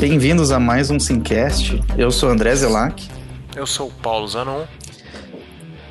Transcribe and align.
Bem-vindos 0.00 0.52
a 0.52 0.60
mais 0.60 0.92
um 0.92 1.00
Simcast. 1.00 1.82
Eu 1.96 2.12
sou 2.12 2.28
o 2.28 2.32
André 2.32 2.54
Zelac. 2.54 3.08
Eu 3.56 3.66
sou 3.66 3.88
o 3.88 3.90
Paulo 3.90 4.28
Zanon. 4.28 4.64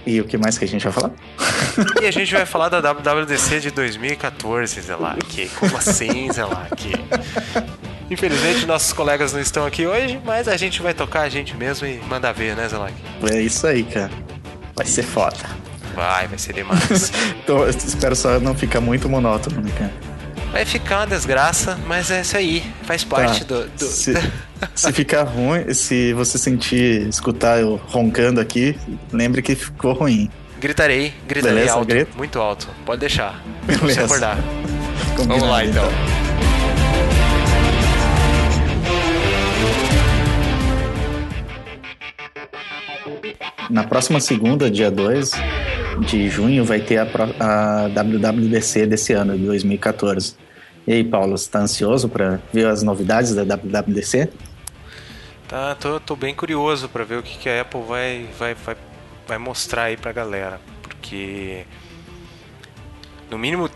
E 0.05 0.21
o 0.21 0.23
que 0.23 0.37
mais 0.37 0.57
que 0.57 0.63
a 0.63 0.67
gente 0.67 0.83
vai 0.85 0.93
falar? 0.93 1.11
E 2.01 2.05
a 2.05 2.11
gente 2.11 2.33
vai 2.33 2.45
falar 2.45 2.69
da 2.69 2.79
WWDC 2.79 3.59
de 3.59 3.71
2014, 3.71 4.79
Zelac. 4.79 5.49
Como 5.59 5.75
assim, 5.75 6.31
Zelac? 6.31 6.89
Infelizmente, 8.09 8.65
nossos 8.65 8.93
colegas 8.93 9.33
não 9.33 9.41
estão 9.41 9.65
aqui 9.65 9.85
hoje, 9.85 10.21
mas 10.23 10.47
a 10.47 10.55
gente 10.55 10.81
vai 10.81 10.93
tocar 10.93 11.23
a 11.23 11.29
gente 11.29 11.53
mesmo 11.57 11.85
e 11.85 11.99
mandar 12.07 12.31
ver, 12.31 12.55
né, 12.55 12.65
Zelac? 12.69 12.93
É 13.29 13.41
isso 13.41 13.67
aí, 13.67 13.83
cara. 13.83 14.11
Vai 14.73 14.85
ser 14.85 15.03
foda. 15.03 15.35
Vai, 15.93 16.29
vai 16.29 16.37
ser 16.37 16.53
demais. 16.53 17.11
então, 17.43 17.67
espero 17.67 18.15
só 18.15 18.39
não 18.39 18.55
ficar 18.55 18.79
muito 18.79 19.09
monótono, 19.09 19.59
né, 19.59 19.71
cara? 19.77 20.06
Vai 20.57 20.65
ficar 20.65 21.01
uma 21.01 21.05
desgraça, 21.05 21.77
mas 21.85 22.09
é 22.09 22.21
isso 22.21 22.35
aí. 22.35 22.63
Faz 22.81 23.03
tá. 23.03 23.15
parte 23.15 23.45
tá. 23.45 23.57
do. 23.57 23.67
do... 23.67 23.85
Se, 23.85 24.11
se 24.73 24.91
ficar 24.91 25.21
ruim, 25.21 25.71
se 25.71 26.13
você 26.13 26.39
sentir, 26.39 27.07
escutar 27.07 27.59
eu 27.59 27.79
roncando 27.85 28.41
aqui, 28.41 28.75
lembre 29.13 29.43
que 29.43 29.53
ficou 29.53 29.93
ruim. 29.93 30.31
Gritarei, 30.59 31.13
gritarei 31.27 31.57
Beleza, 31.57 31.73
alto. 31.75 32.17
Muito 32.17 32.39
alto. 32.39 32.67
Pode 32.83 33.01
deixar. 33.01 33.39
Vamos 33.67 33.93
se 33.93 33.99
acordar. 33.99 34.35
Combinado, 35.15 35.27
Vamos 35.27 35.47
lá 35.47 35.63
então. 35.63 35.85
então. 35.85 36.17
Na 43.69 43.83
próxima 43.83 44.19
segunda, 44.19 44.71
dia 44.71 44.89
2 44.89 45.33
de 45.99 46.27
junho, 46.29 46.65
vai 46.65 46.79
ter 46.79 46.97
a, 46.97 47.07
a 47.39 47.89
WWDC 47.89 48.87
desse 48.87 49.13
ano, 49.13 49.37
de 49.37 49.45
2014. 49.45 50.46
E 50.87 50.93
aí, 50.93 51.03
Paulo, 51.03 51.37
você 51.37 51.51
tá 51.51 51.59
ansioso 51.59 52.07
para 52.07 52.39
ver 52.53 52.65
as 52.65 52.81
novidades 52.81 53.35
da 53.35 53.43
WWDC? 53.43 54.29
Tá, 55.45 55.75
tô, 55.75 55.99
tô 55.99 56.15
bem 56.15 56.33
curioso 56.33 56.87
para 56.87 57.03
ver 57.03 57.17
o 57.17 57.23
que, 57.23 57.37
que 57.37 57.49
a 57.49 57.61
Apple 57.61 57.81
vai, 57.85 58.25
vai, 58.39 58.53
vai, 58.53 58.77
vai 59.27 59.37
mostrar 59.37 59.83
aí 59.83 59.97
pra 59.97 60.13
galera. 60.13 60.61
Porque, 60.81 61.65
no 63.29 63.37
mínimo, 63.37 63.69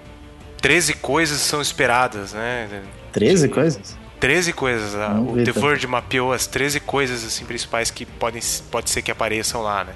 13 0.62 0.94
coisas 0.94 1.42
são 1.42 1.62
esperadas, 1.62 2.32
né? 2.32 2.82
13 3.12 3.50
coisas? 3.50 3.98
13 4.22 4.54
coisas. 4.54 4.96
A, 4.96 5.20
o 5.20 5.44
The 5.44 5.52
Verge 5.52 5.88
mapeou 5.88 6.32
as 6.32 6.48
13 6.48 6.80
coisas 6.80 7.26
assim, 7.26 7.44
principais 7.44 7.92
que 7.92 8.06
podem, 8.06 8.42
pode 8.72 8.90
ser 8.90 9.02
que 9.02 9.12
apareçam 9.12 9.62
lá, 9.62 9.84
né? 9.84 9.94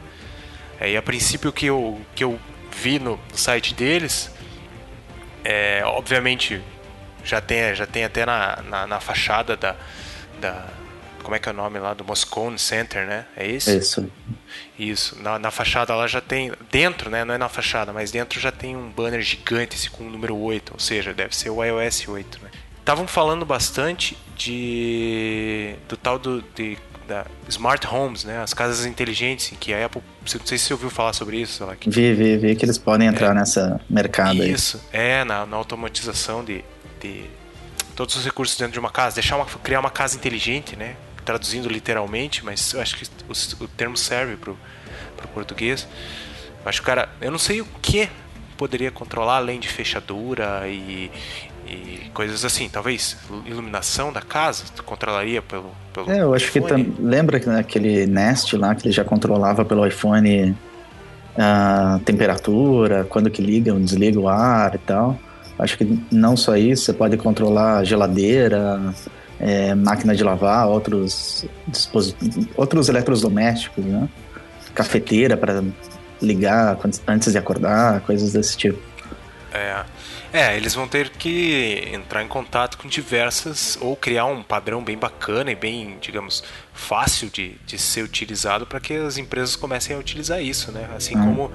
É, 0.81 0.91
e 0.91 0.97
a 0.97 1.02
princípio 1.02 1.53
que 1.53 1.67
eu, 1.67 1.97
que 2.13 2.25
eu 2.25 2.38
vi 2.77 2.99
no, 2.99 3.11
no 3.31 3.38
site 3.38 3.73
deles, 3.73 4.30
é, 5.45 5.81
obviamente 5.86 6.61
já 7.26 7.42
tem, 7.42 7.76
já 7.76 7.86
tem 7.86 8.06
até 8.06 8.26
na, 8.26 8.62
na, 8.62 8.88
na, 8.88 9.00
fachada 9.00 9.58
da, 9.58 9.76
da. 10.40 10.68
Como 11.23 11.36
é 11.36 11.40
que 11.40 11.50
é 11.50 11.52
o 11.52 11.56
nome 11.56 11.80
lá? 11.80 11.94
Do 11.94 12.06
Moscone 12.06 12.58
Center, 12.58 13.06
né? 13.06 13.26
É 13.36 13.48
isso? 13.48 13.72
Isso. 13.72 14.12
Isso. 14.78 15.22
Na, 15.22 15.40
na 15.40 15.52
fachada 15.52 15.95
lá 15.95 16.08
já 16.08 16.22
tem. 16.22 16.52
Dentro, 16.72 17.09
né? 17.09 17.26
Não 17.26 17.34
é 17.34 17.38
na 17.38 17.50
fachada, 17.50 17.92
mas 17.92 18.12
dentro 18.12 18.40
já 18.40 18.52
tem 18.52 18.78
um 18.78 18.90
banner 18.90 19.22
gigante 19.22 19.76
esse, 19.76 19.90
com 19.90 20.06
o 20.06 20.09
número 20.09 20.38
8, 20.38 20.73
ou 20.73 20.80
seja, 20.80 21.14
deve 21.14 21.36
ser 21.36 21.50
o 21.50 21.64
iOS 21.64 22.08
8, 22.08 22.40
né? 22.44 22.52
estavam 22.86 23.08
falando 23.08 23.44
bastante 23.44 24.16
de 24.38 25.76
do 25.89 25.98
tal 25.98 26.20
do 26.20 26.44
de, 26.54 26.78
da 27.08 27.26
smart 27.50 27.88
homes, 27.88 28.23
né? 28.23 28.39
As 28.42 28.54
casas 28.54 28.86
inteligentes, 28.86 29.52
em 29.52 29.56
que 29.56 29.73
a 29.73 29.86
Apple, 29.88 30.04
não 30.22 30.45
sei 30.45 30.58
se 30.58 30.66
você 30.66 30.73
ouviu 30.73 30.92
falar 30.92 31.14
sobre 31.14 31.42
isso, 31.42 31.66
lá, 31.66 31.76
que, 31.76 31.89
vi, 31.89 32.14
vi, 32.14 32.38
vi 32.38 32.56
que 32.56 32.64
eles 32.64 32.78
podem 32.78 33.08
entrar 33.08 33.32
é, 33.32 33.34
nessa 33.34 33.82
mercado 33.89 34.44
isso, 34.44 34.80
aí. 34.94 35.00
é 35.00 35.23
na, 35.23 35.48
na 35.48 35.58
automatização 35.58 36.44
de, 36.44 36.64
todos 37.95 38.16
os 38.16 38.26
recursos 38.26 38.58
dentro 38.58 38.73
de 38.73 38.80
uma 38.80 38.92
casa, 38.92 39.16
deixar 39.16 39.38
uma, 39.38 39.45
criar 39.45 39.80
uma 39.80 39.89
casa 39.89 40.16
inteligente, 40.16 40.76
né? 40.76 40.95
Traduzindo 41.23 41.67
literalmente, 41.70 42.43
mas 42.43 42.73
eu 42.73 42.82
acho 42.82 42.98
que 42.98 43.05
o, 43.27 43.64
o 43.64 43.67
termo 43.67 43.98
serve 43.98 44.36
pro, 44.36 44.58
pro 45.17 45.27
português. 45.30 45.88
Eu 46.64 46.70
acho 46.70 46.82
que 46.82 46.83
o 46.83 46.88
cara, 46.88 47.10
eu 47.21 47.32
não 47.32 47.39
sei 47.39 47.61
o 47.61 47.66
que 47.82 48.10
poderia 48.58 48.92
controlar 48.92 49.38
além 49.38 49.60
de 49.60 49.67
fechadura 49.67 50.67
e, 50.67 51.11
e 51.67 52.10
coisas 52.14 52.45
assim. 52.45 52.70
Talvez 52.70 53.17
iluminação 53.45 54.11
da 54.11 54.22
casa 54.22 54.66
tu 54.76 54.83
controlaria 54.83 55.42
pelo, 55.42 55.72
pelo 55.93 56.11
É, 56.11 56.22
eu 56.22 56.33
acho 56.33 56.45
iPhone. 56.45 56.86
que 56.86 57.02
lembra 57.02 57.37
aquele 57.60 58.05
Nest 58.05 58.55
lá 58.55 58.76
que 58.76 58.87
ele 58.87 58.93
já 58.93 59.04
controlava 59.04 59.66
pelo 59.66 59.86
iPhone 59.86 60.55
a 61.37 61.99
temperatura, 62.05 63.05
quando 63.10 63.30
que 63.30 63.42
liga 63.42 63.73
ou 63.73 63.80
desliga 63.80 64.20
o 64.20 64.27
ar 64.27 64.76
e 64.76 64.80
tal. 64.80 65.20
Acho 65.58 65.77
que 65.77 65.99
não 66.11 66.36
só 66.36 66.55
isso, 66.58 66.86
você 66.86 66.93
pode 66.93 67.16
controlar 67.17 67.83
geladeira, 67.83 68.93
é, 69.39 69.73
máquina 69.73 70.16
de 70.16 70.23
lavar, 70.23 70.67
outros 70.67 71.45
outros 72.55 72.89
eletrodomésticos, 72.89 73.83
né? 73.83 74.10
Cafeteira 74.73 75.38
para 75.38 75.64
ligar 76.21 76.77
antes 77.08 77.32
de 77.32 77.38
acordar, 77.38 78.02
coisas 78.02 78.33
desse 78.33 78.58
tipo. 78.58 78.80
É. 79.54 79.86
É, 80.33 80.58
eles 80.58 80.73
vão 80.73 80.86
ter 80.86 81.11
que 81.11 81.87
entrar 81.93 82.22
em 82.22 82.27
contato 82.27 82.77
com 82.77 82.89
diversas, 82.89 83.77
ou 83.80 83.95
criar 83.95 84.26
um 84.26 84.43
padrão 84.43 84.83
bem 84.83 84.98
bacana 84.98 85.49
e 85.49 85.55
bem, 85.55 85.98
digamos, 86.02 86.43
fácil 86.73 87.30
de, 87.30 87.55
de 87.66 87.77
ser 87.77 88.04
utilizado 88.04 88.66
para 88.66 88.82
que 88.82 88.95
as 88.95 89.17
empresas 89.17 89.55
comecem 89.55 89.95
a 89.95 89.99
utilizar 89.99 90.42
isso, 90.43 90.73
né? 90.73 90.89
Assim 90.93 91.16
uhum. 91.16 91.26
como, 91.26 91.52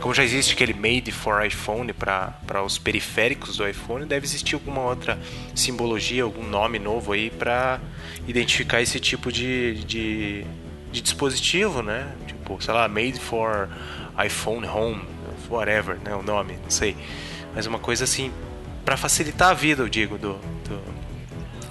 como 0.00 0.14
já 0.14 0.22
existe 0.22 0.54
aquele 0.54 0.74
Made 0.74 1.10
for 1.12 1.44
iPhone 1.44 1.92
para 1.92 2.62
os 2.64 2.78
periféricos 2.78 3.56
do 3.56 3.68
iPhone, 3.68 4.06
deve 4.06 4.26
existir 4.26 4.54
alguma 4.54 4.82
outra 4.82 5.18
simbologia, 5.54 6.22
algum 6.22 6.46
nome 6.46 6.78
novo 6.78 7.12
aí 7.12 7.30
para 7.30 7.80
identificar 8.26 8.80
esse 8.80 9.00
tipo 9.00 9.32
de, 9.32 9.82
de, 9.84 10.44
de 10.92 11.00
dispositivo, 11.00 11.82
né? 11.82 12.12
Tipo, 12.26 12.62
sei 12.62 12.74
lá, 12.74 12.86
Made 12.88 13.18
for 13.18 13.68
iPhone 14.24 14.66
Home, 14.66 15.02
whatever, 15.48 15.98
né? 16.04 16.14
O 16.14 16.22
nome, 16.22 16.58
não 16.62 16.70
sei 16.70 16.96
mas 17.58 17.66
uma 17.66 17.78
coisa 17.80 18.04
assim 18.04 18.32
para 18.84 18.96
facilitar 18.96 19.50
a 19.50 19.54
vida, 19.54 19.82
eu 19.82 19.88
digo, 19.88 20.16
do, 20.16 20.34
do, 20.34 20.80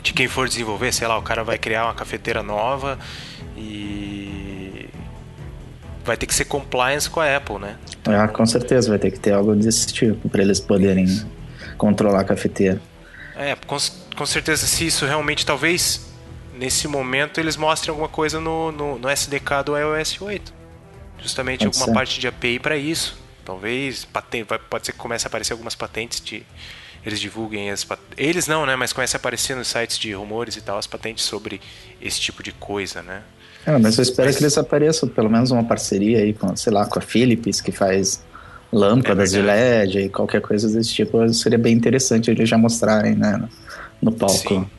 de 0.04 0.12
quem 0.14 0.28
for 0.28 0.48
desenvolver, 0.48 0.92
sei 0.92 1.08
lá, 1.08 1.18
o 1.18 1.22
cara 1.22 1.44
vai 1.46 1.58
criar 1.58 1.86
uma 1.86 1.94
cafeteira 1.94 2.44
nova 2.44 3.00
e 3.56 4.27
vai 6.08 6.18
ter 6.18 6.26
que 6.26 6.34
ser 6.34 6.46
compliance 6.46 7.10
com 7.10 7.20
a 7.20 7.36
Apple, 7.36 7.60
né? 7.60 7.76
Então, 8.02 8.20
ah, 8.20 8.28
com 8.28 8.46
certeza 8.46 8.90
vai 8.90 8.98
ter 8.98 9.12
que 9.12 9.20
ter 9.20 9.34
algo 9.34 9.56
desse 9.56 9.88
tipo 9.94 10.28
para 10.30 10.42
eles 10.42 10.60
poderem 10.60 11.04
isso. 11.04 11.28
controlar 11.78 12.22
a 12.22 12.24
cafeteira. 12.24 12.82
É, 13.36 13.56
com, 13.56 13.78
com 14.16 14.26
certeza 14.26 14.66
se 14.66 14.88
isso 14.88 15.06
realmente 15.06 15.46
talvez 15.46 16.08
nesse 16.58 16.88
momento 16.88 17.40
eles 17.40 17.56
mostrem 17.56 17.92
alguma 17.92 18.10
coisa 18.10 18.40
no, 18.40 18.72
no, 18.72 18.98
no 18.98 19.10
SDK 19.10 19.64
do 19.66 19.78
iOS 19.78 20.20
8. 20.20 20.54
Justamente 21.20 21.60
Pode 21.60 21.68
alguma 21.68 21.86
ser. 21.86 21.94
parte 21.94 22.20
de 22.20 22.28
API 22.28 22.60
para 22.60 22.78
isso 22.78 23.28
Talvez 23.48 24.06
pode 24.70 24.86
ser 24.86 24.92
que 24.92 24.98
comece 24.98 25.26
a 25.26 25.30
aparecer 25.30 25.54
algumas 25.54 25.74
patentes 25.74 26.20
de 26.20 26.44
eles 27.06 27.18
divulguem 27.18 27.72
as 27.72 27.88
eles 28.18 28.46
não, 28.46 28.66
né, 28.66 28.76
mas 28.76 28.92
comece 28.92 29.16
a 29.16 29.20
aparecer 29.20 29.56
nos 29.56 29.70
sites 29.70 29.98
de 29.98 30.12
rumores 30.12 30.58
e 30.58 30.62
tal 30.62 30.78
as 30.78 30.86
patentes 30.86 31.24
sobre 31.24 31.62
esse 32.02 32.20
tipo 32.20 32.44
de 32.44 32.52
coisa, 32.52 33.02
né? 33.02 33.24
É, 33.68 33.78
mas 33.78 33.98
eu 33.98 34.02
espero 34.02 34.34
que 34.34 34.42
eles 34.42 34.58
apareçam 34.58 35.10
pelo 35.10 35.30
menos 35.30 35.52
uma 35.52 35.64
parceria 35.66 36.20
aí 36.20 36.34
com, 36.34 36.56
sei 36.56 36.72
lá, 36.72 36.86
com 36.86 37.00
a 37.00 37.02
Philips 37.02 37.60
que 37.60 37.74
faz 37.74 38.24
lâmpadas 38.72 39.34
é 39.34 39.42
de 39.42 39.46
LED 39.46 40.00
e 40.06 40.10
qualquer 40.10 40.40
coisa 40.40 40.70
desse 40.70 40.94
tipo, 40.94 41.28
seria 41.34 41.58
bem 41.58 41.76
interessante 41.76 42.32
eles 42.32 42.48
já 42.48 42.58
mostrarem, 42.58 43.16
né, 43.16 43.44
no 44.02 44.14
palco. 44.14 44.38
Sim. 44.38 44.70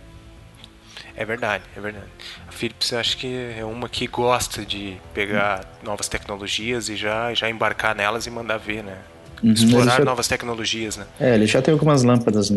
É 1.14 1.22
verdade, 1.22 1.64
é 1.76 1.80
verdade. 1.80 2.06
A 2.48 2.52
Philips 2.52 2.90
eu 2.90 2.98
acho 2.98 3.18
que 3.18 3.26
é 3.58 3.62
uma 3.62 3.90
que 3.90 4.06
gosta 4.06 4.64
de 4.64 4.96
pegar 5.12 5.66
novas 5.84 6.08
tecnologias 6.08 6.88
e 6.88 6.96
já, 6.96 7.34
já 7.34 7.50
embarcar 7.50 7.94
nelas 7.94 8.26
e 8.26 8.30
mandar 8.30 8.56
ver, 8.56 8.82
né? 8.82 8.96
Uhum, 9.42 9.52
Explorar 9.52 9.98
já... 9.98 10.04
novas 10.04 10.28
tecnologias, 10.28 10.96
né? 10.96 11.04
É, 11.20 11.34
ele 11.34 11.46
já 11.46 11.60
tem 11.60 11.72
algumas 11.72 12.04
lâmpadas, 12.04 12.50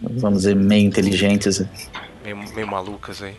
vamos 0.00 0.42
dizer, 0.42 0.54
meio 0.54 0.86
inteligentes. 0.86 1.64
Meio, 2.22 2.36
meio 2.54 2.68
malucas 2.68 3.20
aí. 3.20 3.34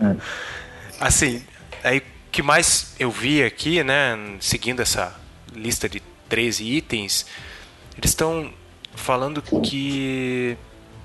é. 0.00 0.16
Assim, 1.00 1.44
aí 1.82 2.02
que 2.30 2.42
mais 2.42 2.94
eu 2.98 3.10
vi 3.10 3.42
aqui, 3.42 3.82
né, 3.84 4.16
seguindo 4.40 4.80
essa 4.80 5.14
lista 5.54 5.88
de 5.88 6.02
13 6.28 6.64
itens, 6.64 7.26
eles 7.96 8.10
estão 8.10 8.52
falando 8.94 9.42
que 9.62 10.56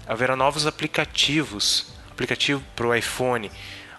haverá 0.07 0.35
novos 0.35 0.65
aplicativos 0.65 1.87
aplicativo 2.19 2.61
para 2.75 2.87
o 2.87 2.93
iPhone, 2.93 3.49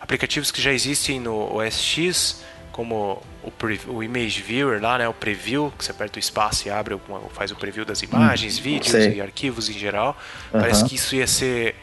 aplicativos 0.01 0.51
que 0.51 0.61
já 0.61 0.73
existem 0.73 1.19
no 1.19 1.57
OS 1.57 1.81
X, 1.81 2.43
como 2.71 3.23
o, 3.43 3.53
o, 3.89 4.03
Image 4.03 4.43
Viewer 4.43 4.81
lá, 4.81 4.99
né, 4.99 5.09
o 5.09 5.15
Preview, 5.15 5.73
que 5.77 5.85
você 5.85 5.91
aperta 5.91 6.19
o 6.19 6.21
espaço 6.21 6.69
e 6.69 6.71
abre, 6.71 6.99
faz 7.33 7.51
o 7.51 7.57
preview 7.57 7.85
das 7.85 8.03
imagens, 8.03 8.59
hum, 8.59 8.63
vídeos 8.63 8.93
sei. 8.93 9.15
e 9.15 9.21
arquivos 9.21 9.69
em 9.69 9.73
geral. 9.73 10.17
Uhum. 10.53 10.61
Parece 10.61 10.85
que 10.85 10.95
isso 10.95 11.17
ia 11.17 11.27
ser 11.27 11.75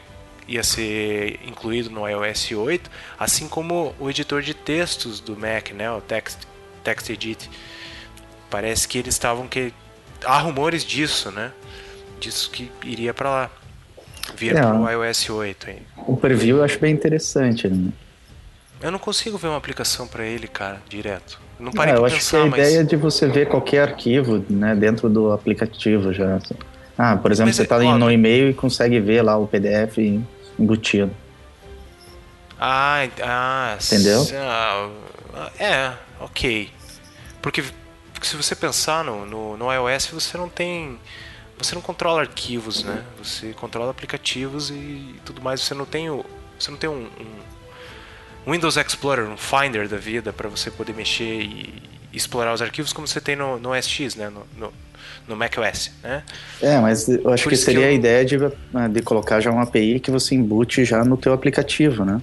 ia 0.48 0.62
ser 0.64 1.38
incluído 1.46 1.90
no 1.90 2.08
iOS 2.08 2.52
8, 2.52 2.90
assim 3.18 3.46
como 3.46 3.94
o 4.00 4.08
editor 4.08 4.40
de 4.40 4.54
textos 4.54 5.20
do 5.20 5.36
Mac, 5.36 5.70
né, 5.72 5.90
o 5.90 6.00
Text, 6.00 6.38
TextEdit. 6.82 7.50
Parece 8.50 8.88
que 8.88 8.98
eles 8.98 9.14
estavam 9.14 9.46
que 9.46 9.72
há 10.24 10.38
rumores 10.38 10.84
disso, 10.84 11.30
né? 11.30 11.52
Disso 12.18 12.50
que 12.50 12.70
iria 12.82 13.12
para 13.12 13.28
lá. 13.28 13.50
vir 14.34 14.56
é, 14.56 14.62
pro 14.62 14.90
iOS 14.90 15.28
8 15.28 15.70
aí. 15.70 15.82
O 16.06 16.16
preview 16.16 16.56
eu 16.56 16.64
acho 16.64 16.78
bem 16.78 16.94
interessante, 16.94 17.68
né? 17.68 17.92
Eu 18.80 18.90
não 18.90 18.98
consigo 18.98 19.36
ver 19.36 19.48
uma 19.48 19.56
aplicação 19.58 20.06
para 20.06 20.24
ele, 20.24 20.48
cara, 20.48 20.80
direto. 20.88 21.38
Não 21.58 21.72
parei 21.72 21.92
é, 21.92 21.96
eu 21.96 22.04
acho 22.04 22.16
pensar, 22.16 22.38
que 22.38 22.46
a 22.46 22.50
mas... 22.50 22.68
ideia 22.68 22.80
é 22.80 22.84
de 22.84 22.96
você 22.96 23.26
ver 23.26 23.48
qualquer 23.48 23.82
arquivo, 23.82 24.44
né, 24.48 24.74
dentro 24.74 25.08
do 25.08 25.32
aplicativo 25.32 26.12
já. 26.12 26.38
Ah, 26.96 27.16
por 27.16 27.30
exemplo, 27.30 27.48
mas 27.48 27.56
você 27.56 27.62
está 27.62 27.84
é, 27.84 27.98
no 27.98 28.10
e-mail 28.10 28.50
e 28.50 28.54
consegue 28.54 28.98
ver 29.00 29.22
lá 29.22 29.36
o 29.36 29.46
PDF 29.46 29.98
embutido. 30.58 31.14
Ah, 32.58 33.08
ah 33.22 33.78
entendeu? 33.80 34.26
Ah, 34.34 34.90
é, 35.58 35.92
ok. 36.20 36.70
Porque, 37.40 37.64
porque 38.12 38.26
se 38.26 38.36
você 38.36 38.56
pensar 38.56 39.04
no, 39.04 39.24
no, 39.24 39.56
no 39.56 39.72
iOS, 39.72 40.06
você 40.06 40.36
não 40.36 40.48
tem 40.48 40.98
você 41.58 41.74
não 41.74 41.82
controla 41.82 42.20
arquivos, 42.20 42.84
né? 42.84 43.04
Você 43.18 43.52
controla 43.52 43.90
aplicativos 43.90 44.70
e 44.70 45.16
tudo 45.24 45.42
mais. 45.42 45.60
Você 45.60 45.74
não 45.74 45.84
tem 45.84 46.08
o, 46.08 46.24
você 46.58 46.70
não 46.70 46.78
tem 46.78 46.88
um, 46.88 47.08
um 48.46 48.52
Windows 48.52 48.76
Explorer, 48.76 49.26
um 49.26 49.36
Finder 49.36 49.88
da 49.88 49.96
vida 49.96 50.32
para 50.32 50.48
você 50.48 50.70
poder 50.70 50.94
mexer 50.94 51.42
e 51.42 51.82
explorar 52.12 52.54
os 52.54 52.62
arquivos 52.62 52.92
como 52.92 53.06
você 53.06 53.20
tem 53.20 53.36
no, 53.36 53.58
no 53.58 53.74
SX, 53.74 54.14
né? 54.14 54.30
No, 54.30 54.46
no, 54.56 54.72
no 55.28 55.36
macOS, 55.36 55.90
né? 56.02 56.22
É, 56.60 56.78
mas 56.78 57.08
eu 57.08 57.30
acho 57.30 57.44
Por 57.44 57.50
que 57.50 57.56
seria 57.56 57.80
que 57.80 57.86
eu... 57.86 57.90
a 57.90 57.92
ideia 57.92 58.24
de, 58.24 58.36
de 58.90 59.02
colocar 59.02 59.40
já 59.40 59.50
uma 59.50 59.62
API 59.62 60.00
que 60.00 60.10
você 60.10 60.34
embute 60.34 60.84
já 60.84 61.04
no 61.04 61.16
teu 61.16 61.32
aplicativo, 61.32 62.04
né? 62.04 62.20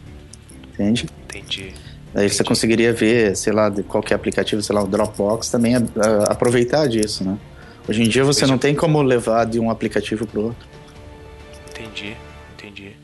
Entende? 0.74 1.06
Entendi. 1.26 1.74
Aí 2.14 2.30
você 2.30 2.44
conseguiria 2.44 2.94
ver, 2.94 3.36
sei 3.36 3.54
lá, 3.54 3.70
de 3.70 3.84
qualquer 3.84 4.16
aplicativo, 4.16 4.62
sei 4.62 4.74
lá, 4.76 4.82
o 4.82 4.88
Dropbox 4.88 5.50
também 5.50 5.76
a, 5.76 5.80
a, 5.80 6.32
aproveitar 6.32 6.88
disso, 6.88 7.24
né? 7.24 7.38
Hoje 7.88 8.02
em 8.02 8.10
dia 8.10 8.24
você 8.24 8.48
não 8.48 8.58
tem 8.58 8.74
como 8.74 9.02
levar 9.02 9.46
de 9.46 9.60
um 9.60 9.70
aplicativo 9.70 10.26
para 10.26 10.40
outro. 10.40 10.68
Entendi, 11.70 12.16
entendi. 12.56 12.96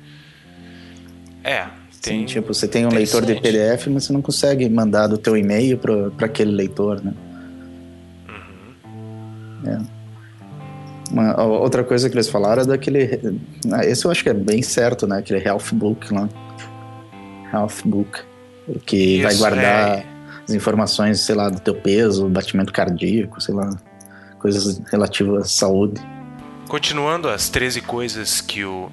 É, 1.44 1.66
tem... 2.02 2.22
Sim, 2.22 2.26
tipo, 2.26 2.54
você 2.54 2.68
tem 2.68 2.86
um 2.86 2.90
leitor 2.90 3.24
de 3.24 3.36
PDF, 3.36 3.88
mas 3.88 4.06
você 4.06 4.14
não 4.14 4.22
consegue 4.22 4.68
mandar 4.68 5.08
do 5.08 5.18
teu 5.18 5.38
e-mail 5.38 5.78
para 5.78 6.26
aquele 6.26 6.52
leitor, 6.52 7.04
né? 7.04 7.14
É. 9.66 9.78
Uma, 11.12 11.42
outra 11.44 11.84
coisa 11.84 12.10
que 12.10 12.16
eles 12.16 12.30
falaram 12.30 12.64
é 12.64 12.66
daquele... 12.66 13.40
Ah, 13.72 13.86
esse 13.86 14.06
eu 14.06 14.12
acho 14.12 14.24
que 14.24 14.30
é 14.30 14.34
bem 14.34 14.62
certo, 14.62 15.06
né? 15.06 15.18
Aquele 15.20 15.46
Health 15.46 15.74
Book 15.74 16.14
lá. 16.14 16.30
Health 17.54 17.84
Book. 17.84 18.20
Que 18.86 19.18
Isso, 19.18 19.24
vai 19.24 19.36
guardar 19.36 20.00
é. 20.00 20.06
as 20.48 20.54
informações, 20.54 21.20
sei 21.20 21.36
lá, 21.36 21.50
do 21.50 21.60
teu 21.60 21.76
peso, 21.76 22.30
batimento 22.30 22.72
cardíaco, 22.72 23.42
sei 23.42 23.54
lá 23.54 23.76
coisas 24.42 24.82
relativas 24.92 25.46
à 25.46 25.48
saúde. 25.48 26.02
Continuando 26.68 27.30
as 27.30 27.50
13 27.50 27.82
coisas 27.82 28.42
que 28.42 28.66
o 28.66 28.92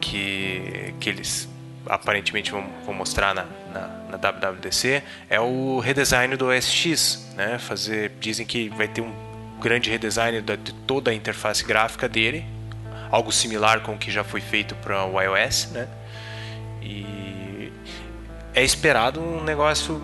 que, 0.00 0.92
que 0.98 1.08
eles 1.08 1.48
aparentemente 1.86 2.50
vão, 2.50 2.66
vão 2.84 2.92
mostrar 2.92 3.34
na, 3.34 3.46
na, 3.72 3.88
na, 4.10 4.16
WWDC 4.16 5.02
é 5.30 5.40
o 5.40 5.78
redesign 5.78 6.36
do 6.36 6.46
OS 6.46 7.24
né? 7.36 7.58
Fazer, 7.58 8.12
dizem 8.18 8.44
que 8.44 8.68
vai 8.70 8.88
ter 8.88 9.00
um 9.00 9.12
grande 9.60 9.90
redesign 9.90 10.40
de 10.40 10.72
toda 10.86 11.10
a 11.10 11.14
interface 11.14 11.64
gráfica 11.64 12.08
dele, 12.08 12.44
algo 13.10 13.32
similar 13.32 13.80
com 13.80 13.94
o 13.94 13.98
que 13.98 14.10
já 14.10 14.24
foi 14.24 14.40
feito 14.40 14.74
para 14.76 15.04
o 15.04 15.20
iOS, 15.20 15.70
né? 15.72 15.88
E 16.82 17.72
é 18.54 18.62
esperado 18.64 19.20
um 19.20 19.42
negócio 19.42 20.00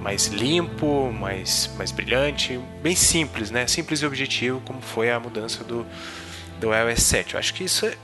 mais 0.00 0.26
limpo, 0.28 1.12
mais, 1.12 1.70
mais 1.76 1.90
brilhante, 1.90 2.58
bem 2.82 2.96
simples, 2.96 3.50
né? 3.50 3.66
Simples 3.66 4.00
e 4.00 4.06
objetivo, 4.06 4.60
como 4.60 4.80
foi 4.80 5.10
a 5.10 5.20
mudança 5.20 5.62
do, 5.62 5.86
do 6.58 6.74
iOS 6.74 7.02
7. 7.02 7.34
Eu 7.34 7.40
acho 7.40 7.52
que 7.54 7.64
isso 7.64 7.86
é, 7.86 7.94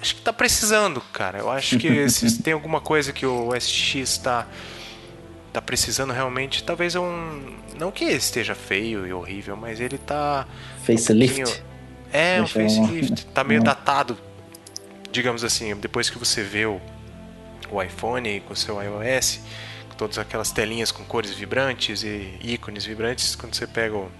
acho 0.00 0.16
que 0.16 0.22
tá 0.22 0.32
precisando, 0.32 1.00
cara. 1.12 1.38
Eu 1.38 1.50
acho 1.50 1.78
que 1.78 2.08
se 2.08 2.42
tem 2.42 2.52
alguma 2.52 2.80
coisa 2.80 3.12
que 3.12 3.26
o 3.26 3.48
OS 3.48 3.68
X 3.68 4.10
está 4.10 4.46
tá 5.52 5.62
precisando 5.62 6.12
realmente, 6.12 6.64
talvez 6.64 6.94
é 6.94 7.00
um 7.00 7.56
não 7.78 7.90
que 7.90 8.04
esteja 8.04 8.54
feio 8.54 9.06
e 9.06 9.12
horrível, 9.12 9.56
mas 9.56 9.80
ele 9.80 9.98
tá 9.98 10.46
facelift. 10.84 11.42
Um 11.42 11.74
é, 12.12 12.40
um 12.40 12.46
facelift, 12.46 13.26
tá 13.26 13.42
meio 13.42 13.62
datado, 13.62 14.16
digamos 15.10 15.42
assim, 15.42 15.74
depois 15.76 16.08
que 16.08 16.16
você 16.18 16.42
vê 16.42 16.64
o, 16.64 16.80
o 17.70 17.82
iPhone 17.82 18.40
com 18.40 18.52
o 18.52 18.56
seu 18.56 18.80
iOS, 18.80 19.40
todas 19.96 20.18
aquelas 20.18 20.52
telinhas 20.52 20.92
com 20.92 21.04
cores 21.04 21.32
vibrantes 21.32 22.04
e 22.04 22.38
ícones 22.40 22.84
vibrantes, 22.84 23.34
quando 23.34 23.54
você 23.54 23.66
pega 23.66 23.96
o 23.96 24.10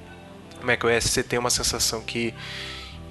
macOS 0.62 1.04
você 1.04 1.22
tem 1.22 1.38
uma 1.38 1.50
sensação 1.50 2.00
que, 2.00 2.34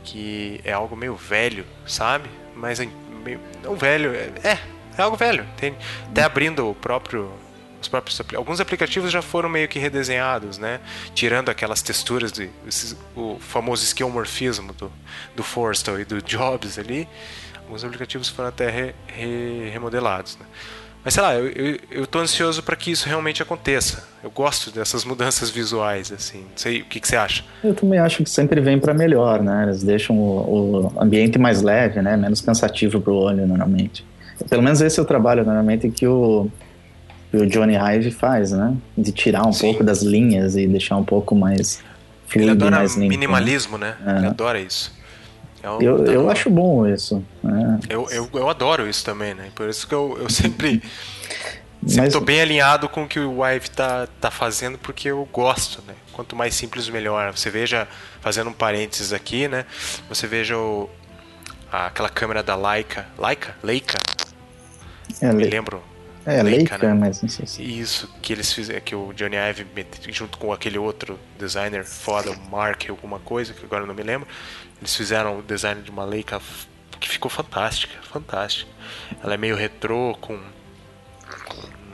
que 0.03 0.59
é 0.63 0.73
algo 0.73 0.95
meio 0.95 1.15
velho, 1.15 1.65
sabe? 1.85 2.29
Mas 2.55 2.79
é 2.79 2.87
meio, 3.23 3.39
não 3.63 3.75
velho, 3.75 4.13
é, 4.13 4.31
é, 4.43 4.59
é 4.97 5.01
algo 5.01 5.15
velho. 5.15 5.45
Tem, 5.55 5.75
até 6.09 6.23
abrindo 6.23 6.69
o 6.69 6.75
próprio 6.75 7.31
os 7.83 7.88
próprios 7.88 8.19
alguns 8.35 8.59
aplicativos 8.59 9.12
já 9.12 9.21
foram 9.21 9.50
meio 9.50 9.68
que 9.68 9.80
redesenhados, 9.80 10.57
né? 10.57 10.80
Tirando 11.13 11.50
aquelas 11.50 11.81
texturas 11.81 12.31
de 12.31 12.50
esses, 12.68 12.95
o 13.15 13.38
famoso 13.39 13.83
esquemorfismo 13.83 14.74
do 14.74 14.91
do 15.35 15.44
Forstall 15.44 16.00
e 16.00 16.06
do 16.06 16.21
Jobs 16.21 16.80
ali, 16.80 17.07
alguns 17.57 17.83
aplicativos 17.83 18.30
foram 18.30 18.50
até 18.50 18.69
re, 18.69 18.95
re, 19.07 19.69
remodelados, 19.71 20.38
né? 20.39 20.45
Mas 21.03 21.15
sei 21.15 21.24
lá, 21.24 21.35
eu, 21.35 21.47
eu, 21.50 21.80
eu 21.91 22.21
ansioso 22.21 22.63
para 22.63 22.77
que 22.77 22.89
isso 22.89 23.09
realmente 23.09 23.44
aconteça. 23.44 24.07
Eu 24.24 24.31
gosto 24.31 24.71
dessas 24.71 25.03
mudanças 25.03 25.50
visuais, 25.50 26.13
assim. 26.13 26.39
Não 26.39 26.56
sei, 26.56 26.81
o 26.81 26.86
que, 26.86 26.97
que 26.97 27.07
você 27.07 27.18
acha? 27.18 27.44
Eu 27.62 27.74
também 27.74 28.00
acho 28.00 28.24
que 28.24 28.29
sempre 28.29 28.62
vem 28.62 28.79
para 28.79 28.94
melhor, 28.94 29.44
né? 29.44 29.63
Eles 29.63 29.83
deixam 29.83 30.18
o, 30.18 30.91
o, 30.95 31.01
ambiente 31.01 31.38
mais 31.38 31.62
leve, 31.62 32.01
né? 32.01 32.15
Menos 32.15 32.39
cansativo 32.39 33.01
pro 33.01 33.13
olho, 33.13 33.45
normalmente. 33.45 34.06
Pelo 34.50 34.63
menos 34.63 34.79
esse 34.79 34.97
é 34.97 35.03
o 35.03 35.06
trabalho, 35.06 35.44
normalmente, 35.44 35.89
que 35.89 36.07
o, 36.07 36.50
o 37.33 37.47
Johnny 37.47 37.75
Ive 37.75 38.12
faz, 38.12 38.51
né? 38.51 38.75
De 38.97 39.12
tirar 39.12 39.47
um 39.47 39.51
Sim. 39.51 39.68
pouco 39.68 39.83
das 39.83 40.01
linhas 40.03 40.56
e 40.56 40.68
deixar 40.68 40.97
um 40.97 41.03
pouco 41.03 41.35
mais 41.35 41.81
fluido, 42.27 42.51
Ele 42.51 42.51
adora 42.51 42.77
mais 42.77 42.95
limpo, 42.95 43.09
minimalismo, 43.09 43.77
né? 43.77 43.95
né? 44.00 44.13
É. 44.13 44.18
Ele 44.19 44.27
adora 44.27 44.59
isso. 44.59 44.94
É 45.63 45.68
eu, 45.68 46.06
eu 46.06 46.30
acho 46.30 46.50
bom 46.50 46.85
isso. 46.85 47.24
Né? 47.41 47.80
Eu, 47.89 48.07
eu, 48.12 48.30
eu 48.33 48.50
adoro 48.50 48.88
isso 48.88 49.03
também, 49.03 49.33
né? 49.33 49.50
Por 49.56 49.69
isso 49.69 49.88
que 49.88 49.95
eu, 49.95 50.18
eu 50.19 50.30
sempre. 50.30 50.83
Mas... 51.81 52.15
bem 52.18 52.41
alinhado 52.41 52.88
com 52.88 53.03
o 53.03 53.07
que 53.07 53.19
o 53.19 53.39
Wive 53.41 53.69
tá, 53.71 54.07
tá 54.21 54.29
fazendo, 54.31 54.77
porque 54.77 55.09
eu 55.09 55.27
gosto, 55.31 55.81
né? 55.88 55.96
Quanto 56.12 56.36
mais 56.36 56.53
simples, 56.53 56.88
melhor. 56.88 57.36
Você 57.36 57.50
veja, 57.50 57.88
fazendo 58.22 58.50
um 58.50 58.53
parênteses 58.53 59.12
aqui, 59.12 59.48
né? 59.48 59.65
Você 60.07 60.27
veja 60.27 60.57
o, 60.57 60.89
aquela 61.72 62.10
câmera 62.10 62.43
da 62.43 62.55
Leica. 62.55 63.07
Leica? 63.17 63.55
Leica? 63.63 63.98
É, 65.22 65.34
Me 65.34 65.43
lembro. 65.46 65.81
É, 66.25 66.42
Leica, 66.42 66.75
Leica 66.75 66.88
né? 66.88 66.94
mas 66.94 67.22
não 67.22 67.30
sei 67.30 67.46
se... 67.46 67.62
Isso, 67.62 68.10
que 68.22 68.32
eles 68.32 68.51
fizeram, 68.51 68.82
que 68.82 68.96
o 68.96 69.12
Johnny 69.13 69.36
Ive, 69.36 69.65
junto 70.10 70.38
com 70.38 70.53
aquele 70.53 70.77
outro 70.77 71.20
designer 71.38 71.84
foda, 71.84 72.32
o 72.32 72.50
Mark, 72.50 72.89
alguma 72.89 73.20
coisa, 73.20 73.53
que 73.53 73.65
agora 73.65 73.84
eu 73.84 73.88
não 73.88 73.94
me 73.94 74.03
lembro, 74.03 74.27
eles 74.80 74.96
fizeram 74.96 75.39
o 75.39 75.42
design 75.42 75.82
de 75.82 75.92
uma 75.92 76.06
Leica 76.06 76.42
que 77.00 77.10
ficou 77.10 77.30
fantástica, 77.30 77.94
fantástica. 78.03 78.72
Ela 79.22 79.34
é 79.34 79.38
meio 79.38 79.56
retrô, 79.56 80.18
com. 80.22 80.39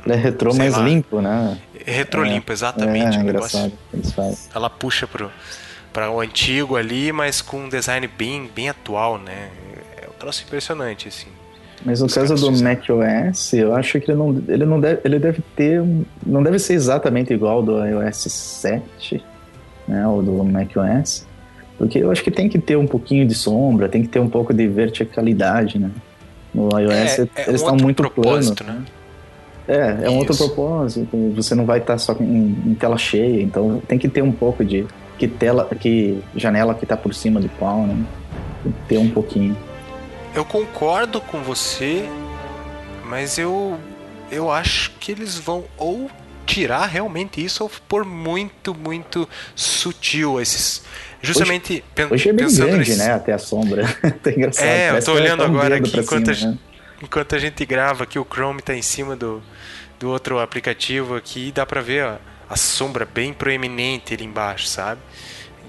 Ela 0.05 0.15
é 0.15 0.17
retrô 0.17 0.53
mais 0.53 0.73
lá, 0.73 0.83
limpo, 0.83 1.21
né? 1.21 1.59
Retrô 1.85 2.23
é, 2.23 2.29
limpo, 2.29 2.51
exatamente. 2.51 3.17
É, 3.17 3.19
é 3.19 3.23
engraçado. 3.23 3.73
Ela 4.53 4.69
puxa 4.69 5.07
pro, 5.07 5.31
para 5.91 6.11
o 6.11 6.21
antigo 6.21 6.75
ali, 6.75 7.11
mas 7.11 7.41
com 7.41 7.65
um 7.65 7.69
design 7.69 8.07
bem, 8.07 8.47
bem 8.47 8.69
atual, 8.69 9.17
né? 9.17 9.49
É 9.97 10.07
um 10.07 10.13
troço 10.13 10.43
impressionante, 10.43 11.07
assim. 11.07 11.38
Mas 11.85 12.01
no 12.01 12.07
Os 12.07 12.13
caso 12.13 12.35
do 12.35 12.51
macOS, 12.63 13.53
eu 13.53 13.73
acho 13.73 13.99
que 13.99 14.11
ele 14.11 14.17
não, 14.17 14.43
ele 14.47 14.65
não 14.65 14.79
deve, 14.79 14.99
ele 15.05 15.17
deve 15.17 15.41
ter, 15.55 15.81
não 16.25 16.43
deve 16.43 16.59
ser 16.59 16.73
exatamente 16.73 17.33
igual 17.33 17.57
ao 17.57 17.63
do 17.63 17.85
iOS 17.85 18.17
7, 18.17 19.23
né, 19.87 20.05
ou 20.05 20.21
do 20.21 20.43
macOS, 20.43 21.25
porque 21.77 21.99
eu 21.99 22.11
acho 22.11 22.21
que 22.21 22.31
tem 22.31 22.49
que 22.49 22.59
ter 22.59 22.75
um 22.75 22.85
pouquinho 22.85 23.25
de 23.25 23.33
sombra, 23.33 23.87
tem 23.87 24.01
que 24.01 24.09
ter 24.09 24.19
um 24.19 24.29
pouco 24.29 24.53
de 24.53 24.67
verticalidade, 24.67 25.79
né? 25.79 25.89
No 26.53 26.67
iOS 26.77 27.19
é, 27.19 27.29
é 27.35 27.49
eles 27.49 27.61
um 27.61 27.65
estão 27.65 27.77
muito 27.77 28.09
planos. 28.09 28.53
Né? 28.59 28.83
É, 29.67 29.77
é 29.77 30.01
Isso. 30.01 30.11
um 30.11 30.17
outro 30.17 30.35
propósito. 30.35 31.33
Você 31.35 31.53
não 31.53 31.65
vai 31.65 31.77
estar 31.77 31.97
só 31.97 32.15
em, 32.19 32.57
em, 32.65 32.73
tela 32.73 32.97
cheia, 32.97 33.41
então 33.41 33.81
tem 33.87 33.99
que 33.99 34.09
ter 34.09 34.23
um 34.23 34.31
pouco 34.31 34.65
de 34.65 34.85
que 35.17 35.27
tela, 35.27 35.65
que 35.79 36.19
janela 36.35 36.73
que 36.73 36.85
está 36.85 36.97
por 36.97 37.13
cima 37.13 37.39
de 37.39 37.47
qual, 37.49 37.83
né? 37.83 38.03
Tem 38.63 38.71
que 38.71 38.79
ter 38.89 38.97
um 38.97 39.09
pouquinho. 39.09 39.55
Eu 40.39 40.45
concordo 40.45 41.19
com 41.19 41.43
você, 41.43 42.07
mas 43.03 43.37
eu 43.37 43.77
eu 44.31 44.49
acho 44.49 44.91
que 44.91 45.11
eles 45.11 45.37
vão 45.37 45.65
ou 45.75 46.09
tirar 46.45 46.85
realmente 46.85 47.43
isso 47.43 47.61
ou 47.61 47.69
pôr 47.89 48.05
muito, 48.05 48.73
muito 48.73 49.27
sutil 49.53 50.39
esses 50.39 50.81
Justamente 51.21 51.83
hoje, 51.93 52.13
hoje 52.13 52.29
é 52.29 52.33
bem 52.33 52.55
grande, 52.55 52.77
nesse... 52.77 52.97
né? 52.99 53.11
Até 53.11 53.33
a 53.33 53.37
sombra. 53.37 53.83
tá 54.23 54.31
engraçado. 54.31 54.65
É, 54.65 54.97
eu 54.97 55.03
tô 55.03 55.11
olhando 55.11 55.43
agora 55.43 55.75
aqui 55.75 55.99
enquanto, 55.99 56.33
cima, 56.33 56.51
a, 56.51 56.53
né? 56.53 56.59
enquanto 57.03 57.35
a 57.35 57.39
gente 57.39 57.65
grava 57.65 58.05
aqui, 58.05 58.17
o 58.17 58.23
Chrome 58.23 58.61
tá 58.61 58.73
em 58.73 58.81
cima 58.81 59.17
do, 59.17 59.43
do 59.99 60.09
outro 60.09 60.39
aplicativo 60.39 61.17
aqui 61.17 61.49
e 61.49 61.51
dá 61.51 61.65
pra 61.65 61.81
ver 61.81 62.05
ó, 62.05 62.15
a 62.49 62.55
sombra 62.55 63.05
bem 63.05 63.33
proeminente 63.33 64.13
ali 64.13 64.23
embaixo, 64.23 64.67
sabe? 64.67 65.01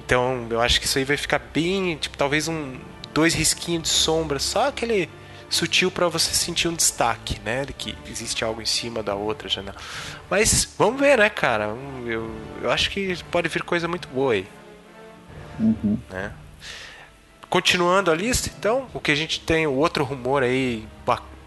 Então 0.07 0.47
eu 0.49 0.61
acho 0.61 0.79
que 0.79 0.87
isso 0.87 0.97
aí 0.97 1.05
vai 1.05 1.17
ficar 1.17 1.41
bem, 1.53 1.97
tipo, 1.97 2.17
talvez 2.17 2.47
um 2.47 2.77
dois 3.13 3.35
risquinhos 3.35 3.85
de 3.85 3.89
sombra, 3.89 4.39
só 4.39 4.69
aquele 4.69 5.09
sutil 5.49 5.91
para 5.91 6.09
você 6.09 6.33
sentir 6.33 6.69
um 6.69 6.75
destaque, 6.75 7.41
né? 7.45 7.65
De 7.65 7.73
que 7.73 7.97
existe 8.09 8.45
algo 8.45 8.63
em 8.63 8.67
cima 8.67 9.03
da 9.03 9.15
outra 9.15 9.49
janela. 9.49 9.77
Mas 10.31 10.75
vamos 10.79 11.01
ver, 11.01 11.19
né, 11.19 11.29
cara? 11.29 11.75
Eu, 12.07 12.31
eu 12.63 12.71
acho 12.71 12.89
que 12.91 13.23
pode 13.25 13.49
vir 13.49 13.63
coisa 13.63 13.89
muito 13.89 14.09
boa 14.09 14.35
aí. 14.35 14.47
Uhum. 15.59 15.99
Né? 16.09 16.33
Continuando 17.49 18.13
a 18.13 18.15
lista, 18.15 18.49
então, 18.57 18.89
o 18.95 19.01
que 19.01 19.11
a 19.11 19.15
gente 19.15 19.41
tem, 19.41 19.67
o 19.67 19.75
outro 19.75 20.05
rumor 20.05 20.45
aí 20.45 20.87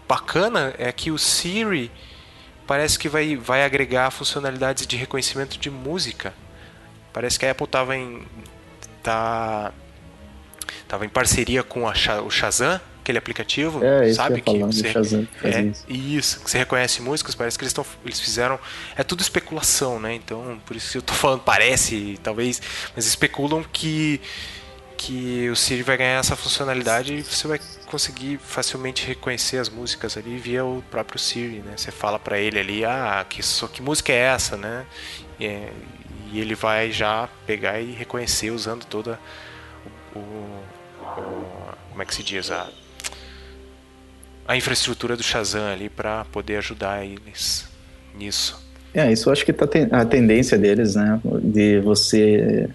bacana 0.06 0.74
é 0.78 0.92
que 0.92 1.10
o 1.10 1.18
Siri 1.18 1.90
parece 2.66 2.98
que 2.98 3.08
vai, 3.08 3.36
vai 3.36 3.64
agregar 3.64 4.10
funcionalidades 4.10 4.86
de 4.86 4.96
reconhecimento 4.96 5.58
de 5.58 5.70
música. 5.70 6.34
Parece 7.10 7.38
que 7.38 7.46
a 7.46 7.52
Apple 7.52 7.64
estava 7.64 7.96
em 7.96 8.22
tá 9.02 9.72
tava 10.88 11.04
em 11.04 11.08
parceria 11.08 11.62
com 11.62 11.88
a, 11.88 11.92
o 12.24 12.30
Shazam, 12.30 12.80
aquele 13.00 13.18
aplicativo, 13.18 13.84
é, 13.84 14.12
sabe 14.14 14.40
que, 14.40 14.52
que 14.52 14.58
você 14.58 14.90
Shazam 14.90 15.28
é, 15.42 15.72
isso. 15.88 16.40
que 16.40 16.50
você 16.50 16.58
reconhece 16.58 17.02
músicas, 17.02 17.34
parece 17.34 17.58
que 17.58 17.64
eles 17.64 17.70
estão 17.70 17.84
eles 18.04 18.18
fizeram 18.18 18.58
é 18.96 19.04
tudo 19.04 19.20
especulação, 19.20 20.00
né? 20.00 20.14
Então, 20.14 20.58
por 20.64 20.74
isso 20.74 20.92
que 20.92 20.98
eu 20.98 21.02
tô 21.02 21.12
falando 21.12 21.40
parece, 21.40 22.18
talvez, 22.22 22.60
mas 22.96 23.06
especulam 23.06 23.62
que 23.62 24.20
que 24.96 25.50
o 25.50 25.56
Siri 25.56 25.82
vai 25.82 25.98
ganhar 25.98 26.20
essa 26.20 26.34
funcionalidade 26.34 27.14
e 27.14 27.22
você 27.22 27.46
vai 27.46 27.60
conseguir 27.86 28.38
facilmente 28.38 29.06
reconhecer 29.06 29.58
as 29.58 29.68
músicas 29.68 30.16
ali 30.16 30.38
via 30.38 30.64
o 30.64 30.82
próprio 30.90 31.18
Siri, 31.18 31.58
né? 31.58 31.74
Você 31.76 31.90
fala 31.90 32.18
para 32.18 32.38
ele 32.38 32.58
ali, 32.58 32.84
ah, 32.86 33.24
que, 33.28 33.40
que 33.72 33.82
música 33.82 34.12
é 34.12 34.16
essa, 34.16 34.56
né? 34.56 34.86
E, 35.38 35.46
é, 35.46 35.72
e 36.32 36.40
ele 36.40 36.54
vai 36.54 36.90
já 36.90 37.28
pegar 37.46 37.80
e 37.80 37.92
reconhecer 37.92 38.50
usando 38.50 38.84
toda 38.86 39.20
o 40.16 40.63
como 41.90 42.02
é 42.02 42.04
que 42.04 42.14
se 42.14 42.22
diz 42.22 42.50
a 42.50 42.68
a 44.46 44.56
infraestrutura 44.56 45.16
do 45.16 45.22
Shazam 45.22 45.66
ali 45.72 45.88
para 45.88 46.24
poder 46.26 46.56
ajudar 46.58 47.04
eles 47.04 47.66
nisso. 48.16 48.62
É, 48.92 49.10
isso 49.10 49.28
eu 49.28 49.32
acho 49.32 49.44
que 49.44 49.52
tá 49.52 49.66
a 49.90 50.04
tendência 50.04 50.58
deles, 50.58 50.94
né, 50.94 51.18
de 51.42 51.80
você 51.80 52.68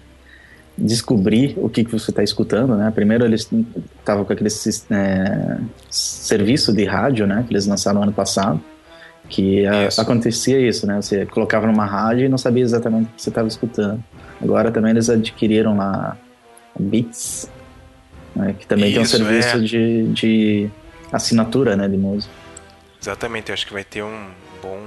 descobrir 0.76 1.54
o 1.58 1.68
que, 1.68 1.84
que 1.84 1.92
você 1.92 2.10
está 2.10 2.22
escutando, 2.22 2.74
né? 2.74 2.90
Primeiro 2.94 3.24
eles 3.24 3.48
estavam 3.98 4.24
com 4.24 4.32
aquele 4.32 4.48
é, 4.90 5.58
serviço 5.90 6.72
de 6.72 6.84
rádio, 6.84 7.26
né? 7.26 7.44
Que 7.46 7.52
eles 7.52 7.66
lançaram 7.66 8.02
ano 8.02 8.12
passado, 8.12 8.60
que 9.28 9.66
a, 9.66 9.88
acontecia 9.98 10.58
isso, 10.58 10.86
né? 10.86 11.00
Você 11.00 11.26
colocava 11.26 11.66
numa 11.66 11.84
rádio 11.84 12.24
e 12.24 12.28
não 12.28 12.38
sabia 12.38 12.62
exatamente 12.62 13.08
o 13.08 13.14
que 13.14 13.22
você 13.22 13.28
estava 13.28 13.46
escutando. 13.46 14.02
Agora 14.40 14.70
também 14.70 14.92
eles 14.92 15.10
adquiriram 15.10 15.76
lá 15.76 16.16
Beats, 16.78 17.50
né? 18.34 18.54
que 18.58 18.66
também 18.66 18.90
isso, 18.90 18.94
tem 18.94 19.02
um 19.02 19.06
serviço 19.06 19.56
é. 19.56 19.60
de, 19.60 20.12
de 20.12 20.70
assinatura, 21.12 21.76
né? 21.76 21.88
De 21.88 21.96
música. 21.96 22.32
Exatamente, 23.00 23.50
eu 23.50 23.54
acho 23.54 23.66
que 23.66 23.72
vai 23.72 23.84
ter 23.84 24.02
um 24.02 24.28
bom 24.62 24.78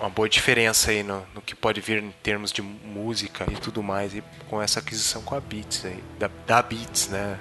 uma 0.00 0.08
boa 0.08 0.28
diferença 0.28 0.90
aí 0.90 1.02
no, 1.02 1.22
no, 1.34 1.42
que 1.42 1.54
pode 1.54 1.80
vir 1.80 2.02
em 2.02 2.10
termos 2.22 2.50
de 2.50 2.62
música 2.62 3.44
e 3.50 3.54
tudo 3.54 3.82
mais 3.82 4.14
e 4.14 4.22
com 4.48 4.60
essa 4.60 4.80
aquisição 4.80 5.20
com 5.20 5.34
a 5.34 5.40
Beats 5.40 5.84
aí, 5.84 5.98
da, 6.18 6.30
da 6.46 6.62
Beats, 6.62 7.10
né? 7.10 7.36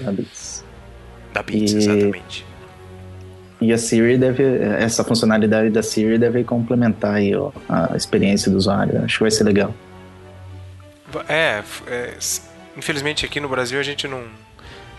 Da 0.00 0.10
Beats. 0.10 0.64
Da 1.34 1.42
Beats, 1.42 1.72
e, 1.72 1.76
exatamente. 1.76 2.46
E 3.60 3.72
a 3.72 3.78
Siri 3.78 4.16
deve, 4.16 4.42
essa 4.78 5.04
funcionalidade 5.04 5.70
da 5.70 5.82
Siri 5.82 6.18
deve 6.18 6.42
complementar 6.42 7.14
aí 7.14 7.34
ó, 7.34 7.52
a 7.68 7.96
experiência 7.96 8.50
do 8.50 8.56
usuário. 8.56 9.02
Acho 9.04 9.18
que 9.18 9.24
vai 9.24 9.30
ser 9.30 9.44
legal. 9.44 9.74
É, 11.28 11.62
é 11.86 12.14
infelizmente 12.76 13.24
aqui 13.24 13.40
no 13.40 13.48
Brasil 13.48 13.78
a 13.78 13.82
gente 13.82 14.06
não 14.06 14.24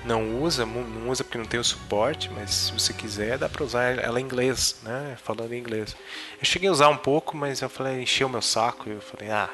não 0.06 0.40
usa, 0.40 0.66
não 0.66 1.10
usa 1.10 1.24
porque 1.24 1.38
não 1.38 1.46
tem 1.46 1.60
o 1.60 1.64
suporte, 1.64 2.30
mas 2.34 2.52
se 2.52 2.74
você 2.74 2.94
quiser 2.94 3.40
dá 3.40 3.50
para 3.50 3.64
usar 3.64 3.98
ela 3.98 4.22
em 4.22 4.24
inglês, 4.24 4.76
né? 4.84 5.16
Falando 5.24 5.52
em 5.52 5.60
inglês. 5.60 5.96
Eu 6.40 6.46
cheguei 6.46 6.70
a 6.70 6.72
usar 6.72 6.90
um 6.90 6.98
pouco, 6.98 7.36
mas 7.36 7.62
eu 7.62 7.70
falei, 7.70 8.04
encheu 8.04 8.30
meu 8.30 8.42
saco, 8.42 8.88
eu 8.88 9.02
falei, 9.02 9.32
ah, 9.32 9.50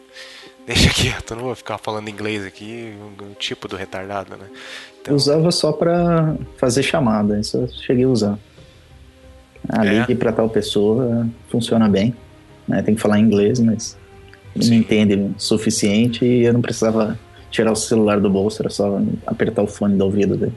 deixa 0.66 0.88
quieto, 0.90 1.34
não 1.34 1.42
vou 1.42 1.54
ficar 1.54 1.76
falando 1.76 2.08
inglês 2.08 2.44
aqui, 2.46 2.94
o 3.20 3.34
tipo 3.34 3.68
do 3.68 3.76
retardado, 3.76 4.36
né? 4.36 4.46
Então... 5.00 5.12
Eu 5.12 5.16
usava 5.16 5.50
só 5.50 5.72
para 5.72 6.36
fazer 6.56 6.82
chamada, 6.82 7.38
isso 7.38 7.58
eu 7.58 7.68
cheguei 7.68 8.04
a 8.04 8.08
usar. 8.08 8.38
A 9.68 9.86
é. 9.86 9.90
ligue 9.90 10.14
para 10.14 10.32
tal 10.32 10.48
pessoa 10.48 11.28
funciona 11.50 11.88
bem, 11.88 12.14
né? 12.66 12.82
Tem 12.82 12.94
que 12.94 13.00
falar 13.00 13.18
inglês, 13.18 13.60
mas 13.60 13.96
me 14.56 14.76
entende 14.76 15.14
o 15.14 15.34
suficiente 15.38 16.24
e 16.24 16.44
eu 16.44 16.52
não 16.52 16.60
precisava 16.60 17.18
tirar 17.52 17.70
o 17.70 17.76
celular 17.76 18.18
do 18.18 18.28
bolso, 18.28 18.62
era 18.62 18.70
só 18.70 19.00
apertar 19.26 19.62
o 19.62 19.66
fone 19.66 19.96
do 19.96 20.04
ouvido 20.04 20.36
dele. 20.36 20.54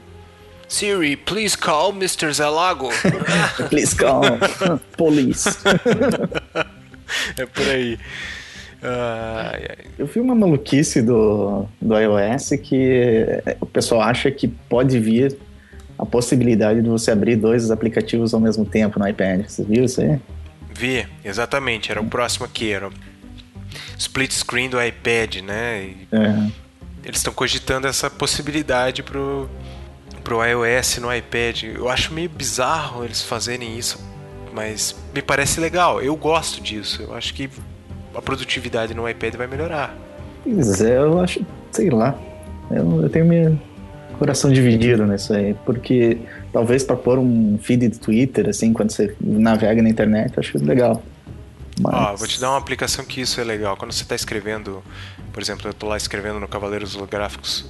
Siri, 0.68 1.16
please 1.16 1.56
call 1.56 1.92
Mr. 1.92 2.34
Zelago. 2.34 2.90
please 3.70 3.96
call 3.96 4.24
police. 4.98 5.50
é 7.38 7.46
por 7.46 7.68
aí. 7.68 8.00
Eu 9.98 10.08
vi 10.08 10.20
uma 10.20 10.34
maluquice 10.34 11.02
do, 11.02 11.68
do 11.80 12.00
iOS 12.00 12.50
que 12.64 13.44
o 13.60 13.66
pessoal 13.66 14.02
acha 14.02 14.32
que 14.32 14.48
pode 14.48 14.98
vir 15.00 15.38
a 15.98 16.06
possibilidade 16.06 16.82
de 16.82 16.90
você 16.90 17.12
abrir 17.12 17.36
dois 17.36 17.70
aplicativos 17.70 18.34
ao 18.34 18.40
mesmo 18.40 18.66
tempo 18.66 19.00
no 19.00 19.08
iPad. 19.08 19.46
Você 19.48 19.64
viu 19.64 19.86
isso 19.86 20.02
aí? 20.02 20.20
Vi, 20.74 21.06
exatamente. 21.24 21.92
Era 21.92 22.02
o 22.02 22.06
próximo 22.06 22.46
aqui, 22.46 22.72
era 22.72 22.88
o 22.88 22.92
split 23.98 24.32
screen 24.32 24.70
do 24.70 24.82
iPad, 24.82 25.38
né? 25.38 25.84
E... 25.84 26.08
É 26.12 26.65
eles 27.06 27.18
estão 27.18 27.34
cogitando 27.34 27.88
essa 27.88 28.10
possibilidade 28.10 29.04
pro, 29.04 29.48
pro 30.24 30.44
iOS 30.44 30.98
no 30.98 31.14
iPad. 31.14 31.64
Eu 31.64 31.88
acho 31.88 32.12
meio 32.14 32.28
bizarro 32.28 33.06
eles 33.06 33.22
fazerem 33.22 33.78
isso, 33.78 34.04
mas 34.52 34.96
me 35.14 35.22
parece 35.22 35.60
legal. 35.60 36.02
Eu 36.02 36.16
gosto 36.16 36.62
disso. 36.62 37.04
Eu 37.04 37.14
acho 37.14 37.34
que 37.34 37.50
a 38.14 38.22
produtividade 38.22 38.94
no 38.94 39.08
iPad 39.08 39.36
vai 39.36 39.46
melhorar. 39.46 39.96
Pois 40.44 40.82
é, 40.82 40.98
eu 40.98 41.20
acho, 41.20 41.46
sei 41.72 41.90
lá. 41.92 42.18
Eu, 42.72 43.04
eu 43.04 43.10
tenho 43.10 43.26
meu 43.26 43.58
coração 44.18 44.52
dividido 44.52 45.06
nisso 45.06 45.34
aí, 45.34 45.54
porque 45.66 46.18
talvez 46.52 46.84
para 46.84 46.96
pôr 46.96 47.20
um 47.20 47.60
feed 47.62 47.90
de 47.90 48.00
Twitter, 48.00 48.50
assim, 48.50 48.74
quando 48.74 48.92
você 48.92 49.16
navega 49.22 49.82
na 49.82 49.90
internet, 49.90 50.34
eu 50.36 50.42
acho 50.42 50.58
legal. 50.66 51.04
Mas... 51.80 51.94
Ó, 51.94 52.16
vou 52.16 52.28
te 52.28 52.40
dar 52.40 52.50
uma 52.50 52.58
aplicação 52.58 53.04
que 53.04 53.22
isso 53.22 53.40
é 53.40 53.44
legal. 53.44 53.76
Quando 53.76 53.92
você 53.92 54.04
está 54.04 54.16
escrevendo, 54.16 54.82
por 55.36 55.42
exemplo, 55.42 55.68
eu 55.68 55.72
estou 55.72 55.90
lá 55.90 55.98
escrevendo 55.98 56.40
no 56.40 56.48
Cavaleiros 56.48 56.96
Holográficos, 56.96 57.66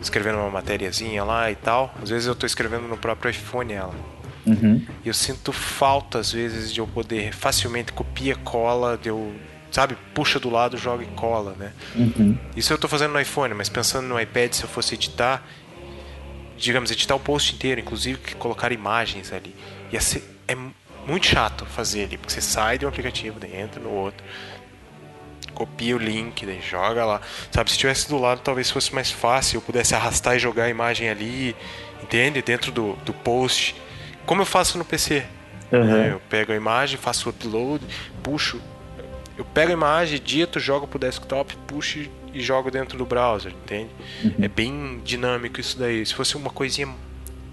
escrevendo 0.00 0.38
uma 0.38 0.50
matériazinha 0.50 1.22
lá 1.22 1.48
e 1.48 1.54
tal. 1.54 1.94
Às 2.02 2.10
vezes 2.10 2.26
eu 2.26 2.32
estou 2.32 2.48
escrevendo 2.48 2.88
no 2.88 2.96
próprio 2.96 3.30
iPhone 3.30 3.72
ela. 3.72 3.94
Uhum. 4.44 4.84
E 5.04 5.06
eu 5.06 5.14
sinto 5.14 5.52
falta, 5.52 6.18
às 6.18 6.32
vezes, 6.32 6.74
de 6.74 6.80
eu 6.80 6.88
poder 6.88 7.32
facilmente 7.32 7.92
copia, 7.92 8.34
cola, 8.34 8.98
de 9.00 9.08
eu, 9.08 9.32
sabe, 9.70 9.96
puxa 10.12 10.40
do 10.40 10.50
lado, 10.50 10.76
joga 10.76 11.04
e 11.04 11.06
cola, 11.06 11.54
né? 11.56 11.72
Uhum. 11.94 12.36
Isso 12.56 12.72
eu 12.72 12.74
estou 12.74 12.90
fazendo 12.90 13.12
no 13.12 13.20
iPhone, 13.20 13.54
mas 13.54 13.68
pensando 13.68 14.08
no 14.08 14.20
iPad, 14.20 14.52
se 14.52 14.64
eu 14.64 14.68
fosse 14.68 14.96
editar, 14.96 15.46
digamos, 16.58 16.90
editar 16.90 17.14
o 17.14 17.20
post 17.20 17.54
inteiro, 17.54 17.80
inclusive 17.80 18.18
colocar 18.34 18.72
imagens 18.72 19.32
ali. 19.32 19.54
Ia 19.92 20.00
ser, 20.00 20.24
é 20.48 20.56
muito 21.06 21.24
chato 21.24 21.64
fazer 21.66 22.02
ali, 22.02 22.18
porque 22.18 22.32
você 22.32 22.40
sai 22.40 22.78
de 22.78 22.84
um 22.84 22.88
aplicativo, 22.88 23.38
entra 23.46 23.80
no 23.80 23.90
outro, 23.90 24.24
copia 25.54 25.94
o 25.94 25.98
link, 25.98 26.46
daí 26.46 26.60
joga 26.60 27.04
lá. 27.04 27.20
Sabe, 27.50 27.70
se 27.70 27.78
tivesse 27.78 28.08
do 28.08 28.18
lado 28.18 28.40
talvez 28.42 28.70
fosse 28.70 28.94
mais 28.94 29.10
fácil, 29.10 29.58
eu 29.58 29.62
pudesse 29.62 29.94
arrastar 29.94 30.36
e 30.36 30.38
jogar 30.38 30.64
a 30.64 30.68
imagem 30.68 31.08
ali, 31.08 31.56
entende? 32.02 32.40
Dentro 32.42 32.72
do, 32.72 32.94
do 33.04 33.12
post. 33.12 33.74
Como 34.26 34.42
eu 34.42 34.46
faço 34.46 34.78
no 34.78 34.84
PC. 34.84 35.24
Uhum. 35.72 36.04
Eu 36.04 36.20
pego 36.28 36.52
a 36.52 36.56
imagem, 36.56 36.98
faço 36.98 37.28
o 37.28 37.30
upload, 37.30 37.84
puxo. 38.22 38.60
Eu 39.36 39.44
pego 39.44 39.70
a 39.70 39.72
imagem, 39.72 40.16
edito, 40.16 40.58
jogo 40.58 40.86
pro 40.86 40.98
desktop, 40.98 41.56
puxo 41.66 42.08
e 42.32 42.40
jogo 42.40 42.70
dentro 42.70 42.98
do 42.98 43.04
browser, 43.04 43.52
entende? 43.52 43.90
Uhum. 44.24 44.34
É 44.42 44.48
bem 44.48 45.00
dinâmico 45.04 45.60
isso 45.60 45.78
daí. 45.78 46.04
Se 46.04 46.14
fosse 46.14 46.36
uma 46.36 46.50
coisinha 46.50 46.88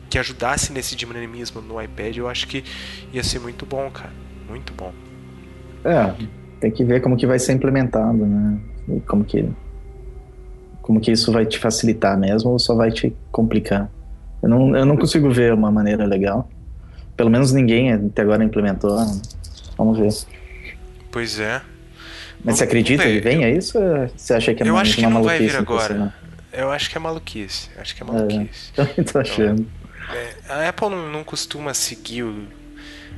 que 0.10 0.18
ajudasse 0.18 0.72
nesse 0.72 0.96
dinamismo 0.96 1.62
no 1.62 1.82
iPad, 1.82 2.18
eu 2.18 2.28
acho 2.28 2.48
que 2.48 2.64
ia 3.12 3.24
ser 3.24 3.40
muito 3.40 3.66
bom, 3.66 3.90
cara. 3.92 4.14
Muito 4.48 4.74
bom. 4.74 4.94
É, 5.84 6.14
tem 6.60 6.72
que 6.72 6.84
ver 6.84 7.02
como 7.02 7.18
que 7.18 7.28
vai 7.28 7.40
ser 7.40 7.54
implementado, 7.54 8.26
né? 8.26 8.60
E 8.90 9.00
como 9.02 9.24
que 9.24 9.48
como 10.82 11.02
que 11.02 11.12
isso 11.12 11.34
vai 11.34 11.46
te 11.46 11.60
facilitar 11.60 12.18
mesmo 12.18 12.52
ou 12.52 12.60
só 12.60 12.74
vai 12.74 12.92
te 12.92 13.14
complicar. 13.30 13.90
Eu 14.42 14.48
não, 14.48 14.76
eu 14.76 14.86
não 14.86 14.96
consigo 14.96 15.30
ver 15.30 15.54
uma 15.54 15.70
maneira 15.70 16.06
legal. 16.06 16.50
Pelo 17.18 17.30
menos 17.30 17.52
ninguém 17.52 17.92
até 17.92 18.22
agora 18.22 18.42
implementou. 18.42 18.98
Vamos 19.78 20.00
ver. 20.00 20.14
Pois 21.12 21.40
é. 21.40 21.62
Mas 22.44 22.58
você 22.58 22.64
acredita 22.64 23.04
que 23.04 23.20
venha 23.20 23.50
eu... 23.50 23.58
isso? 23.58 23.78
Ou 23.78 24.08
você 24.16 24.34
acha 24.34 24.54
que 24.54 24.64
é 24.64 24.68
eu 24.68 24.74
uma, 24.74 24.82
acho 24.82 24.96
que 24.96 25.02
uma 25.02 25.10
não 25.10 25.24
vai 25.24 25.40
vir 25.40 25.56
agora. 25.58 26.14
Eu 26.54 26.72
acho 26.72 26.90
que 26.90 26.98
é 26.98 27.00
maluquice. 27.00 27.70
Acho 27.78 27.96
que 27.96 28.04
é 28.04 28.06
maluquice. 28.06 28.72
É, 28.78 28.82
eu 28.98 29.04
tô 29.04 29.20
achando. 29.20 29.68
É, 30.14 30.54
a 30.54 30.70
Apple 30.70 30.90
não, 30.90 31.12
não, 31.12 31.24
costuma 31.24 31.74
seguir 31.74 32.24
o, 32.24 32.48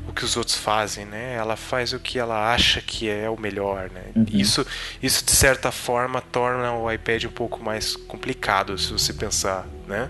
o 0.09 0.13
que 0.13 0.25
os 0.25 0.35
outros 0.35 0.57
fazem, 0.57 1.05
né? 1.05 1.35
Ela 1.35 1.55
faz 1.55 1.93
o 1.93 1.99
que 1.99 2.17
ela 2.17 2.51
acha 2.51 2.81
que 2.81 3.07
é 3.07 3.29
o 3.29 3.39
melhor, 3.39 3.89
né? 3.91 4.01
Uhum. 4.15 4.25
Isso, 4.33 4.65
isso 5.01 5.23
de 5.23 5.31
certa 5.31 5.71
forma 5.71 6.19
torna 6.19 6.73
o 6.73 6.91
iPad 6.91 7.25
um 7.25 7.31
pouco 7.31 7.63
mais 7.63 7.95
complicado, 7.95 8.77
se 8.77 8.91
você 8.91 9.13
pensar, 9.13 9.67
né? 9.87 10.09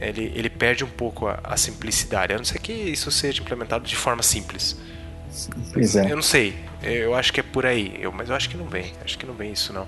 Ele, 0.00 0.32
ele 0.34 0.50
perde 0.50 0.82
um 0.82 0.88
pouco 0.88 1.28
a, 1.28 1.38
a 1.44 1.56
simplicidade, 1.56 2.32
a 2.32 2.36
não 2.36 2.44
ser 2.44 2.58
que 2.58 2.72
isso 2.72 3.10
seja 3.10 3.40
implementado 3.40 3.84
de 3.84 3.94
forma 3.94 4.22
simples. 4.22 4.76
Pois 5.72 5.94
é. 5.94 6.10
Eu 6.10 6.16
não 6.16 6.22
sei, 6.22 6.56
eu 6.82 7.14
acho 7.14 7.32
que 7.32 7.40
é 7.40 7.42
por 7.42 7.64
aí, 7.64 7.94
eu, 8.00 8.10
mas 8.10 8.28
eu 8.28 8.34
acho 8.34 8.48
que 8.48 8.56
não 8.56 8.66
vem, 8.66 8.92
acho 9.04 9.18
que 9.18 9.26
não 9.26 9.34
vem 9.34 9.52
isso 9.52 9.72
não. 9.72 9.86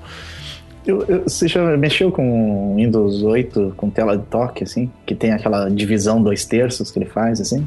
Eu, 0.86 1.02
eu, 1.08 1.22
você 1.22 1.48
já 1.48 1.76
mexeu 1.78 2.12
com 2.12 2.76
Windows 2.76 3.22
8 3.22 3.72
com 3.74 3.88
tela 3.88 4.18
de 4.18 4.24
toque, 4.26 4.64
assim? 4.64 4.92
Que 5.06 5.14
tem 5.14 5.32
aquela 5.32 5.70
divisão 5.70 6.22
dois 6.22 6.44
terços 6.44 6.90
que 6.90 6.98
ele 6.98 7.06
faz, 7.06 7.40
assim? 7.40 7.66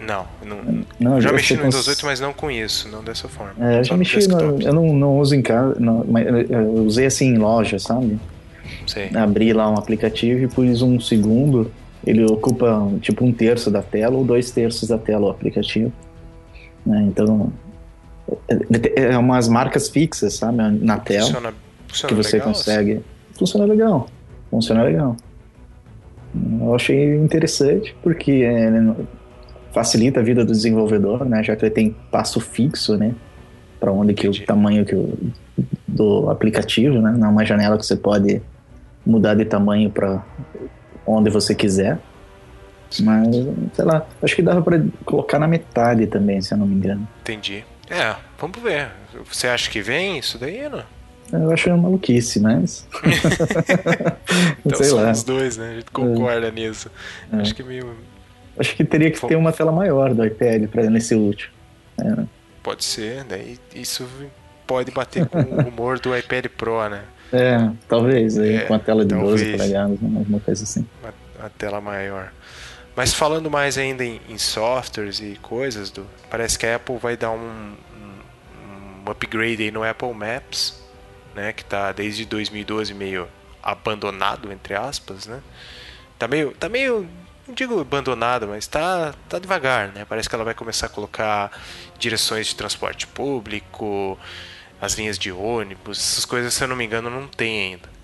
Não, 0.00 0.26
não, 0.44 0.84
não 0.98 1.20
já 1.20 1.32
mexi 1.32 1.56
no 1.56 1.64
Windows 1.64 1.88
8, 1.88 2.06
mas 2.06 2.20
não 2.20 2.32
com 2.32 2.50
isso, 2.50 2.88
não 2.88 3.02
dessa 3.02 3.28
forma. 3.28 3.52
É, 3.58 3.80
eu 3.80 3.84
já 3.84 3.96
mexi, 3.96 4.28
no, 4.28 4.62
eu 4.62 4.72
não, 4.72 4.92
não 4.94 5.18
uso 5.18 5.34
em 5.34 5.42
casa, 5.42 5.76
não, 5.80 6.04
mas 6.08 6.26
eu 6.26 6.84
usei 6.84 7.06
assim 7.06 7.34
em 7.34 7.38
loja, 7.38 7.78
sabe? 7.78 8.18
Sei. 8.86 9.10
Abri 9.14 9.52
lá 9.52 9.68
um 9.68 9.74
aplicativo 9.74 10.44
e 10.44 10.48
pus 10.48 10.82
um 10.82 11.00
segundo, 11.00 11.70
ele 12.06 12.24
ocupa 12.24 12.88
tipo 13.00 13.24
um 13.24 13.32
terço 13.32 13.70
da 13.70 13.82
tela 13.82 14.16
ou 14.16 14.24
dois 14.24 14.50
terços 14.50 14.88
da 14.88 14.98
tela 14.98 15.26
o 15.26 15.30
aplicativo. 15.30 15.92
Né? 16.84 17.04
Então, 17.08 17.52
é, 18.48 19.02
é 19.12 19.18
umas 19.18 19.48
marcas 19.48 19.88
fixas, 19.88 20.34
sabe? 20.34 20.58
Na 20.80 20.98
tela. 20.98 21.26
Funciona, 21.26 21.54
funciona 21.88 22.08
que 22.08 22.14
você 22.14 22.36
legal, 22.36 22.48
consegue. 22.52 22.92
Assim? 22.92 23.04
Funciona 23.38 23.64
legal. 23.64 24.08
Funciona 24.50 24.82
legal. 24.84 25.16
Eu 26.60 26.74
achei 26.74 27.16
interessante 27.16 27.96
porque 28.02 28.42
é, 28.44 28.70
facilita 29.76 30.20
a 30.20 30.22
vida 30.22 30.42
do 30.42 30.52
desenvolvedor, 30.52 31.26
né? 31.26 31.42
Já 31.42 31.54
que 31.54 31.62
ele 31.62 31.70
tem 31.70 31.94
passo 32.10 32.40
fixo, 32.40 32.96
né? 32.96 33.14
Para 33.78 33.92
onde 33.92 34.14
que 34.14 34.26
o 34.26 34.46
tamanho 34.46 34.86
que 34.86 34.94
o, 34.94 35.18
do 35.86 36.30
aplicativo, 36.30 37.02
né? 37.02 37.14
Não 37.14 37.26
é 37.26 37.30
uma 37.30 37.44
janela 37.44 37.76
que 37.76 37.84
você 37.84 37.94
pode 37.94 38.40
mudar 39.04 39.34
de 39.34 39.44
tamanho 39.44 39.90
para 39.90 40.24
onde 41.06 41.28
você 41.28 41.54
quiser. 41.54 41.98
Mas, 43.00 43.36
sei 43.74 43.84
lá, 43.84 44.06
acho 44.22 44.34
que 44.34 44.40
dava 44.40 44.62
para 44.62 44.82
colocar 45.04 45.38
na 45.38 45.46
metade 45.46 46.06
também, 46.06 46.40
se 46.40 46.54
eu 46.54 46.56
não 46.58 46.66
me 46.66 46.74
engano. 46.74 47.06
Entendi. 47.20 47.62
É, 47.90 48.16
vamos 48.38 48.58
ver. 48.62 48.88
Você 49.30 49.46
acha 49.46 49.68
que 49.68 49.82
vem 49.82 50.18
isso 50.18 50.38
daí, 50.38 50.70
não? 50.70 50.84
Eu 51.38 51.50
acho 51.52 51.68
uma 51.68 51.76
maluquice, 51.76 52.40
mas. 52.40 52.88
então 54.64 54.78
sei 54.78 54.90
lá. 54.92 55.10
os 55.10 55.22
dois, 55.22 55.58
né? 55.58 55.68
A 55.68 55.74
gente 55.74 55.90
concorda 55.90 56.46
é. 56.46 56.50
nisso. 56.50 56.90
É. 57.30 57.36
Acho 57.36 57.54
que 57.54 57.62
meio 57.62 57.94
Acho 58.58 58.74
que 58.74 58.84
teria 58.84 59.10
que 59.10 59.26
ter 59.26 59.36
uma 59.36 59.52
tela 59.52 59.72
maior 59.72 60.14
do 60.14 60.24
iPad 60.24 60.68
para 60.68 60.88
nesse 60.88 61.14
último. 61.14 61.52
É. 61.98 62.24
Pode 62.62 62.84
ser, 62.84 63.24
daí 63.24 63.58
isso 63.74 64.08
pode 64.66 64.90
bater 64.90 65.26
com 65.26 65.38
o 65.38 65.62
rumor 65.62 66.00
do 66.00 66.16
iPad 66.16 66.46
Pro, 66.46 66.88
né? 66.88 67.02
É, 67.32 67.70
talvez, 67.88 68.38
aí, 68.38 68.56
é, 68.56 68.60
com 68.60 68.74
a 68.74 68.78
tela 68.78 69.04
de 69.04 69.14
talvez. 69.14 69.40
12 69.40 69.52
polegadas, 69.52 70.00
né, 70.00 70.18
alguma 70.18 70.40
coisa 70.40 70.64
assim. 70.64 70.86
Uma, 71.02 71.14
uma, 71.38 71.50
tela 71.50 71.80
maior. 71.80 72.32
Mas 72.94 73.12
falando 73.12 73.50
mais 73.50 73.76
ainda 73.76 74.04
em, 74.04 74.20
em, 74.28 74.38
softwares 74.38 75.20
e 75.20 75.38
coisas, 75.42 75.90
do, 75.90 76.06
parece 76.30 76.58
que 76.58 76.66
a 76.66 76.76
Apple 76.76 76.96
vai 76.98 77.16
dar 77.16 77.30
um, 77.30 77.36
um, 77.38 79.06
um 79.06 79.10
upgrade 79.10 79.62
aí 79.62 79.70
no 79.70 79.82
Apple 79.82 80.14
Maps, 80.14 80.82
né? 81.34 81.52
Que 81.52 81.62
está 81.62 81.92
desde 81.92 82.24
2012 82.24 82.94
meio 82.94 83.28
abandonado, 83.62 84.52
entre 84.52 84.74
aspas, 84.74 85.26
né? 85.26 85.40
Tá 86.18 86.26
meio, 86.26 86.52
tá 86.52 86.68
meio 86.68 87.06
não 87.46 87.54
digo 87.54 87.80
abandonado, 87.80 88.48
mas 88.48 88.64
está 88.64 89.14
tá 89.28 89.38
devagar, 89.38 89.92
né? 89.92 90.04
Parece 90.08 90.28
que 90.28 90.34
ela 90.34 90.44
vai 90.44 90.54
começar 90.54 90.86
a 90.86 90.88
colocar 90.88 91.50
direções 91.98 92.48
de 92.48 92.56
transporte 92.56 93.06
público, 93.06 94.18
as 94.80 94.94
linhas 94.94 95.18
de 95.18 95.30
ônibus, 95.32 95.98
essas 95.98 96.24
coisas, 96.24 96.52
se 96.52 96.62
eu 96.64 96.68
não 96.68 96.76
me 96.76 96.84
engano, 96.84 97.08
não 97.08 97.26
tem 97.28 97.72
ainda. 97.72 97.96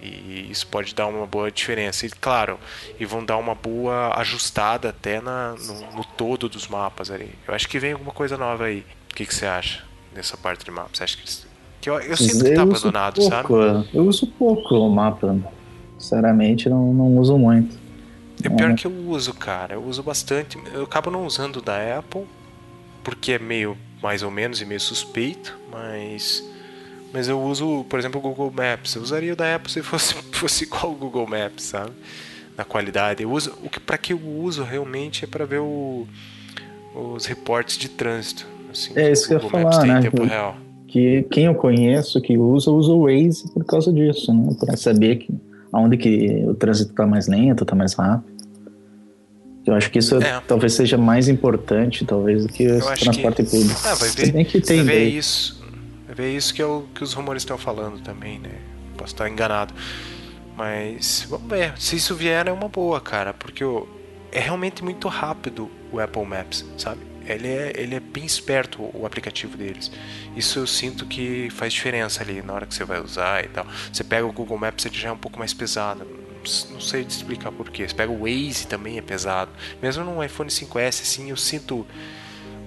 E 0.00 0.48
isso 0.50 0.66
pode 0.68 0.94
dar 0.94 1.08
uma 1.08 1.26
boa 1.26 1.50
diferença. 1.50 2.06
E 2.06 2.10
claro, 2.10 2.58
e 3.00 3.04
vão 3.04 3.24
dar 3.24 3.36
uma 3.36 3.54
boa 3.54 4.16
ajustada 4.18 4.90
até 4.90 5.20
na, 5.20 5.56
no, 5.58 5.96
no 5.96 6.04
todo 6.04 6.48
dos 6.48 6.68
mapas 6.68 7.10
ali. 7.10 7.34
Eu 7.46 7.54
acho 7.54 7.68
que 7.68 7.78
vem 7.80 7.92
alguma 7.92 8.12
coisa 8.12 8.36
nova 8.36 8.66
aí. 8.66 8.84
O 9.10 9.14
que, 9.14 9.26
que 9.26 9.34
você 9.34 9.46
acha 9.46 9.82
nessa 10.14 10.36
parte 10.36 10.64
de 10.64 10.70
mapas? 10.70 10.98
Você 10.98 11.04
acha 11.04 11.16
que, 11.16 11.24
que 11.80 11.90
eu, 11.90 11.98
eu 11.98 12.16
sinto 12.16 12.44
que 12.44 12.54
tá 12.54 12.62
abandonado, 12.62 13.16
pouco, 13.16 13.28
sabe? 13.30 13.88
Eu 13.92 14.04
uso 14.04 14.26
pouco 14.28 14.76
o 14.76 14.88
mapa. 14.88 15.36
Sinceramente, 15.98 16.68
não, 16.68 16.94
não 16.94 17.16
uso 17.16 17.36
muito. 17.36 17.87
É 18.42 18.48
pior 18.48 18.74
que 18.74 18.86
eu 18.86 18.92
uso, 19.08 19.34
cara. 19.34 19.74
Eu 19.74 19.84
uso 19.84 20.02
bastante. 20.02 20.58
Eu 20.72 20.84
acabo 20.84 21.10
não 21.10 21.26
usando 21.26 21.60
da 21.60 21.98
Apple, 21.98 22.24
porque 23.02 23.32
é 23.32 23.38
meio 23.38 23.76
mais 24.02 24.22
ou 24.22 24.30
menos 24.30 24.60
e 24.60 24.64
meio 24.64 24.80
suspeito, 24.80 25.58
mas. 25.70 26.44
Mas 27.12 27.26
eu 27.26 27.40
uso, 27.40 27.84
por 27.88 27.98
exemplo, 27.98 28.20
o 28.20 28.22
Google 28.22 28.52
Maps. 28.52 28.94
Eu 28.94 29.02
usaria 29.02 29.32
o 29.32 29.36
da 29.36 29.54
Apple 29.54 29.72
se 29.72 29.82
fosse, 29.82 30.14
fosse 30.32 30.64
igual 30.64 30.92
o 30.92 30.94
Google 30.94 31.26
Maps, 31.26 31.64
sabe? 31.64 31.92
Na 32.56 32.64
qualidade. 32.64 33.22
Eu 33.22 33.32
uso. 33.32 33.54
O 33.62 33.68
que 33.68 33.80
para 33.80 33.98
que 33.98 34.12
eu 34.12 34.20
uso 34.20 34.62
realmente 34.62 35.24
é 35.24 35.26
para 35.26 35.44
ver 35.44 35.60
o, 35.60 36.06
os 36.94 37.26
reportes 37.26 37.78
de 37.78 37.88
trânsito. 37.88 38.46
Assim, 38.70 38.92
é 38.94 39.10
isso 39.10 39.26
que 39.26 39.34
eu 39.34 39.40
ia 39.40 39.48
falar, 39.48 39.84
né? 39.84 40.00
real. 40.28 40.56
Que 40.86 41.22
quem 41.30 41.44
eu 41.44 41.54
conheço 41.54 42.20
que 42.20 42.36
usa, 42.38 42.70
usa 42.70 42.92
o 42.92 43.02
Waze 43.04 43.50
por 43.52 43.64
causa 43.64 43.92
disso, 43.92 44.32
né? 44.32 44.54
Para 44.58 44.76
saber 44.76 45.16
que 45.16 45.34
aonde 45.72 45.96
que 45.96 46.44
o 46.46 46.54
trânsito 46.54 46.90
está 46.90 47.06
mais 47.06 47.28
lento, 47.28 47.62
está 47.62 47.74
mais 47.74 47.94
rápido. 47.94 48.38
Eu 49.66 49.74
acho 49.74 49.90
que 49.90 49.98
isso 49.98 50.16
é. 50.16 50.40
talvez 50.46 50.72
seja 50.72 50.96
mais 50.96 51.28
importante, 51.28 52.04
talvez, 52.04 52.46
do 52.46 52.52
que 52.52 52.66
o 52.66 52.80
transporte 52.80 53.42
que... 53.42 53.50
público. 53.50 53.80
Ah, 53.84 53.94
vai 53.94 54.08
ver, 54.08 54.44
que 54.44 54.60
tem 54.60 54.78
vai 54.78 54.86
ver 54.86 55.08
isso. 55.08 55.62
Vai 56.06 56.14
ver 56.14 56.36
isso 56.36 56.54
que 56.54 56.62
é 56.62 56.66
o 56.66 56.84
que 56.94 57.04
os 57.04 57.12
rumores 57.12 57.42
estão 57.42 57.58
falando 57.58 58.00
também, 58.00 58.38
né? 58.38 58.52
Posso 58.96 59.12
estar 59.12 59.28
enganado. 59.28 59.74
Mas 60.56 61.26
vamos 61.28 61.48
ver. 61.48 61.74
Se 61.76 61.96
isso 61.96 62.14
vier 62.14 62.48
é 62.48 62.52
uma 62.52 62.68
boa, 62.68 62.98
cara, 63.00 63.34
porque 63.34 63.62
é 64.32 64.40
realmente 64.40 64.82
muito 64.82 65.06
rápido 65.06 65.70
o 65.92 66.00
Apple 66.00 66.24
Maps, 66.24 66.64
sabe? 66.78 67.00
Ele 67.34 67.48
é, 67.48 67.72
ele 67.76 67.94
é 67.94 68.00
bem 68.00 68.24
esperto 68.24 68.90
o 68.94 69.04
aplicativo 69.04 69.56
deles. 69.56 69.90
Isso 70.36 70.58
eu 70.58 70.66
sinto 70.66 71.06
que 71.06 71.48
faz 71.50 71.72
diferença 71.72 72.22
ali 72.22 72.42
na 72.42 72.52
hora 72.52 72.66
que 72.66 72.74
você 72.74 72.84
vai 72.84 73.00
usar 73.00 73.44
e 73.44 73.48
tal. 73.48 73.66
Você 73.92 74.02
pega 74.04 74.26
o 74.26 74.32
Google 74.32 74.58
Maps, 74.58 74.84
ele 74.86 74.96
já 74.96 75.08
é 75.08 75.12
um 75.12 75.18
pouco 75.18 75.38
mais 75.38 75.52
pesado. 75.52 76.06
Não 76.70 76.80
sei 76.80 77.04
te 77.04 77.10
explicar 77.10 77.52
porquê. 77.52 77.86
Você 77.86 77.94
pega 77.94 78.10
o 78.10 78.20
Waze 78.20 78.66
também 78.66 78.98
é 78.98 79.02
pesado. 79.02 79.50
Mesmo 79.82 80.04
no 80.04 80.22
iPhone 80.24 80.50
5S, 80.50 81.02
assim, 81.02 81.30
eu 81.30 81.36
sinto. 81.36 81.86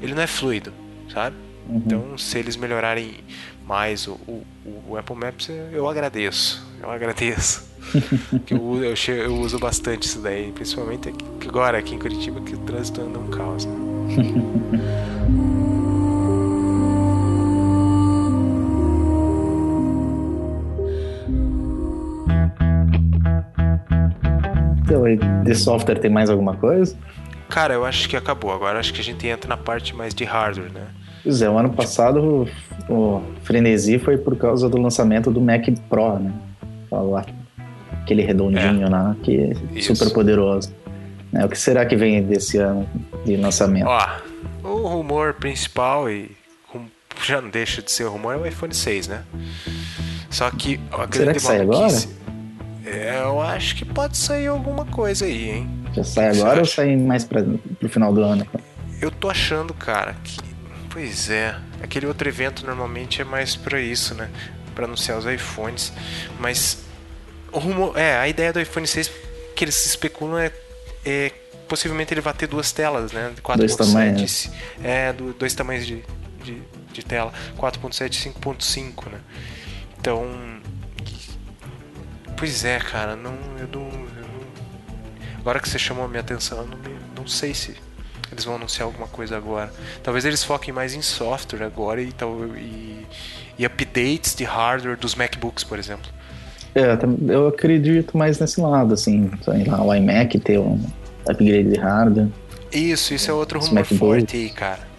Ele 0.02 0.13
não 0.13 0.21
é 0.21 0.28
fluido, 0.28 0.74
sabe? 1.12 1.36
Uhum. 1.67 1.78
Então, 1.78 2.17
se 2.17 2.38
eles 2.38 2.56
melhorarem 2.56 3.19
mais 3.65 4.08
o, 4.08 4.13
o, 4.28 4.43
o, 4.89 4.97
Apple 4.97 5.15
Maps, 5.15 5.50
eu 5.71 5.88
agradeço. 5.88 6.65
Eu 6.82 6.89
agradeço. 6.89 7.69
que 8.45 8.54
eu, 8.54 8.84
eu, 8.84 8.95
eu, 9.15 9.36
uso 9.38 9.58
bastante 9.60 10.04
isso 10.04 10.19
daí, 10.19 10.52
principalmente 10.52 11.13
agora 11.47 11.78
aqui 11.78 11.95
em 11.95 12.00
Curitiba, 12.00 12.41
que 12.41 12.54
o 12.56 12.58
trânsito 12.60 13.02
anda 13.02 13.19
um 13.19 13.30
caos. 13.30 13.65
Né? 13.65 13.76
então, 24.84 25.43
de 25.43 25.56
software 25.56 26.00
tem 26.00 26.12
mais 26.12 26.30
alguma 26.30 26.56
coisa? 26.56 26.97
Cara, 27.50 27.74
eu 27.74 27.86
acho 27.86 28.08
que 28.08 28.15
acabou. 28.15 28.52
Agora 28.52 28.80
acho 28.80 28.93
que 28.93 29.02
a 29.02 29.04
gente 29.04 29.28
entra 29.28 29.47
na 29.47 29.58
parte 29.58 29.95
mais 29.95 30.13
de 30.13 30.24
hardware, 30.24 30.71
né? 30.71 30.88
Pois 31.23 31.41
é, 31.41 31.49
o 31.49 31.57
ano 31.57 31.71
passado 31.71 32.47
o, 32.89 32.93
o 32.93 33.21
frenesi 33.43 33.99
foi 33.99 34.17
por 34.17 34.36
causa 34.36 34.67
do 34.67 34.79
lançamento 34.79 35.29
do 35.31 35.39
Mac 35.39 35.65
Pro, 35.89 36.19
né? 36.19 36.34
Aquele 38.01 38.23
redondinho 38.23 38.88
é. 38.88 38.89
lá, 38.89 39.15
que 39.23 39.38
é 39.38 39.53
Isso. 39.77 39.95
super 39.95 40.13
poderoso. 40.13 40.73
É, 41.34 41.45
o 41.45 41.49
que 41.49 41.57
será 41.57 41.86
que 41.86 41.95
vem 41.95 42.23
desse 42.23 42.57
ano 42.57 42.88
de 43.25 43.38
lançamento? 43.38 43.88
Ó, 43.88 44.07
o 44.63 44.88
rumor 44.88 45.36
principal, 45.36 46.10
e 46.10 46.31
já 47.23 47.41
não 47.41 47.49
deixa 47.49 47.81
de 47.81 47.91
ser 47.91 48.05
rumor, 48.05 48.34
é 48.34 48.38
o 48.38 48.45
iPhone 48.45 48.73
6, 48.73 49.07
né? 49.07 49.23
Só 50.29 50.49
que 50.49 50.79
a 50.91 51.07
será 51.12 51.34
que 51.34 51.39
sai 51.39 51.62
agora? 51.62 51.93
É, 52.86 53.21
eu 53.23 53.39
acho 53.39 53.75
que 53.75 53.86
pode 53.86 54.17
sair 54.17 54.47
alguma 54.47 54.86
coisa 54.86 55.25
aí, 55.25 55.49
hein? 55.49 55.69
Já 55.93 56.03
sai 56.03 56.29
agora 56.29 56.60
ou 56.60 56.65
sai 56.65 56.95
mais 56.95 57.23
para 57.23 57.43
pro 57.79 57.89
final 57.89 58.13
do 58.13 58.23
ano? 58.23 58.45
Eu 59.01 59.12
tô 59.12 59.29
achando, 59.29 59.73
cara, 59.73 60.15
que. 60.23 60.50
Pois 60.91 61.30
é. 61.30 61.56
Aquele 61.82 62.06
outro 62.06 62.27
evento 62.27 62.65
normalmente 62.65 63.21
é 63.21 63.25
mais 63.25 63.56
para 63.56 63.80
isso, 63.80 64.13
né? 64.13 64.30
Para 64.75 64.86
anunciar 64.86 65.17
os 65.17 65.25
iPhones. 65.25 65.91
Mas 66.39 66.80
o 67.51 67.60
rumor. 67.60 67.97
É, 67.97 68.17
a 68.17 68.27
ideia 68.27 68.51
do 68.54 68.60
iPhone 68.60 68.86
6 68.86 69.12
que 69.56 69.63
eles 69.63 69.86
especulam 69.86 70.39
é 70.39 70.51
é, 71.06 71.32
possivelmente 71.67 72.13
ele 72.13 72.21
vai 72.21 72.34
ter 72.34 72.47
duas 72.47 72.71
telas, 72.71 73.12
né? 73.12 73.34
4.7. 73.43 74.51
É, 74.84 75.13
do, 75.13 75.34
dois 75.34 75.54
tamanhos 75.54 75.86
de, 75.86 76.04
de, 76.43 76.62
de 76.91 77.04
tela, 77.04 77.34
4.7 77.58 78.27
e 78.27 78.30
5.5, 78.30 79.12
né? 79.12 79.19
Então, 79.99 80.25
pois 82.38 82.65
é, 82.65 82.80
cara, 82.80 83.15
não, 83.15 83.34
eu 83.60 83.67
não, 83.67 83.82
eu 83.82 84.27
não, 84.27 85.39
agora 85.39 85.60
que 85.60 85.69
você 85.69 85.80
chamou 85.80 86.06
a 86.06 86.08
minha 86.08 86.21
atenção, 86.21 86.60
eu 86.60 86.67
não, 86.67 86.77
não 87.17 87.27
sei 87.27 87.54
se 87.54 87.75
eles 88.41 88.45
vão 88.45 88.56
anunciar 88.56 88.86
alguma 88.86 89.08
coisa 89.08 89.38
agora. 89.38 89.71
Talvez 90.04 90.25
eles 90.25 90.43
foquem 90.43 90.73
mais 90.73 90.93
em 90.93 91.01
software 91.01 91.63
agora 91.63 92.01
e, 92.01 92.13
e, 92.58 93.06
e 93.60 93.65
updates 93.65 94.36
de 94.36 94.43
hardware 94.43 94.97
dos 94.97 95.15
MacBooks, 95.15 95.63
por 95.63 95.77
exemplo. 95.77 96.10
É, 96.73 96.97
eu 97.27 97.47
acredito 97.47 98.17
mais 98.17 98.39
nesse 98.39 98.60
lado, 98.60 98.93
assim, 98.93 99.30
sei 99.43 99.65
lá, 99.65 99.84
o 99.84 99.93
iMac 99.93 100.39
ter 100.39 100.58
um 100.58 100.82
upgrade 101.27 101.71
de 101.71 101.80
hardware. 101.80 102.30
Isso, 102.71 103.13
isso 103.13 103.30
é 103.30 103.34
outro 103.34 103.60
rumor 103.60 103.86
forte 103.86 104.38
aí, 104.38 104.49
cara. 104.49 104.89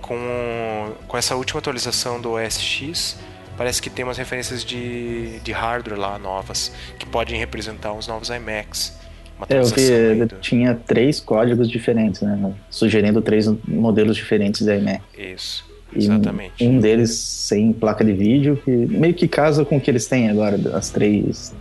Com, 0.00 0.92
com 1.06 1.16
essa 1.16 1.36
última 1.36 1.60
atualização 1.60 2.20
do 2.20 2.32
OS 2.32 2.60
X, 2.60 3.16
parece 3.56 3.80
que 3.80 3.88
tem 3.88 4.04
umas 4.04 4.18
referências 4.18 4.64
de, 4.64 5.38
de 5.40 5.52
hardware 5.52 5.98
lá 5.98 6.18
novas, 6.18 6.72
que 6.98 7.06
podem 7.06 7.38
representar 7.38 7.92
os 7.92 8.08
novos 8.08 8.28
iMacs. 8.28 9.00
É, 9.48 9.58
eu 9.58 9.64
vi, 9.64 10.24
do... 10.26 10.36
tinha 10.36 10.74
três 10.74 11.20
códigos 11.20 11.68
diferentes, 11.68 12.20
né? 12.22 12.52
Sugerindo 12.70 13.20
três 13.20 13.46
modelos 13.66 14.16
diferentes 14.16 14.64
de 14.64 14.76
iMac. 14.76 15.02
Isso, 15.16 15.64
exatamente. 15.94 16.62
E 16.62 16.68
um 16.68 16.78
deles 16.78 17.14
sem 17.14 17.72
placa 17.72 18.04
de 18.04 18.12
vídeo, 18.12 18.60
que 18.64 18.70
meio 18.70 19.14
que 19.14 19.26
casa 19.26 19.64
com 19.64 19.76
o 19.76 19.80
que 19.80 19.90
eles 19.90 20.06
têm 20.06 20.30
agora, 20.30 20.58
as 20.74 20.90
três, 20.90 21.54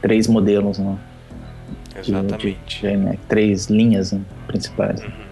três 0.00 0.26
modelos, 0.26 0.78
né? 0.78 0.96
Exatamente. 1.98 2.58
De, 2.80 2.96
de 2.96 3.18
três 3.28 3.66
linhas 3.66 4.12
né, 4.12 4.20
principais. 4.46 5.00
Uhum. 5.02 5.26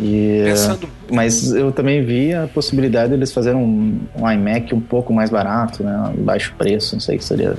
E, 0.00 0.42
Pensando... 0.44 0.88
Mas 1.10 1.52
eu 1.52 1.70
também 1.70 2.04
vi 2.04 2.32
a 2.32 2.48
possibilidade 2.48 3.10
de 3.10 3.14
eles 3.14 3.32
fazerem 3.32 3.60
um, 3.60 4.00
um 4.16 4.30
iMac 4.30 4.74
um 4.74 4.80
pouco 4.80 5.12
mais 5.12 5.30
barato, 5.30 5.84
né? 5.84 6.12
Baixo 6.18 6.52
preço, 6.58 6.96
não 6.96 7.00
sei 7.00 7.16
que 7.18 7.24
seria 7.24 7.56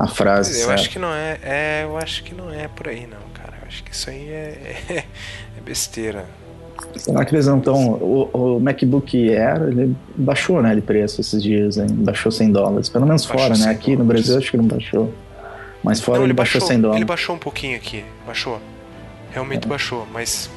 a 0.00 0.06
frase. 0.06 0.52
Eu 0.60 0.66
certo. 0.66 0.80
acho 0.80 0.90
que 0.90 0.98
não 0.98 1.12
é, 1.12 1.38
é, 1.42 1.80
eu 1.84 1.96
acho 1.98 2.24
que 2.24 2.34
não 2.34 2.50
é 2.50 2.66
por 2.68 2.88
aí 2.88 3.06
não, 3.06 3.20
cara. 3.34 3.58
Eu 3.60 3.68
acho 3.68 3.84
que 3.84 3.92
isso 3.92 4.08
aí 4.08 4.28
é, 4.28 4.76
é, 4.88 4.96
é 5.58 5.60
besteira. 5.62 6.24
Será 6.96 7.24
que 7.26 7.34
eles 7.34 7.46
não 7.46 7.58
estão. 7.58 7.92
O, 7.92 8.30
o, 8.32 8.60
MacBook 8.60 9.14
Air 9.36 9.62
ele 9.64 9.94
baixou 10.16 10.62
né, 10.62 10.74
de 10.74 10.80
preço 10.80 11.20
esses 11.20 11.42
dias, 11.42 11.76
hein? 11.76 11.86
baixou 11.90 12.32
100 12.32 12.52
dólares. 12.52 12.88
Pelo 12.88 13.06
menos 13.06 13.26
baixou 13.26 13.40
fora, 13.40 13.58
né? 13.58 13.70
Aqui 13.70 13.94
dólares. 13.94 13.98
no 13.98 14.04
Brasil 14.06 14.38
acho 14.38 14.50
que 14.50 14.56
não 14.56 14.64
baixou. 14.64 15.14
Mas 15.84 16.00
fora 16.00 16.18
não, 16.18 16.24
ele, 16.24 16.32
ele 16.32 16.36
baixou, 16.36 16.60
baixou 16.60 16.68
100 16.68 16.80
dólares. 16.80 16.98
Ele 16.98 17.04
baixou 17.04 17.36
um 17.36 17.38
pouquinho 17.38 17.76
aqui, 17.76 18.02
baixou. 18.26 18.60
Realmente 19.30 19.66
é. 19.66 19.68
baixou, 19.68 20.06
mas 20.10 20.50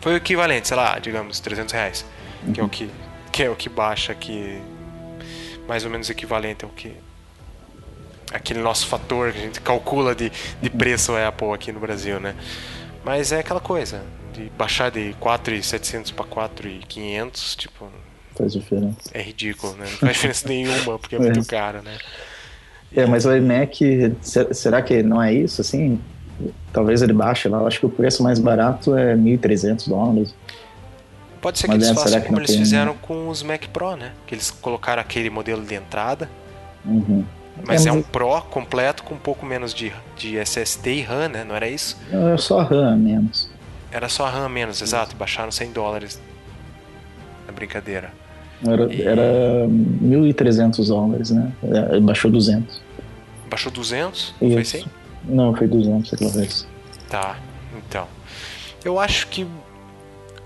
foi 0.00 0.14
o 0.14 0.16
equivalente, 0.16 0.66
sei 0.68 0.76
lá, 0.76 0.98
digamos, 0.98 1.38
300 1.38 1.72
reais. 1.72 2.04
Uhum. 2.44 2.52
Que 2.52 2.60
é 2.60 2.64
o 2.64 2.68
que, 2.68 2.90
que 3.32 3.42
é 3.44 3.50
o 3.50 3.54
que 3.54 3.68
baixa 3.68 4.10
aqui. 4.10 4.60
Mais 5.68 5.84
ou 5.84 5.90
menos 5.90 6.10
equivalente 6.10 6.64
ao 6.64 6.70
que 6.70 6.92
aquele 8.32 8.60
nosso 8.60 8.86
fator 8.86 9.32
que 9.32 9.38
a 9.38 9.42
gente 9.42 9.60
calcula 9.60 10.14
de, 10.14 10.30
de 10.60 10.70
preço 10.70 11.12
Apple 11.16 11.52
aqui 11.52 11.72
no 11.72 11.80
Brasil, 11.80 12.20
né? 12.20 12.34
Mas 13.04 13.32
é 13.32 13.40
aquela 13.40 13.60
coisa, 13.60 14.02
de 14.32 14.50
baixar 14.58 14.90
de 14.90 15.14
4,700 15.20 16.10
para 16.10 16.24
4,500, 16.24 17.56
tipo... 17.56 17.88
Faz 18.36 18.52
diferença. 18.52 18.98
É 19.14 19.22
ridículo, 19.22 19.74
né? 19.74 19.86
Não 19.88 19.98
faz 19.98 20.12
diferença 20.14 20.48
nenhuma, 20.48 20.98
porque 20.98 21.16
é 21.16 21.18
muito 21.20 21.40
é. 21.40 21.44
caro, 21.44 21.82
né? 21.82 21.96
É, 22.94 23.06
mas 23.06 23.24
o 23.26 23.34
iMac, 23.34 24.16
será 24.52 24.82
que 24.82 25.02
não 25.02 25.22
é 25.22 25.32
isso, 25.32 25.60
assim? 25.60 26.00
Talvez 26.72 27.02
ele 27.02 27.12
baixe 27.12 27.48
lá. 27.48 27.58
Eu 27.58 27.66
acho 27.66 27.80
que 27.80 27.86
o 27.86 27.90
preço 27.90 28.22
mais 28.22 28.38
barato 28.38 28.96
é 28.96 29.14
1.300 29.14 29.88
dólares. 29.88 30.34
Pode 31.40 31.58
ser 31.58 31.66
que 31.66 31.74
mas 31.74 31.86
eles 31.86 31.96
é, 31.96 32.02
façam 32.02 32.20
como 32.22 32.38
eles 32.38 32.50
tem... 32.50 32.58
fizeram 32.58 32.94
com 32.94 33.28
os 33.28 33.42
Mac 33.42 33.66
Pro, 33.68 33.96
né? 33.96 34.12
Que 34.26 34.34
eles 34.34 34.50
colocaram 34.50 35.00
aquele 35.00 35.30
modelo 35.30 35.64
de 35.64 35.74
entrada. 35.74 36.28
Uhum. 36.84 37.24
Mas 37.66 37.86
é, 37.86 37.88
é 37.88 37.92
um 37.92 38.02
Pro 38.02 38.42
completo 38.42 39.02
com 39.02 39.14
um 39.14 39.18
pouco 39.18 39.46
menos 39.46 39.72
de, 39.72 39.92
de 40.16 40.36
SSD 40.36 40.94
e 40.94 41.02
RAM, 41.02 41.28
né? 41.28 41.44
Não 41.44 41.54
era 41.54 41.68
isso? 41.68 41.96
É 42.12 42.36
só 42.36 42.62
RAM 42.62 42.96
menos. 42.96 43.50
Era 43.90 44.08
só 44.08 44.26
RAM 44.28 44.48
menos, 44.48 44.82
exato. 44.82 45.16
Baixaram 45.16 45.50
100 45.50 45.72
dólares 45.72 46.20
na 47.46 47.52
brincadeira. 47.52 48.12
Era, 48.66 48.92
e... 48.92 49.02
era 49.02 49.66
1.300 49.68 50.86
dólares, 50.88 51.30
né? 51.30 51.52
É, 51.62 52.00
baixou 52.00 52.30
200. 52.30 52.82
Baixou 53.48 53.72
200? 53.72 54.34
Isso. 54.40 54.52
Foi 54.52 54.62
assim? 54.62 54.84
Não, 55.24 55.54
foi 55.54 55.66
200 55.66 56.12
aquela 56.12 56.30
vez. 56.30 56.66
Tá, 57.08 57.36
então. 57.76 58.06
Eu 58.84 58.98
acho 59.00 59.28
que 59.28 59.46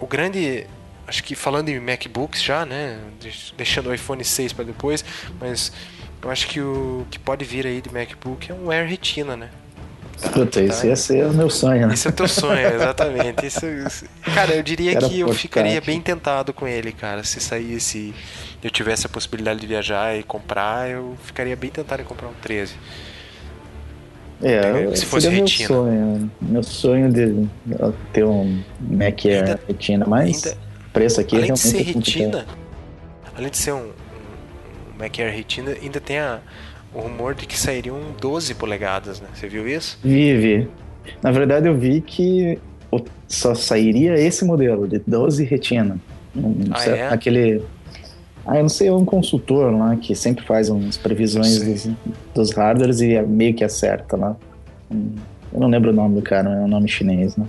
o 0.00 0.06
grande 0.06 0.66
acho 1.06 1.24
que 1.24 1.34
falando 1.34 1.68
em 1.68 1.80
MacBooks 1.80 2.42
já, 2.42 2.64
né? 2.64 2.98
Deixando 3.56 3.88
o 3.88 3.94
iPhone 3.94 4.24
6 4.24 4.52
para 4.52 4.64
depois, 4.64 5.04
mas 5.40 5.72
eu 6.22 6.30
acho 6.30 6.46
que 6.48 6.60
o 6.60 7.06
que 7.10 7.18
pode 7.18 7.44
vir 7.44 7.66
aí 7.66 7.80
de 7.80 7.92
MacBook 7.92 8.50
é 8.50 8.54
um 8.54 8.70
Air 8.70 8.88
Retina, 8.88 9.36
né? 9.36 9.50
Tá, 10.20 10.28
Puta, 10.28 10.62
tá. 10.66 10.86
ia 10.86 10.96
ser 10.96 11.26
o 11.26 11.32
meu 11.32 11.48
sonho, 11.48 11.86
né? 11.86 11.94
Esse 11.94 12.06
é 12.06 12.10
o 12.10 12.12
teu 12.12 12.28
sonho, 12.28 12.66
exatamente. 12.74 13.46
Isso, 13.46 13.64
isso... 13.64 14.04
Cara, 14.34 14.54
eu 14.54 14.62
diria 14.62 14.92
Era 14.92 15.08
que 15.08 15.20
eu 15.20 15.32
ficaria 15.32 15.80
bem 15.80 16.00
tentado 16.00 16.52
com 16.52 16.68
ele, 16.68 16.92
cara. 16.92 17.24
Se 17.24 17.40
saísse, 17.40 18.14
eu 18.62 18.70
tivesse 18.70 19.06
a 19.06 19.08
possibilidade 19.08 19.60
de 19.60 19.66
viajar 19.66 20.16
e 20.16 20.22
comprar, 20.22 20.90
eu 20.90 21.16
ficaria 21.24 21.56
bem 21.56 21.70
tentado 21.70 22.02
em 22.02 22.04
comprar 22.04 22.28
um 22.28 22.34
13. 22.42 22.74
É, 24.42 24.94
se 24.96 25.04
fosse 25.06 25.28
meu 25.28 25.40
retina. 25.40 25.68
sonho. 25.68 26.30
Meu 26.40 26.62
sonho 26.62 27.12
de 27.12 27.48
ter 28.12 28.24
um 28.24 28.62
Mac 28.80 29.24
Air 29.24 29.38
ainda, 29.38 29.60
retina, 29.66 30.06
mas 30.06 30.46
ainda, 30.46 30.58
preço 30.92 31.20
aqui 31.20 31.36
além 31.36 31.52
de 31.52 31.58
ser 31.58 31.82
retina, 31.82 32.46
além 33.36 33.50
de 33.50 33.58
ser 33.58 33.72
um, 33.72 33.90
Mac 35.00 35.18
Air 35.18 35.34
Retina, 35.34 35.72
ainda 35.82 35.98
tem 35.98 36.18
a, 36.18 36.40
o 36.94 37.00
rumor 37.00 37.34
de 37.34 37.46
que 37.46 37.58
sairiam 37.58 37.98
12 38.20 38.54
polegadas, 38.54 39.20
né? 39.20 39.28
Você 39.34 39.48
viu 39.48 39.66
isso? 39.66 39.98
Vi, 40.04 40.36
vi. 40.36 40.68
Na 41.22 41.30
verdade, 41.30 41.66
eu 41.66 41.74
vi 41.74 42.00
que 42.00 42.58
só 43.26 43.54
sairia 43.54 44.18
esse 44.18 44.44
modelo, 44.44 44.86
de 44.86 45.00
12 45.06 45.44
retina. 45.44 45.98
Ah, 46.72 46.84
é? 46.84 47.08
Aquele. 47.08 47.62
Ah, 48.46 48.56
eu 48.56 48.62
não 48.62 48.68
sei, 48.68 48.88
é 48.88 48.92
um 48.92 49.04
consultor 49.04 49.72
lá 49.72 49.96
que 49.96 50.14
sempre 50.14 50.44
faz 50.44 50.68
umas 50.68 50.96
previsões 50.96 51.62
dos, 51.62 51.88
dos 52.34 52.52
hardwares 52.52 53.00
e 53.00 53.14
é 53.14 53.22
meio 53.22 53.54
que 53.54 53.64
acerta 53.64 54.16
lá. 54.16 54.36
Eu 55.52 55.60
não 55.60 55.68
lembro 55.68 55.90
o 55.90 55.92
nome 55.92 56.16
do 56.16 56.22
cara, 56.22 56.50
é 56.50 56.60
um 56.60 56.68
nome 56.68 56.88
chinês, 56.88 57.36
né? 57.36 57.46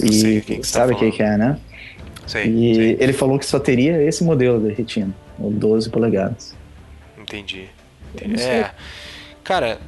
E 0.00 0.40
que 0.40 0.62
sabe 0.62 0.92
o 0.92 0.94
tá 0.94 1.00
que, 1.00 1.10
que 1.12 1.22
é, 1.22 1.36
né? 1.36 1.58
Sei, 2.26 2.44
e 2.44 2.74
sei. 2.74 2.96
ele 3.00 3.12
falou 3.12 3.38
que 3.38 3.46
só 3.46 3.58
teria 3.58 4.02
esse 4.02 4.22
modelo 4.22 4.60
de 4.60 4.74
retina 4.74 5.14
ou 5.38 5.50
12 5.50 5.90
polegadas. 5.90 6.54
Entendi. 7.16 7.68
É. 8.38 8.70
Cara, 9.42 9.78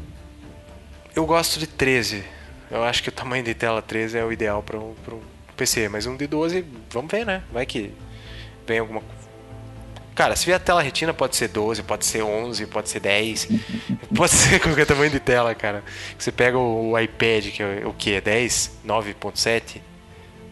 eu 1.14 1.24
gosto 1.26 1.58
de 1.58 1.66
13. 1.66 2.24
Eu 2.70 2.84
acho 2.84 3.02
que 3.02 3.08
o 3.08 3.12
tamanho 3.12 3.42
de 3.42 3.54
tela 3.54 3.80
13 3.80 4.18
é 4.18 4.24
o 4.24 4.32
ideal 4.32 4.62
para 4.62 4.78
um, 4.78 4.94
um 5.10 5.20
PC, 5.56 5.88
mas 5.88 6.06
um 6.06 6.16
de 6.16 6.26
12, 6.26 6.64
vamos 6.90 7.10
ver, 7.10 7.24
né? 7.24 7.42
Vai 7.52 7.64
que 7.64 7.92
vem 8.66 8.78
alguma 8.78 9.02
Cara, 10.18 10.34
se 10.34 10.44
vier 10.46 10.56
a 10.56 10.58
tela 10.58 10.82
retina, 10.82 11.14
pode 11.14 11.36
ser 11.36 11.46
12, 11.46 11.84
pode 11.84 12.04
ser 12.04 12.22
11, 12.22 12.66
pode 12.66 12.88
ser 12.88 12.98
10. 12.98 13.48
pode 14.16 14.32
ser 14.32 14.58
qualquer 14.58 14.84
tamanho 14.84 15.12
de 15.12 15.20
tela, 15.20 15.54
cara. 15.54 15.84
Você 16.18 16.32
pega 16.32 16.58
o, 16.58 16.98
iPad, 16.98 17.46
que 17.52 17.62
é 17.62 17.86
o 17.86 17.92
que? 17.92 18.20
10? 18.20 18.80
9.7? 18.84 19.80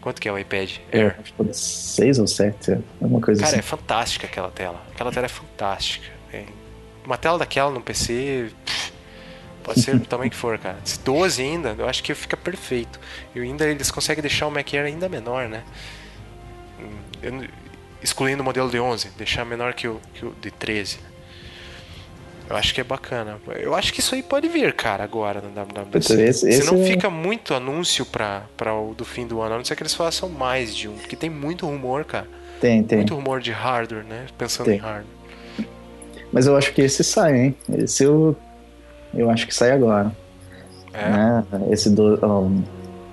Quanto 0.07 0.21
que 0.21 0.29
é 0.29 0.31
o 0.31 0.39
iPad 0.39 0.71
Air? 0.93 1.17
É, 1.37 1.51
6 1.51 2.19
ou 2.19 2.27
7, 2.27 2.71
é 2.71 2.79
uma 3.01 3.19
coisa 3.19 3.41
Cara, 3.41 3.51
assim. 3.51 3.59
é 3.59 3.61
fantástica 3.61 4.25
aquela 4.25 4.49
tela. 4.49 4.81
Aquela 4.93 5.11
tela 5.11 5.25
é 5.25 5.29
fantástica. 5.29 6.07
É. 6.31 6.45
Uma 7.05 7.17
tela 7.17 7.37
daquela 7.37 7.69
no 7.71 7.81
PC, 7.81 8.49
pode 9.61 9.81
ser 9.81 9.99
do 9.99 10.05
tamanho 10.07 10.31
que 10.31 10.37
for, 10.37 10.57
cara. 10.59 10.77
Se 10.85 10.97
12 10.99 11.41
ainda, 11.41 11.75
eu 11.77 11.89
acho 11.89 12.01
que 12.01 12.15
fica 12.15 12.37
perfeito. 12.37 12.97
E 13.35 13.41
ainda 13.41 13.65
eles 13.65 13.91
conseguem 13.91 14.21
deixar 14.21 14.47
o 14.47 14.49
Mac 14.49 14.73
Air 14.73 14.85
ainda 14.85 15.09
menor, 15.09 15.49
né? 15.49 15.61
Eu, 17.21 17.45
excluindo 18.01 18.41
o 18.41 18.45
modelo 18.45 18.69
de 18.69 18.79
11, 18.79 19.09
deixar 19.17 19.43
menor 19.43 19.73
que 19.73 19.89
o, 19.89 19.99
que 20.13 20.25
o 20.25 20.33
de 20.39 20.51
13. 20.51 20.99
Eu 22.49 22.55
acho 22.55 22.73
que 22.73 22.79
é 22.79 22.83
bacana. 22.83 23.37
Eu 23.59 23.75
acho 23.75 23.93
que 23.93 23.99
isso 23.99 24.15
aí 24.15 24.23
pode 24.23 24.47
vir, 24.47 24.73
cara, 24.73 25.03
agora 25.03 25.41
no 25.41 25.49
WWDC. 25.49 26.21
Esse, 26.21 26.49
esse 26.49 26.65
não 26.65 26.81
é... 26.81 26.85
fica 26.85 27.09
muito 27.09 27.53
anúncio 27.53 28.05
pra, 28.05 28.43
pra 28.55 28.73
o 28.73 28.93
do 28.93 29.03
fim 29.03 29.27
do 29.27 29.41
ano, 29.41 29.55
a 29.55 29.57
não 29.57 29.65
ser 29.65 29.75
que 29.75 29.83
eles 29.83 29.93
façam 29.93 30.29
mais 30.29 30.75
de 30.75 30.87
um. 30.87 30.93
Porque 30.93 31.15
tem 31.15 31.29
muito 31.29 31.65
rumor, 31.65 32.05
cara. 32.05 32.27
Tem, 32.61 32.83
tem. 32.83 32.99
Muito 32.99 33.15
rumor 33.15 33.41
de 33.41 33.51
hardware, 33.51 34.03
né? 34.03 34.25
Pensando 34.37 34.67
tem. 34.67 34.75
em 34.75 34.79
hardware. 34.79 35.17
Mas 36.31 36.47
eu 36.47 36.55
acho 36.57 36.73
que 36.73 36.81
esse 36.81 37.03
sai, 37.03 37.37
hein? 37.37 37.55
Esse 37.77 38.03
eu, 38.03 38.35
eu 39.13 39.29
acho 39.29 39.45
que 39.45 39.53
sai 39.53 39.71
agora. 39.71 40.15
É. 40.93 41.09
Né? 41.09 41.45
Esse 41.69 41.89
do. 41.89 42.15
Um, 42.25 42.63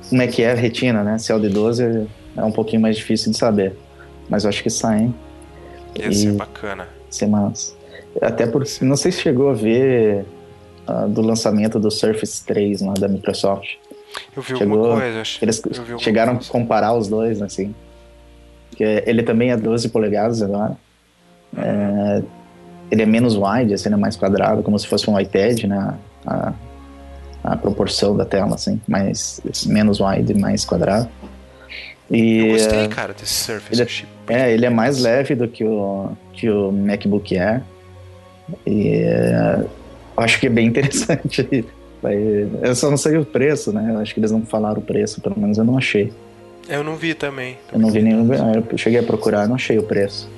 como 0.08 0.22
é 0.22 0.26
que 0.26 0.42
é 0.42 0.54
retina, 0.54 1.02
né? 1.02 1.18
Se 1.18 1.32
é 1.32 1.34
o 1.34 1.40
de 1.40 1.48
12 1.48 2.08
é 2.36 2.44
um 2.44 2.52
pouquinho 2.52 2.82
mais 2.82 2.96
difícil 2.96 3.32
de 3.32 3.38
saber. 3.38 3.76
Mas 4.28 4.44
eu 4.44 4.50
acho 4.50 4.62
que 4.62 4.70
sai, 4.70 5.00
hein? 5.00 5.14
Ia 5.96 6.08
e... 6.08 6.14
ser 6.14 6.32
bacana. 6.32 6.88
Ser 7.10 7.26
massa. 7.26 7.74
Até 8.20 8.46
por. 8.46 8.64
Não 8.80 8.96
sei 8.96 9.12
se 9.12 9.20
chegou 9.20 9.50
a 9.50 9.54
ver 9.54 10.24
uh, 10.88 11.08
do 11.08 11.20
lançamento 11.20 11.78
do 11.78 11.90
Surface 11.90 12.44
3 12.44 12.82
lá 12.82 12.94
da 12.94 13.08
Microsoft. 13.08 13.74
Eu 14.36 14.42
vi 14.42 14.56
chegou, 14.56 14.78
alguma 14.78 15.00
coisa. 15.00 15.22
Eles 15.42 15.62
chegaram 15.98 16.34
a 16.34 16.44
comparar 16.48 16.94
os 16.94 17.08
dois, 17.08 17.42
assim. 17.42 17.74
Que 18.76 19.02
ele 19.06 19.22
também 19.22 19.50
é 19.50 19.56
12 19.56 19.88
polegadas 19.88 20.42
agora. 20.42 20.76
É, 21.56 22.22
ele 22.90 23.02
é 23.02 23.06
menos 23.06 23.36
wide, 23.36 23.74
assim, 23.74 23.92
é 23.92 23.96
mais 23.96 24.16
quadrado, 24.16 24.62
como 24.62 24.78
se 24.78 24.86
fosse 24.86 25.08
um 25.08 25.18
iPad, 25.18 25.64
né? 25.64 25.94
A, 26.26 26.52
a 27.42 27.56
proporção 27.56 28.16
da 28.16 28.24
tela, 28.24 28.54
assim, 28.54 28.80
mais, 28.88 29.40
menos 29.66 30.00
wide, 30.00 30.34
mais 30.34 30.64
quadrado. 30.64 31.08
E, 32.10 32.38
eu 32.38 32.52
gostei, 32.52 32.88
cara, 32.88 33.12
desse 33.12 33.32
Surface. 33.32 33.80
Ele 33.80 33.90
é, 34.28 34.42
é, 34.42 34.52
ele 34.52 34.66
é 34.66 34.70
mais 34.70 35.00
leve 35.00 35.34
do 35.34 35.48
que 35.48 35.64
o, 35.64 36.12
que 36.32 36.48
o 36.50 36.70
MacBook 36.72 37.36
Air. 37.36 37.62
E 38.66 38.88
é, 38.88 39.64
acho 40.16 40.40
que 40.40 40.46
é 40.46 40.50
bem 40.50 40.66
interessante. 40.66 41.64
Eu 42.62 42.74
só 42.74 42.90
não 42.90 42.98
sei 42.98 43.16
o 43.16 43.24
preço, 43.24 43.72
né? 43.72 43.92
Eu 43.92 43.98
acho 43.98 44.12
que 44.12 44.20
eles 44.20 44.30
não 44.30 44.44
falaram 44.44 44.78
o 44.78 44.82
preço, 44.82 45.22
pelo 45.22 45.38
menos 45.40 45.56
eu 45.56 45.64
não 45.64 45.78
achei. 45.78 46.12
Eu 46.68 46.84
não 46.84 46.96
vi 46.96 47.14
também. 47.14 47.56
Eu 47.72 47.78
não 47.78 47.90
vi 47.90 48.02
nenhum. 48.02 48.28
Eu 48.30 48.76
cheguei 48.76 49.00
a 49.00 49.02
procurar, 49.02 49.48
não 49.48 49.54
achei 49.54 49.78
o 49.78 49.82
preço. 49.82 50.28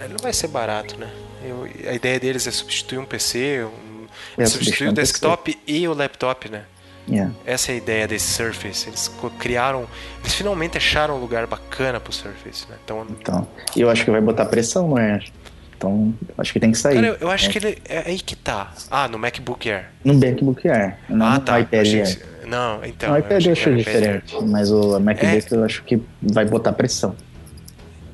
Ele 0.00 0.12
não 0.12 0.18
vai 0.18 0.34
ser 0.34 0.48
barato, 0.48 0.98
né? 0.98 1.08
Eu, 1.42 1.66
a 1.88 1.94
ideia 1.94 2.20
deles 2.20 2.46
é 2.46 2.50
substituir 2.50 2.98
um 2.98 3.06
PC, 3.06 3.64
um, 3.64 4.42
é 4.42 4.46
substituir 4.46 4.88
o 4.88 4.92
desktop 4.92 5.54
PC. 5.54 5.58
e 5.66 5.88
o 5.88 5.94
laptop, 5.94 6.50
né? 6.50 6.64
Yeah. 7.08 7.32
Essa 7.44 7.72
é 7.72 7.74
a 7.74 7.76
ideia 7.76 8.08
desse 8.08 8.26
Surface. 8.26 8.88
Eles 8.88 9.10
criaram. 9.38 9.86
Eles 10.20 10.34
finalmente 10.34 10.78
acharam 10.78 11.16
um 11.16 11.20
lugar 11.20 11.46
bacana 11.46 12.00
pro 12.00 12.12
Surface, 12.12 12.66
né? 12.68 12.76
Então, 12.82 13.06
então 13.20 13.46
e 13.76 13.80
eu 13.82 13.90
acho 13.90 14.04
que 14.04 14.10
vai 14.10 14.20
botar 14.20 14.46
pressão, 14.46 14.88
não 14.88 14.98
é? 14.98 15.20
Então, 15.90 16.14
acho 16.38 16.52
que 16.52 16.60
tem 16.60 16.72
que 16.72 16.78
sair. 16.78 16.94
Cara, 16.94 17.06
eu, 17.06 17.16
eu 17.20 17.30
acho 17.30 17.48
é. 17.48 17.52
que 17.52 17.58
ele. 17.58 17.78
É 17.88 18.04
aí 18.06 18.18
que 18.18 18.36
tá. 18.36 18.72
Ah, 18.90 19.08
no 19.08 19.18
MacBook 19.18 19.70
Air. 19.70 19.86
No 20.04 20.14
MacBook 20.14 20.68
Air. 20.68 20.96
Não 21.08 21.26
ah, 21.26 21.40
tá. 21.40 21.52
no 21.52 21.60
iPad 21.60 21.86
Air. 21.86 22.18
Que... 22.18 22.46
Não, 22.46 22.84
então. 22.84 23.12
O 23.12 23.18
iPad 23.18 23.46
eu 23.46 23.52
acho 23.52 23.74
diferente, 23.74 24.34
Air. 24.34 24.46
mas 24.46 24.70
o 24.70 24.98
MacBook 25.00 25.54
é... 25.54 25.56
eu 25.56 25.64
acho 25.64 25.82
que 25.84 26.00
vai 26.22 26.44
botar 26.44 26.72
pressão. 26.72 27.14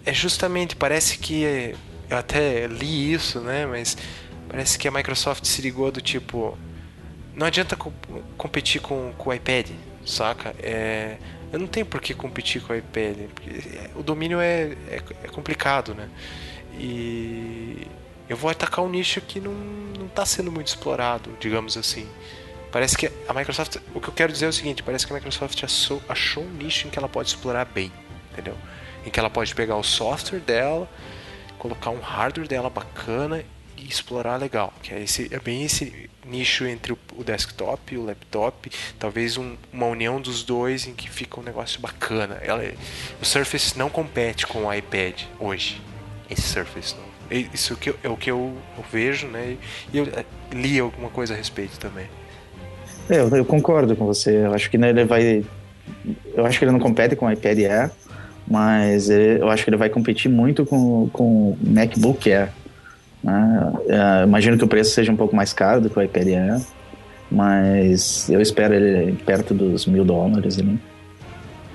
É 0.04 0.12
justamente, 0.12 0.76
parece 0.76 1.18
que. 1.18 1.74
Eu 2.08 2.16
até 2.16 2.66
li 2.66 3.12
isso, 3.12 3.40
né? 3.40 3.66
Mas 3.66 3.96
parece 4.48 4.78
que 4.78 4.88
a 4.88 4.90
Microsoft 4.90 5.44
se 5.44 5.62
ligou 5.62 5.92
do 5.92 6.00
tipo 6.00 6.58
não 7.34 7.46
adianta 7.46 7.76
co 7.76 7.92
competir 8.36 8.80
com, 8.80 9.12
com 9.16 9.30
o 9.30 9.32
iPad, 9.32 9.68
saca? 10.04 10.54
É, 10.62 11.16
eu 11.52 11.58
não 11.58 11.66
tenho 11.66 11.86
por 11.86 12.00
que 12.00 12.12
competir 12.12 12.60
com 12.62 12.72
o 12.72 12.76
iPad, 12.76 13.16
o 13.96 14.02
domínio 14.02 14.40
é, 14.40 14.76
é, 14.88 15.02
é 15.24 15.28
complicado, 15.28 15.94
né? 15.94 16.08
E 16.78 17.86
eu 18.28 18.36
vou 18.36 18.50
atacar 18.50 18.84
um 18.84 18.88
nicho 18.88 19.20
que 19.20 19.40
não, 19.40 19.52
não 19.52 20.08
tá 20.08 20.24
sendo 20.24 20.52
muito 20.52 20.68
explorado, 20.68 21.36
digamos 21.40 21.76
assim. 21.76 22.08
Parece 22.70 22.96
que 22.96 23.10
a 23.26 23.34
Microsoft. 23.34 23.76
O 23.94 24.00
que 24.00 24.08
eu 24.08 24.14
quero 24.14 24.32
dizer 24.32 24.46
é 24.46 24.48
o 24.48 24.52
seguinte: 24.52 24.82
parece 24.82 25.06
que 25.06 25.12
a 25.12 25.16
Microsoft 25.16 25.62
achou, 25.64 26.00
achou 26.08 26.44
um 26.44 26.50
nicho 26.50 26.86
em 26.86 26.90
que 26.90 26.98
ela 26.98 27.08
pode 27.08 27.28
explorar 27.28 27.64
bem, 27.64 27.92
entendeu? 28.32 28.56
Em 29.04 29.10
que 29.10 29.18
ela 29.18 29.30
pode 29.30 29.54
pegar 29.54 29.76
o 29.76 29.82
software 29.82 30.40
dela, 30.40 30.88
colocar 31.58 31.90
um 31.90 32.00
hardware 32.00 32.46
dela 32.46 32.70
bacana 32.70 33.44
e 33.76 33.88
explorar 33.88 34.36
legal. 34.36 34.72
Que 34.82 34.94
é, 34.94 35.02
esse, 35.02 35.28
é 35.34 35.40
bem 35.40 35.64
esse 35.64 36.08
nicho 36.24 36.64
entre 36.64 36.92
o, 36.92 37.24
desktop 37.24 37.94
e 37.94 37.98
o 37.98 38.04
laptop, 38.04 38.70
talvez 38.98 39.36
um, 39.36 39.56
uma 39.72 39.86
união 39.86 40.20
dos 40.20 40.44
dois 40.44 40.86
em 40.86 40.94
que 40.94 41.10
fica 41.10 41.40
um 41.40 41.42
negócio 41.42 41.80
bacana. 41.80 42.38
Ela, 42.42 42.62
o 43.20 43.24
Surface 43.24 43.76
não 43.76 43.90
compete 43.90 44.46
com 44.46 44.66
o 44.66 44.72
iPad 44.72 45.22
hoje. 45.40 45.80
Esse 46.30 46.42
Surface 46.42 46.94
não. 46.94 47.10
Isso 47.54 47.76
que 47.76 47.90
eu, 47.90 47.96
é 48.02 48.08
o 48.08 48.16
que 48.16 48.30
eu, 48.30 48.52
eu, 48.76 48.84
vejo, 48.90 49.26
né? 49.28 49.56
E 49.92 49.98
eu 49.98 50.04
eh, 50.04 50.24
li 50.52 50.80
alguma 50.80 51.08
coisa 51.08 51.34
a 51.34 51.36
respeito 51.36 51.78
também. 51.78 52.06
É, 53.08 53.20
eu, 53.20 53.28
eu, 53.28 53.44
concordo 53.44 53.94
com 53.94 54.04
você. 54.04 54.46
Eu 54.46 54.54
acho 54.54 54.68
que 54.68 54.76
né, 54.76 54.90
ele 54.90 55.04
vai. 55.04 55.44
Eu 56.34 56.44
acho 56.44 56.58
que 56.58 56.64
ele 56.64 56.72
não 56.72 56.80
compete 56.80 57.14
com 57.14 57.26
o 57.26 57.32
iPad 57.32 57.58
Air, 57.58 57.90
mas 58.48 59.08
ele, 59.08 59.40
eu 59.40 59.48
acho 59.48 59.62
que 59.62 59.70
ele 59.70 59.76
vai 59.76 59.88
competir 59.88 60.30
muito 60.30 60.66
com, 60.66 61.08
com 61.12 61.50
o 61.50 61.58
MacBook 61.60 62.32
Air. 62.32 62.50
Né? 63.22 63.72
É, 63.88 64.24
imagino 64.24 64.58
que 64.58 64.64
o 64.64 64.68
preço 64.68 64.90
seja 64.90 65.12
um 65.12 65.16
pouco 65.16 65.36
mais 65.36 65.52
caro 65.52 65.80
do 65.80 65.90
que 65.90 65.98
o 65.98 66.02
iPad 66.02 66.28
Air, 66.28 66.60
mas 67.30 68.28
eu 68.28 68.40
espero 68.40 68.74
ele 68.74 69.12
perto 69.24 69.54
dos 69.54 69.86
mil 69.86 70.04
dólares 70.04 70.58
ali. 70.58 70.80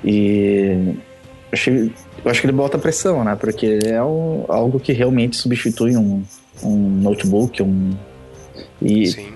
E 0.04 0.96
eu, 1.70 1.92
eu 2.24 2.32
acho 2.32 2.42
que 2.42 2.48
ele 2.48 2.54
bota 2.54 2.78
pressão, 2.78 3.24
né? 3.24 3.36
Porque 3.36 3.80
é 3.86 4.04
um, 4.04 4.46
algo 4.48 4.80
que 4.80 4.94
realmente 4.94 5.36
substitui 5.36 5.96
um, 5.96 6.24
um 6.64 6.76
notebook, 6.76 7.62
um. 7.62 7.92
E, 8.82 9.08
Sim. 9.08 9.34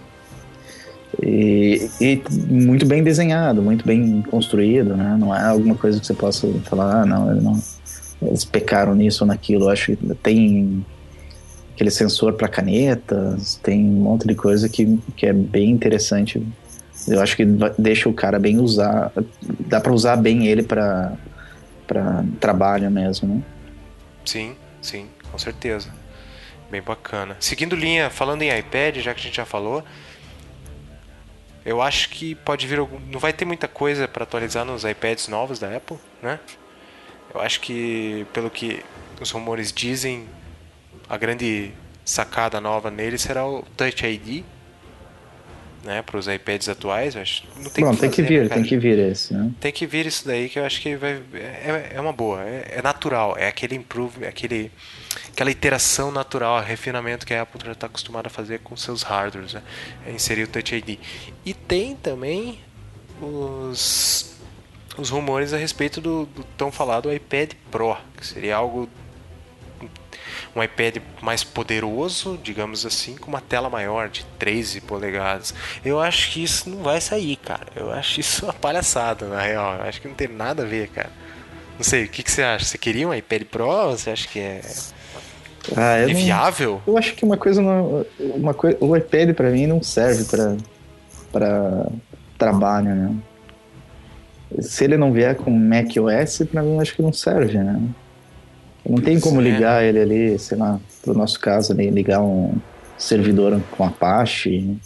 E, 1.22 1.90
e, 2.00 2.22
muito 2.50 2.86
bem 2.86 3.04
desenhado, 3.04 3.62
muito 3.62 3.86
bem 3.86 4.22
construído, 4.30 4.96
né? 4.96 5.18
Não 5.20 5.36
é 5.36 5.46
alguma 5.46 5.76
coisa 5.76 6.00
que 6.00 6.06
você 6.06 6.14
possa 6.14 6.48
falar, 6.64 7.02
ah, 7.02 7.06
não, 7.06 7.34
não 7.36 7.62
eles 8.22 8.46
pecaram 8.46 8.96
nisso 8.96 9.24
ou 9.24 9.28
naquilo. 9.28 9.66
Eu 9.66 9.70
acho 9.70 9.96
que 9.96 10.16
tem 10.16 10.86
aquele 11.74 11.92
sensor 11.92 12.34
para 12.34 12.48
canetas, 12.48 13.60
tem 13.64 13.80
um 13.86 14.02
monte 14.02 14.28
de 14.28 14.36
coisa 14.36 14.68
que, 14.68 15.00
que 15.16 15.26
é 15.26 15.34
bem 15.34 15.70
interessante. 15.72 16.46
Eu 17.08 17.22
acho 17.22 17.38
que 17.38 17.46
deixa 17.78 18.10
o 18.10 18.14
cara 18.14 18.38
bem 18.38 18.60
usar, 18.60 19.12
dá 19.68 19.80
para 19.80 19.94
usar 19.94 20.18
bem 20.18 20.48
ele 20.48 20.64
para 20.64 21.14
para 21.90 22.24
trabalho 22.40 22.90
mesmo, 22.92 23.36
né? 23.36 23.44
Sim, 24.24 24.56
sim, 24.80 25.10
com 25.32 25.40
certeza. 25.40 25.92
Bem 26.70 26.84
bacana. 26.84 27.36
Seguindo 27.40 27.76
linha, 27.76 28.12
falando 28.12 28.44
em 28.44 28.56
iPad, 28.56 28.98
já 28.98 29.12
que 29.12 29.20
a 29.20 29.24
gente 29.24 29.36
já 29.36 29.46
falou, 29.46 29.84
eu 31.66 31.82
acho 31.82 32.10
que 32.10 32.36
pode 32.36 32.68
vir 32.68 32.78
algum, 32.78 33.00
não 33.12 33.20
vai 33.20 33.34
ter 33.34 33.44
muita 33.44 33.68
coisa 33.68 34.08
para 34.08 34.24
atualizar 34.24 34.64
nos 34.64 34.84
iPads 34.84 35.28
novos 35.28 35.58
da 35.58 35.76
Apple, 35.76 35.98
né? 36.22 36.40
Eu 37.34 37.42
acho 37.42 37.60
que 37.60 38.26
pelo 38.34 38.52
que 38.52 38.86
os 39.20 39.32
rumores 39.32 39.74
dizem, 39.74 40.30
a 41.10 41.18
grande 41.18 41.72
sacada 42.06 42.62
nova 42.62 42.92
nele 42.92 43.18
será 43.18 43.48
o 43.48 43.64
Touch 43.76 44.06
ID, 44.06 44.44
né, 45.84 46.02
para 46.02 46.18
os 46.18 46.28
iPads 46.28 46.70
atuais. 46.70 47.16
Acho, 47.16 47.44
não 47.58 47.70
tem 47.70 47.84
Bom, 47.84 47.92
que 47.92 48.02
tem 48.02 48.10
que 48.10 48.22
vir, 48.22 48.50
tem 48.50 48.64
que 48.64 48.78
vir 48.78 49.00
esse, 49.00 49.34
né? 49.34 49.52
Tem 49.60 49.72
que 49.72 49.86
vir 49.86 50.06
isso 50.06 50.26
daí 50.26 50.50
que 50.50 50.60
eu 50.60 50.66
acho 50.66 50.82
que 50.82 50.96
vai 50.96 51.22
é, 51.34 51.92
é 51.94 52.02
uma 52.02 52.14
boa, 52.14 52.44
é, 52.44 52.76
é, 52.78 52.82
natural, 52.82 53.36
é 53.38 53.48
aquele 53.48 53.76
improve, 53.76 54.26
aquele 54.26 54.72
aquela 55.32 55.52
iteração 55.52 56.12
natural, 56.12 56.62
refinamento 56.62 57.26
que 57.26 57.34
a 57.34 57.42
Apple 57.42 57.62
já 57.66 57.72
está 57.72 57.88
acostumada 57.88 58.28
a 58.28 58.32
fazer 58.32 58.60
com 58.60 58.76
seus 58.76 59.04
hardwares, 59.04 59.54
né? 59.54 59.64
É 60.06 60.12
inserir 60.12 60.44
o 60.44 60.48
Touch 60.48 60.76
ID. 60.76 61.00
E 61.46 61.54
tem 61.54 61.96
também 61.96 62.60
os 63.22 64.38
os 64.98 65.10
rumores 65.10 65.54
a 65.54 65.58
respeito 65.58 66.02
do, 66.02 66.26
do 66.26 66.44
tão 66.58 66.72
falado 66.72 67.12
iPad 67.14 67.54
Pro, 67.72 67.96
que 68.18 68.28
seria 68.28 68.58
algo 68.58 68.90
um 70.56 70.64
iPad 70.64 70.98
mais 71.22 71.44
poderoso, 71.44 72.40
digamos 72.42 72.86
assim, 72.86 73.16
com 73.16 73.28
uma 73.28 73.42
tela 73.42 73.70
maior 73.70 74.10
de 74.10 74.26
13 74.38 74.82
polegadas. 74.82 75.54
Eu 75.84 76.00
acho 76.00 76.32
que 76.32 76.44
isso 76.44 76.70
não 76.70 76.84
vai 76.84 77.00
sair, 77.00 77.36
cara. 77.38 77.68
Eu 77.76 77.92
acho 77.92 78.20
isso 78.20 78.46
uma 78.46 78.54
palhaçada, 78.54 79.28
na 79.28 79.42
real. 79.42 79.76
Eu 79.76 79.84
acho 79.84 80.02
que 80.02 80.08
não 80.08 80.16
tem 80.16 80.28
nada 80.28 80.64
a 80.64 80.66
ver, 80.66 80.90
cara. 80.90 81.12
Não 81.78 81.84
sei, 81.84 82.06
o 82.06 82.10
que, 82.10 82.24
que 82.24 82.32
você 82.32 82.44
acha? 82.44 82.66
Você 82.66 82.78
queria 82.78 83.08
um 83.08 83.14
iPad 83.14 83.44
Pro? 83.44 83.92
Você 83.92 84.10
acha 84.10 84.28
que 84.28 84.40
é, 84.40 84.62
ah, 85.76 85.98
é 85.98 86.06
viável? 86.08 86.82
Não... 86.86 86.94
Eu 86.94 86.98
acho 86.98 87.16
que 87.16 87.24
uma 87.24 87.38
coisa 87.38 87.62
não, 87.62 88.06
uma 88.20 88.54
coisa, 88.54 88.78
o 88.80 88.96
iPad 88.96 89.34
para 89.34 89.50
mim 89.50 89.68
não 89.68 89.82
serve 89.82 90.26
para 90.26 90.58
para 91.32 91.88
trabalho, 92.38 92.96
né? 92.96 93.16
Se 94.62 94.84
ele 94.84 94.98
não 94.98 95.14
vier 95.14 95.36
com 95.36 95.52
macOS, 95.52 96.42
para 96.52 96.64
mim 96.64 96.80
acho 96.80 96.96
que 96.96 97.02
não 97.02 97.14
serve, 97.14 97.60
né? 97.60 97.80
Não 98.88 98.98
tem 98.98 99.20
como 99.20 99.40
ligar 99.40 99.84
ele 99.84 100.00
ali, 100.00 100.40
sei 100.40 100.58
lá, 100.58 100.80
pro 101.02 101.14
nosso 101.14 101.40
caso 101.40 101.74
ali, 101.74 101.90
ligar 101.90 102.22
um 102.22 102.56
servidor 102.98 103.62
com 103.72 103.84
Apache. 103.84 104.78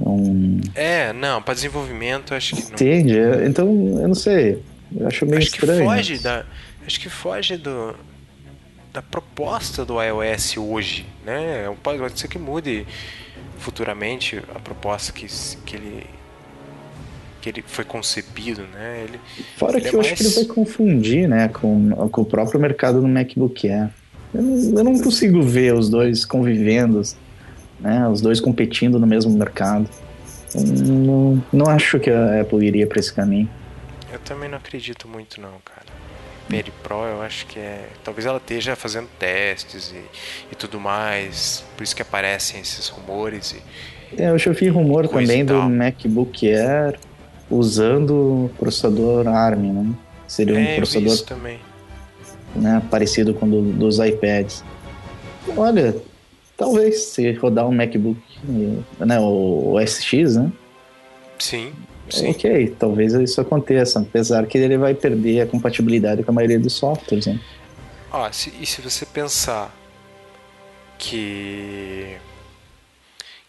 Um... 0.00 0.60
É, 0.74 1.12
não, 1.12 1.42
para 1.42 1.54
desenvolvimento 1.54 2.34
acho 2.34 2.54
que 2.56 2.62
não. 2.62 2.70
Entende? 2.70 3.18
Então, 3.46 3.66
eu 4.00 4.08
não 4.08 4.14
sei. 4.14 4.62
Eu 4.96 5.06
acho 5.06 5.26
meio 5.26 5.38
acho 5.38 5.48
estranho. 5.48 5.80
Que 5.80 5.86
foge 5.86 6.18
da, 6.18 6.44
acho 6.86 7.00
que 7.00 7.08
foge 7.08 7.56
do, 7.56 7.94
da 8.92 9.02
proposta 9.02 9.84
do 9.84 10.02
iOS 10.02 10.56
hoje, 10.56 11.06
né? 11.24 11.72
Pode 11.82 12.18
ser 12.18 12.28
que 12.28 12.38
mude 12.38 12.86
futuramente 13.58 14.40
a 14.54 14.58
proposta 14.60 15.12
que, 15.12 15.26
que 15.66 15.76
ele 15.76 16.06
que 17.52 17.60
ele 17.60 17.64
foi 17.66 17.84
concebido, 17.84 18.62
né? 18.62 19.04
Ele, 19.04 19.20
Fora 19.56 19.78
ele 19.78 19.80
que 19.80 19.88
é 19.88 19.90
eu 19.90 19.98
mais... 19.98 20.12
acho 20.12 20.16
que 20.16 20.22
ele 20.22 20.34
vai 20.34 20.54
confundir, 20.54 21.28
né, 21.28 21.48
com, 21.48 21.90
com 22.08 22.20
o 22.22 22.24
próprio 22.24 22.60
mercado 22.60 23.00
do 23.00 23.08
MacBook 23.08 23.68
Air. 23.68 23.90
Eu 24.34 24.42
não, 24.42 24.78
eu 24.78 24.84
não 24.84 24.98
consigo 24.98 25.42
ver 25.42 25.74
os 25.74 25.88
dois 25.88 26.24
convivendo, 26.24 27.02
né, 27.80 28.06
os 28.08 28.20
dois 28.20 28.40
competindo 28.40 28.98
no 28.98 29.06
mesmo 29.06 29.32
mercado. 29.32 29.88
Eu 30.54 30.62
não, 30.62 31.44
não 31.52 31.66
acho 31.66 31.98
que 31.98 32.10
a 32.10 32.40
Apple 32.40 32.66
iria 32.66 32.86
para 32.86 33.00
esse 33.00 33.12
caminho. 33.12 33.48
Eu 34.12 34.18
também 34.20 34.48
não 34.48 34.56
acredito 34.56 35.06
muito 35.06 35.40
não, 35.40 35.52
cara. 35.64 35.86
Peri 36.48 36.72
Pro, 36.82 37.04
eu 37.04 37.20
acho 37.20 37.46
que 37.46 37.58
é. 37.58 37.86
Talvez 38.02 38.24
ela 38.24 38.38
esteja 38.38 38.74
fazendo 38.74 39.06
testes 39.18 39.92
e, 39.92 40.02
e 40.50 40.54
tudo 40.54 40.80
mais. 40.80 41.62
Por 41.76 41.84
isso 41.84 41.94
que 41.94 42.00
aparecem 42.00 42.58
esses 42.58 42.88
rumores. 42.88 43.52
E, 44.16 44.22
é, 44.22 44.30
eu 44.30 44.38
já 44.38 44.50
vi 44.52 44.68
rumor 44.68 45.06
também 45.06 45.44
do 45.44 45.60
MacBook 45.68 46.50
Air 46.50 46.98
usando 47.50 48.10
o 48.10 48.50
processador 48.58 49.26
ARM, 49.26 49.72
né? 49.72 49.94
Seria 50.26 50.54
um 50.54 50.58
é, 50.58 50.76
processador 50.76 51.24
também. 51.24 51.58
Né, 52.54 52.82
parecido 52.90 53.34
com 53.34 53.46
o 53.46 53.50
do, 53.50 53.72
dos 53.72 53.98
iPads. 53.98 54.64
Olha, 55.56 55.94
talvez 56.56 57.04
se 57.04 57.32
rodar 57.32 57.66
um 57.68 57.72
MacBook, 57.72 58.20
né, 58.98 59.20
o, 59.20 59.74
o 59.74 59.86
SX, 59.86 60.36
né? 60.36 60.52
Sim, 61.38 61.72
sim. 62.10 62.30
Ok, 62.30 62.74
talvez 62.78 63.12
isso 63.14 63.40
aconteça, 63.40 64.00
apesar 64.00 64.46
que 64.46 64.58
ele 64.58 64.76
vai 64.76 64.94
perder 64.94 65.42
a 65.42 65.46
compatibilidade 65.46 66.22
com 66.22 66.30
a 66.30 66.34
maioria 66.34 66.58
dos 66.58 66.72
softwares. 66.72 67.26
Né? 67.26 67.38
Ah, 68.10 68.30
se, 68.32 68.52
e 68.60 68.66
se 68.66 68.80
você 68.80 69.06
pensar 69.06 69.74
que 70.98 72.16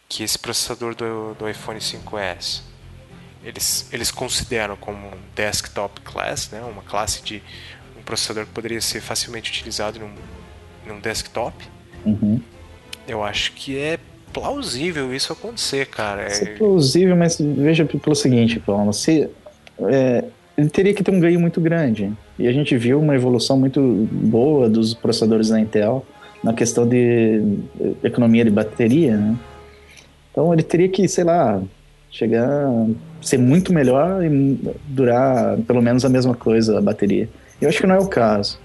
que 0.08 0.24
esse 0.24 0.40
processador 0.40 0.96
do, 0.96 1.36
do 1.36 1.48
iPhone 1.48 1.80
5S 1.80 2.62
eles, 3.44 3.88
eles 3.92 4.12
consideram 4.12 4.76
como 4.76 5.08
um 5.08 5.20
desktop 5.36 6.02
class, 6.02 6.50
né, 6.52 6.62
uma 6.62 6.82
classe 6.82 7.24
de 7.24 7.42
um 7.98 8.04
processador 8.04 8.46
que 8.46 8.52
poderia 8.52 8.82
ser 8.82 9.02
facilmente 9.02 9.50
utilizado 9.52 10.00
num, 10.00 10.14
num 10.86 11.00
desktop. 11.00 11.56
Uhum. 12.06 12.42
Eu 13.08 13.24
acho 13.24 13.54
que 13.54 13.78
é 13.78 13.98
plausível 14.32 15.14
isso 15.14 15.34
acontecer, 15.34 15.88
cara. 15.88 16.24
É, 16.24 16.44
é 16.44 16.46
plausível, 16.58 17.16
mas 17.16 17.38
veja 17.40 17.86
pelo 17.86 18.16
seguinte, 18.16 18.60
Paulo, 18.60 18.94
se, 18.94 19.30
é, 19.80 20.24
ele 20.58 20.70
teria 20.70 20.94
que 20.94 21.04
ter 21.04 21.12
um 21.12 21.20
ganho 21.20 21.40
muito 21.40 21.62
grande. 21.62 22.12
E 22.38 22.48
a 22.48 22.52
gente 22.52 22.78
viu 22.78 23.00
uma 23.00 23.16
evolução 23.16 23.58
muito 23.58 23.82
boa 24.12 24.70
dos 24.70 24.94
processadores 24.94 25.50
da 25.50 25.60
Intel 25.60 26.06
na 26.44 26.54
questão 26.54 26.88
de 26.88 27.42
economia 28.04 28.44
de 28.44 28.52
bateria, 28.52 29.18
né? 29.18 29.36
Então 30.32 30.54
ele 30.54 30.64
teria 30.64 30.88
que, 30.88 31.08
sei 31.08 31.24
lá, 31.24 31.62
chegar 32.12 32.48
a 32.48 32.88
ser 33.22 33.38
muito 33.38 33.74
melhor 33.74 34.24
e 34.24 34.60
durar 34.88 35.58
pelo 35.60 35.82
menos 35.82 36.04
a 36.06 36.10
mesma 36.10 36.36
coisa 36.36 36.78
a 36.78 36.82
bateria. 36.82 37.30
Eu 37.62 37.70
acho 37.70 37.80
que 37.80 37.88
não 37.88 37.96
é 37.96 38.00
o 38.00 38.08
caso. 38.08 38.60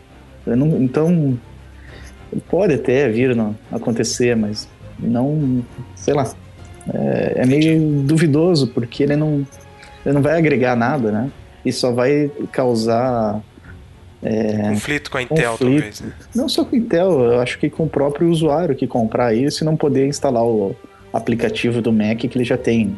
Não, 0.46 0.82
então 0.82 1.38
pode 2.48 2.74
até 2.74 3.08
vir 3.08 3.36
a 3.38 3.52
acontecer, 3.72 4.36
mas 4.36 4.68
não, 4.98 5.64
sei 5.94 6.14
lá, 6.14 6.30
é, 6.92 7.34
é, 7.36 7.46
meio 7.46 8.02
duvidoso 8.02 8.68
porque 8.68 9.02
ele 9.02 9.16
não, 9.16 9.46
ele 10.04 10.14
não 10.14 10.22
vai 10.22 10.38
agregar 10.38 10.76
nada, 10.76 11.10
né? 11.10 11.30
E 11.64 11.72
só 11.72 11.92
vai 11.92 12.30
causar 12.52 13.42
é, 14.22 14.70
conflito 14.70 15.10
com 15.10 15.18
a 15.18 15.22
Intel, 15.22 15.52
conflito. 15.52 15.80
talvez. 15.80 16.00
Né? 16.00 16.12
Não 16.34 16.48
só 16.48 16.64
com 16.64 16.74
a 16.74 16.78
Intel, 16.78 17.20
eu 17.20 17.40
acho 17.40 17.58
que 17.58 17.70
com 17.70 17.84
o 17.84 17.88
próprio 17.88 18.28
usuário 18.30 18.74
que 18.74 18.86
comprar 18.86 19.34
isso 19.34 19.62
e 19.62 19.66
não 19.66 19.76
poder 19.76 20.06
instalar 20.06 20.44
o 20.44 20.74
aplicativo 21.12 21.80
do 21.80 21.92
Mac 21.92 22.18
que 22.18 22.30
ele 22.34 22.44
já 22.44 22.58
tem. 22.58 22.94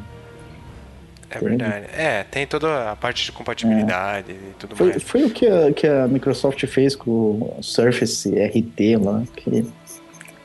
É 1.36 1.48
verdade. 1.48 1.86
É, 1.92 2.22
tem 2.24 2.46
toda 2.46 2.90
a 2.90 2.96
parte 2.96 3.24
de 3.24 3.32
compatibilidade 3.32 4.32
é. 4.32 4.34
e 4.34 4.54
tudo 4.58 4.76
foi, 4.76 4.88
mais. 4.90 5.02
Foi 5.02 5.24
o 5.24 5.30
que 5.30 5.46
a, 5.46 5.72
que 5.72 5.86
a 5.86 6.06
Microsoft 6.08 6.64
fez 6.66 6.94
com 6.94 7.10
o 7.10 7.58
Surface 7.62 8.28
RT 8.28 8.96
lá, 9.02 9.22
que 9.36 9.66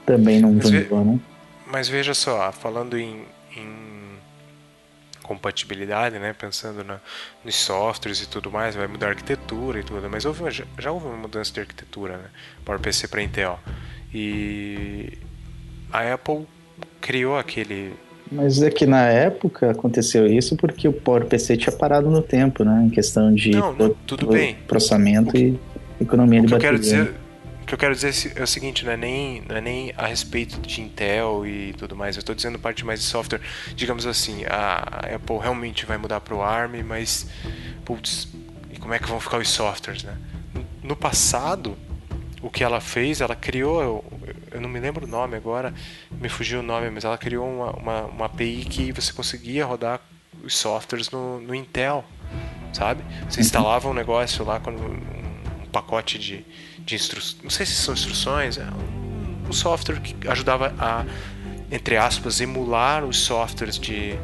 também 0.06 0.40
não 0.40 0.58
vingou, 0.58 1.04
né? 1.04 1.20
Mas 1.68 1.88
veja 1.88 2.14
só, 2.14 2.52
falando 2.52 2.98
em, 2.98 3.24
em 3.56 4.18
compatibilidade, 5.24 6.20
né? 6.20 6.34
Pensando 6.34 6.84
na, 6.84 7.00
nos 7.46 7.56
softwares 7.56 8.22
e 8.22 8.28
tudo 8.28 8.52
mais, 8.52 8.76
vai 8.76 8.88
mudar 8.88 9.08
a 9.08 9.10
arquitetura 9.12 9.80
e 9.80 9.84
tudo, 9.84 10.10
mas 10.10 10.26
houve, 10.26 10.50
já, 10.52 10.66
já 10.78 10.92
houve 10.92 11.06
uma 11.08 11.18
mudança 11.18 11.54
de 11.54 11.62
arquitetura, 11.62 12.18
né? 12.18 12.26
Para 12.66 12.78
o 12.78 12.80
PC 12.80 13.08
para 13.08 13.22
Intel. 13.22 13.60
E 14.14 15.18
a 15.92 16.14
Apple 16.14 16.46
criou 17.00 17.38
aquele 17.38 17.94
mas 18.32 18.62
é 18.62 18.70
que 18.70 18.86
na 18.86 19.02
época 19.02 19.72
aconteceu 19.72 20.26
isso 20.26 20.56
porque 20.56 20.88
o 20.88 20.94
PowerPC 20.94 21.58
tinha 21.58 21.76
parado 21.76 22.10
no 22.10 22.22
tempo, 22.22 22.64
né? 22.64 22.86
Em 22.86 22.90
questão 22.90 23.34
de 23.34 23.52
não, 23.52 23.74
não, 23.74 23.96
tudo 24.08 24.28
bem. 24.28 24.56
processamento 24.66 25.34
que, 25.34 25.60
e 26.00 26.04
economia 26.04 26.42
de 26.42 26.48
bateria. 26.48 26.70
Eu 26.70 26.72
quero 26.72 26.80
dizer, 26.80 27.14
o 27.62 27.66
que 27.66 27.74
eu 27.74 27.78
quero 27.78 27.94
dizer 27.94 28.34
é 28.36 28.42
o 28.42 28.48
seguinte, 28.48 28.86
não 28.86 28.94
é 28.94 28.98
nem, 28.98 29.44
não 29.48 29.56
é 29.58 29.62
nem 29.62 29.94
a 29.98 30.08
respeito 30.08 30.60
de 30.62 30.82
Intel 30.82 31.46
e 31.46 31.74
tudo 31.74 31.94
mais, 31.96 32.16
eu 32.16 32.22
estou 32.22 32.34
dizendo 32.34 32.58
parte 32.58 32.86
mais 32.86 33.02
de 33.02 33.06
software. 33.06 33.42
Digamos 33.76 34.06
assim, 34.06 34.46
a 34.46 35.16
Apple 35.16 35.38
realmente 35.42 35.86
vai 35.86 35.98
mudar 35.98 36.22
para 36.22 36.34
o 36.34 36.42
ARM, 36.42 36.84
mas, 36.88 37.28
putz, 37.84 38.30
e 38.74 38.80
como 38.80 38.94
é 38.94 39.00
que 39.00 39.10
vão 39.10 39.20
ficar 39.20 39.40
os 39.40 39.50
softwares, 39.50 40.04
né? 40.04 40.16
No 40.82 40.96
passado, 40.96 41.78
o 42.42 42.50
que 42.50 42.64
ela 42.64 42.82
fez, 42.82 43.22
ela 43.22 43.36
criou, 43.36 44.04
eu 44.52 44.60
não 44.60 44.68
me 44.68 44.80
lembro 44.80 45.06
o 45.06 45.10
nome 45.10 45.36
agora, 45.36 45.74
me 46.12 46.28
fugiu 46.28 46.60
o 46.60 46.64
nome, 46.64 46.90
mas 46.90 47.04
ela 47.04 47.18
criou 47.18 47.48
uma, 47.48 47.72
uma, 47.72 48.02
uma 48.06 48.26
API 48.26 48.66
que 48.66 48.92
você 48.92 49.14
conseguia 49.14 49.66
rodar 49.66 50.02
os 50.44 50.58
softwares 50.58 51.12
no, 51.12 51.40
no 51.40 51.54
Intel, 51.54 52.04
sabe? 52.74 53.04
Você 53.30 53.40
uhum. 53.40 53.46
instalava 53.46 53.90
um 53.90 53.94
negócio 53.94 54.44
lá 54.44 54.60
com 54.60 54.72
um, 54.72 55.64
um 55.64 55.70
pacote 55.72 56.18
de, 56.18 56.44
de 56.80 56.96
instruções, 56.96 57.44
não 57.44 57.50
sei 57.50 57.66
se 57.66 57.74
são 57.74 57.94
instruções, 57.94 58.58
é 58.58 58.64
um, 58.64 59.50
um 59.50 59.54
software 59.54 60.00
que 60.00 60.28
ajudava 60.28 60.74
a, 60.80 61.06
entre 61.72 61.96
aspas, 61.96 62.42
emular 62.42 63.06
os 63.06 63.20
softwares 63.20 63.78
de, 63.78 64.18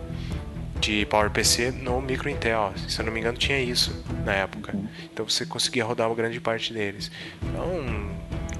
de 0.79 1.05
PowerPC 1.05 1.71
no 1.71 2.01
micro 2.01 2.29
Intel. 2.29 2.73
Se 2.87 2.99
eu 2.99 3.05
não 3.05 3.13
me 3.13 3.19
engano, 3.19 3.37
tinha 3.37 3.59
isso 3.59 4.03
na 4.25 4.33
época. 4.33 4.73
Então 5.11 5.27
você 5.27 5.45
conseguia 5.45 5.83
rodar 5.83 6.07
uma 6.07 6.15
grande 6.15 6.39
parte 6.39 6.73
deles. 6.73 7.11
Então, 7.41 7.83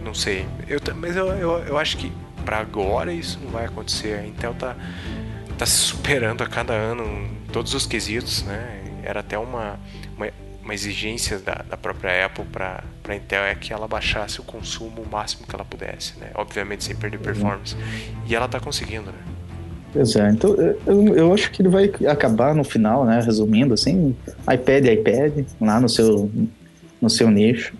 não 0.04 0.14
sei. 0.14 0.46
Eu, 0.68 0.80
mas 0.96 1.16
eu, 1.16 1.28
eu, 1.28 1.60
eu 1.60 1.78
acho 1.78 1.98
que 1.98 2.12
para 2.46 2.60
agora 2.60 3.12
isso 3.12 3.40
não 3.44 3.50
vai 3.50 3.66
acontecer. 3.66 4.20
A 4.20 4.26
Intel 4.26 4.54
tá, 4.54 4.76
tá 5.58 5.66
se 5.66 5.78
superando 5.78 6.44
a 6.44 6.48
cada 6.48 6.74
ano 6.74 7.04
em 7.04 7.52
todos 7.52 7.74
os 7.74 7.86
quesitos, 7.86 8.44
né? 8.44 8.84
Era 9.04 9.20
até 9.20 9.38
uma, 9.38 9.80
uma, 10.16 10.30
uma 10.64 10.74
exigência 10.74 11.40
da, 11.40 11.56
da 11.70 11.78
própria 11.78 12.26
Apple 12.26 12.46
para 12.46 12.84
a 13.08 13.16
Intel 13.16 13.44
é 13.44 13.56
que 13.56 13.72
ela 13.72 13.88
baixasse 13.88 14.40
o 14.40 14.44
consumo 14.44 15.02
o 15.02 15.10
máximo 15.10 15.46
que 15.48 15.56
ela 15.56 15.66
pudesse, 15.66 16.18
né? 16.20 16.32
Obviamente 16.36 16.84
sem 16.84 16.96
perder 16.96 17.20
performance. 17.20 17.76
E 18.26 18.36
ela 18.36 18.46
está 18.46 18.60
conseguindo, 18.60 19.12
né? 19.12 19.20
Pois 19.94 20.16
é, 20.16 20.30
então 20.30 20.54
eu, 20.86 21.16
eu 21.16 21.34
acho 21.34 21.50
que 21.52 21.62
ele 21.62 21.70
vai 21.70 21.92
acabar 22.08 22.54
no 22.54 22.64
final, 22.64 23.06
né? 23.06 23.22
Resumindo, 23.22 23.74
assim, 23.74 24.16
iPad 24.42 24.86
iPad, 24.86 25.46
lá 25.60 25.80
no 25.80 25.88
seu, 25.88 26.30
no 27.02 27.10
seu 27.10 27.32
nicho. 27.32 27.74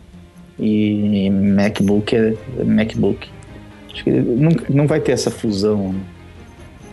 E 0.60 1.30
MacBook 1.30 2.16
é 2.16 2.34
MacBook. 2.64 3.30
Acho 3.94 4.04
que 4.04 4.10
não, 4.10 4.52
não 4.70 4.88
vai 4.88 5.00
ter 5.00 5.12
essa 5.12 5.30
fusão. 5.30 5.94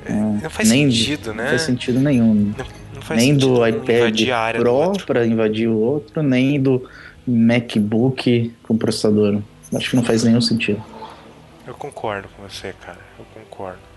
Né? 0.08 0.40
Não 0.42 0.50
faz 0.50 0.68
nem, 0.68 0.90
sentido, 0.90 1.32
né? 1.32 1.44
Não 1.44 1.50
faz 1.50 1.62
sentido 1.62 2.00
nenhum. 2.00 2.34
Não, 2.34 3.16
nem 3.16 3.36
do 3.36 3.66
iPad 3.66 4.20
Pro 4.58 4.92
para 5.06 5.26
invadir 5.26 5.68
o 5.68 5.76
outro, 5.76 6.22
nem 6.22 6.60
do 6.60 6.86
MacBook 7.26 8.52
com 8.62 8.76
processador. 8.76 9.40
Acho 9.74 9.90
que 9.90 9.96
não 9.96 10.04
faz 10.04 10.24
nenhum 10.24 10.40
sentido. 10.40 10.82
Eu 11.66 11.74
concordo 11.74 12.28
com 12.36 12.42
você, 12.46 12.74
cara. 12.84 12.98
Eu 13.18 13.24
concordo. 13.34 13.93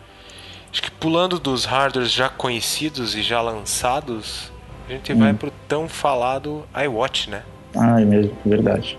Acho 0.78 0.84
que 0.84 0.92
pulando 0.92 1.40
dos 1.40 1.66
hardwares 1.66 2.12
já 2.12 2.30
conhecidos 2.30 3.16
e 3.16 3.24
já 3.24 3.42
lançados, 3.42 4.52
a 4.88 4.92
gente 4.92 5.12
hum. 5.12 5.18
vai 5.18 5.34
pro 5.34 5.50
tão 5.68 5.90
falado 5.90 6.68
iWatch, 6.86 7.30
né? 7.30 7.42
Ah, 7.76 8.00
é 8.00 8.06
mesmo, 8.06 8.38
verdade. 8.46 8.96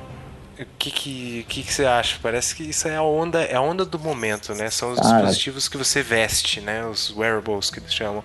O 0.59 0.67
que, 0.77 0.91
que, 0.91 1.47
que, 1.49 1.63
que, 1.63 1.73
você 1.73 1.85
acha? 1.85 2.19
Parece 2.21 2.57
que 2.57 2.65
isso 2.65 2.89
é 2.89 2.97
a 2.97 3.03
onda, 3.05 3.43
é 3.43 3.55
a 3.55 3.61
onda 3.61 3.85
do 3.85 3.97
momento, 3.97 4.57
né? 4.57 4.69
São 4.71 4.91
os 4.91 4.99
ah, 4.99 5.03
dispositivos 5.03 5.69
que 5.69 5.77
você 5.77 6.03
veste, 6.03 6.61
né? 6.61 6.85
Os 6.85 7.17
wearables 7.17 7.71
que 7.71 7.79
eles 7.79 7.95
chamam. 7.95 8.25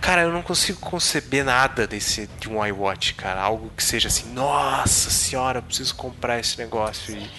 Cara, 0.00 0.22
eu 0.22 0.32
não 0.32 0.40
consigo 0.40 0.80
conceber 0.80 1.44
nada 1.44 1.86
desse 1.86 2.26
de 2.40 2.48
um 2.48 2.64
iWatch, 2.64 3.12
cara. 3.16 3.42
Algo 3.42 3.70
que 3.76 3.84
seja 3.84 4.08
assim, 4.08 4.32
nossa 4.32 5.10
senhora, 5.10 5.58
eu 5.58 5.62
preciso 5.62 5.94
comprar 5.94 6.40
esse 6.40 6.56
negócio 6.56 7.14
e 7.14 7.30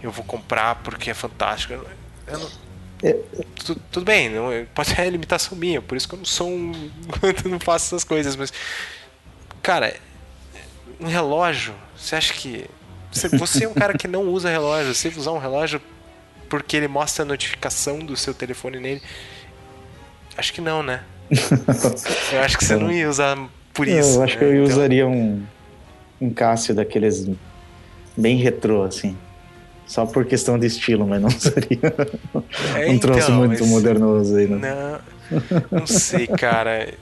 eu 0.00 0.12
vou 0.12 0.24
comprar 0.24 0.76
porque 0.76 1.10
é 1.10 1.14
fantástico. 1.14 1.72
Eu 1.72 2.38
não, 2.38 2.65
é. 3.02 3.12
tudo, 3.54 3.80
tudo, 3.90 4.04
bem, 4.04 4.28
não, 4.30 4.50
pode 4.74 4.90
ser 4.90 5.00
a 5.00 5.10
limitação 5.10 5.56
minha, 5.56 5.82
por 5.82 5.96
isso 5.96 6.08
que 6.08 6.14
eu 6.14 6.18
não 6.18 6.24
sou 6.24 6.48
um. 6.48 6.72
eu 7.44 7.50
não 7.50 7.60
faço 7.60 7.86
essas 7.86 8.04
coisas, 8.04 8.36
mas. 8.36 8.52
Cara, 9.62 9.94
um 11.00 11.06
relógio, 11.06 11.74
você 11.96 12.16
acha 12.16 12.32
que. 12.34 12.64
Você, 13.12 13.28
você 13.28 13.64
é 13.64 13.68
um 13.68 13.74
cara 13.74 13.96
que 13.96 14.06
não 14.06 14.28
usa 14.28 14.50
relógio, 14.50 14.94
você 14.94 15.08
usar 15.08 15.32
um 15.32 15.38
relógio 15.38 15.80
porque 16.48 16.76
ele 16.76 16.88
mostra 16.88 17.24
a 17.24 17.26
notificação 17.26 17.98
do 17.98 18.16
seu 18.16 18.32
telefone 18.32 18.78
nele. 18.78 19.02
Acho 20.36 20.52
que 20.52 20.60
não, 20.60 20.82
né? 20.82 21.02
eu 22.32 22.40
acho 22.40 22.56
que 22.56 22.64
você 22.64 22.76
não 22.76 22.92
ia 22.92 23.08
usar 23.08 23.36
por 23.72 23.88
isso. 23.88 24.18
Eu 24.18 24.22
acho 24.22 24.34
né? 24.34 24.38
que 24.38 24.44
eu 24.44 24.64
então... 24.64 24.64
usaria 24.64 25.06
um, 25.06 25.42
um 26.20 26.30
Cássio 26.30 26.74
daqueles 26.74 27.28
bem 28.16 28.36
retrô, 28.36 28.84
assim. 28.84 29.16
Só 29.86 30.04
por 30.04 30.24
questão 30.24 30.58
de 30.58 30.66
estilo, 30.66 31.06
mas 31.06 31.22
não 31.22 31.30
seria 31.30 31.78
é, 32.74 32.88
um 32.88 32.94
então, 32.94 33.12
troço 33.12 33.32
muito 33.32 33.60
mas... 33.60 33.70
modernoso 33.70 34.36
aí, 34.36 34.48
né? 34.48 35.00
Não, 35.30 35.78
não 35.78 35.86
sei, 35.86 36.26
cara. 36.26 36.92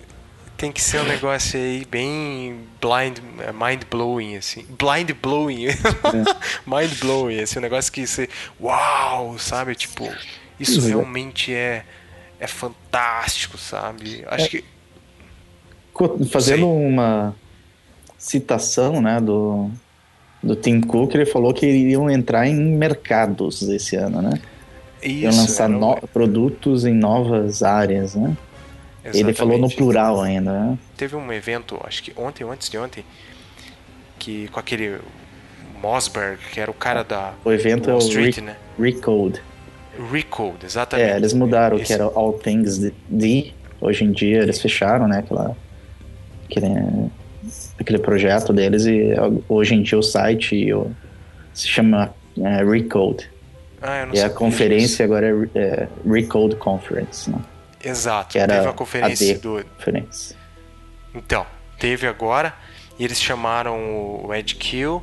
Tem 0.56 0.70
que 0.70 0.80
ser 0.80 1.00
um 1.00 1.04
negócio 1.04 1.58
aí 1.58 1.84
bem 1.90 2.60
blind, 2.80 3.18
é, 3.40 3.52
mind 3.52 3.82
blowing, 3.90 4.36
assim. 4.36 4.64
Blind 4.78 5.10
blowing. 5.20 5.66
É. 5.66 5.74
mind 6.66 6.92
blowing, 7.00 7.40
assim, 7.40 7.58
um 7.58 7.62
negócio 7.62 7.90
que 7.90 8.06
você. 8.06 8.28
Uau! 8.60 9.36
Sabe? 9.38 9.74
Tipo, 9.74 10.08
isso 10.60 10.80
Sim, 10.80 10.88
realmente 10.88 11.52
é, 11.52 11.84
é 12.38 12.46
fantástico, 12.46 13.58
sabe? 13.58 14.24
Acho 14.26 14.44
é. 14.44 14.48
que. 14.48 14.64
Fazendo 16.30 16.68
uma 16.68 17.34
citação, 18.18 19.00
né, 19.00 19.20
do, 19.20 19.70
do 20.44 20.54
Tim 20.54 20.80
Cook, 20.80 21.14
ele 21.14 21.26
falou 21.26 21.54
que 21.54 21.66
iriam 21.66 22.10
entrar 22.10 22.46
em 22.46 22.54
mercados 22.54 23.62
esse 23.62 23.96
ano, 23.96 24.20
né? 24.20 24.38
Isso, 25.02 25.14
iam 25.14 25.32
lançar 25.32 25.68
no... 25.68 25.96
produtos 26.12 26.84
em 26.84 26.92
novas 26.92 27.62
áreas, 27.62 28.14
né? 28.14 28.36
Exatamente. 29.02 29.26
Ele 29.26 29.34
falou 29.34 29.58
no 29.58 29.70
plural 29.70 30.20
ainda, 30.20 30.52
né? 30.52 30.78
Teve 30.96 31.16
um 31.16 31.32
evento, 31.32 31.78
acho 31.84 32.02
que 32.02 32.12
ontem 32.16 32.44
ou 32.44 32.52
antes 32.52 32.68
de 32.68 32.78
ontem, 32.78 33.04
que 34.18 34.48
com 34.48 34.60
aquele 34.60 34.98
Mossberg, 35.82 36.38
que 36.52 36.60
era 36.60 36.70
o 36.70 36.74
cara 36.74 37.02
da 37.02 37.34
o 37.44 37.52
evento 37.52 37.88
Wall 37.90 37.98
é 37.98 38.02
o 38.02 38.06
Street, 38.06 38.36
Re 38.36 38.42
né? 38.42 38.56
Recode. 38.78 39.42
Recode, 40.10 40.64
exatamente. 40.64 41.10
É, 41.10 41.16
eles 41.16 41.32
mudaram 41.32 41.76
o 41.76 41.80
que 41.80 41.92
era 41.92 42.04
All 42.04 42.32
Things 42.34 42.78
D. 43.08 43.52
Hoje 43.80 44.04
em 44.04 44.12
dia 44.12 44.38
eles 44.42 44.60
fecharam, 44.60 45.06
né? 45.06 45.18
Aquela, 45.18 45.56
aquele, 46.46 47.10
aquele 47.78 47.98
projeto 47.98 48.52
deles 48.52 48.86
e 48.86 49.10
hoje 49.48 49.74
em 49.74 49.82
dia 49.82 49.98
o 49.98 50.02
site 50.02 50.72
o, 50.72 50.90
se 51.52 51.68
chama 51.68 52.14
é, 52.40 52.64
Recode. 52.64 53.30
Ah, 53.80 54.08
e 54.12 54.20
a 54.20 54.30
conferência 54.30 55.04
agora 55.04 55.26
é, 55.54 55.58
é 55.58 55.88
Recode 56.06 56.56
Conference, 56.56 57.30
né? 57.30 57.38
Exato. 57.84 58.32
Que 58.32 58.38
era 58.38 58.54
teve 58.54 58.68
a 58.68 58.72
conferência 58.72 59.38
do. 59.38 59.64
Conferência. 59.76 60.36
Então, 61.14 61.46
teve 61.78 62.06
agora 62.06 62.54
e 62.98 63.04
eles 63.04 63.20
chamaram 63.20 64.24
o 64.24 64.34
Ed 64.34 64.54
Kill 64.54 65.02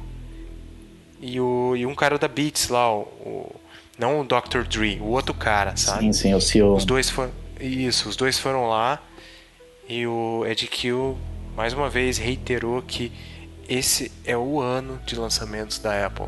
e, 1.22 1.39
o, 1.39 1.76
e 1.76 1.86
um 1.86 1.93
cara 1.93 2.17
da 2.17 2.28
Beats 2.28 2.69
lá, 2.69 2.91
o, 2.91 3.01
o, 3.01 3.55
não 3.97 4.22
o 4.22 4.24
Dr. 4.24 4.63
Dre, 4.67 4.99
o 4.99 5.09
outro 5.09 5.34
cara, 5.34 5.76
sabe? 5.78 6.05
Sim, 6.05 6.13
sim, 6.13 6.34
o 6.34 6.41
CEO. 6.41 6.76
Os 6.76 6.86
dois 6.86 7.09
foram. 7.09 7.32
Isso, 7.59 8.09
os 8.09 8.15
dois 8.15 8.39
foram 8.39 8.67
lá 8.67 8.99
e 9.88 10.07
o 10.07 10.43
Ed 10.47 10.65
Kill 10.67 11.15
mais 11.56 11.74
uma 11.74 11.89
vez 11.89 12.18
reiterou 12.18 12.82
que 12.82 13.12
esse 13.68 14.12
é 14.26 14.36
o 14.36 14.60
ano 14.60 14.99
de 15.06 15.16
lançamentos 15.16 15.80
da 15.80 16.06
Apple. 16.06 16.28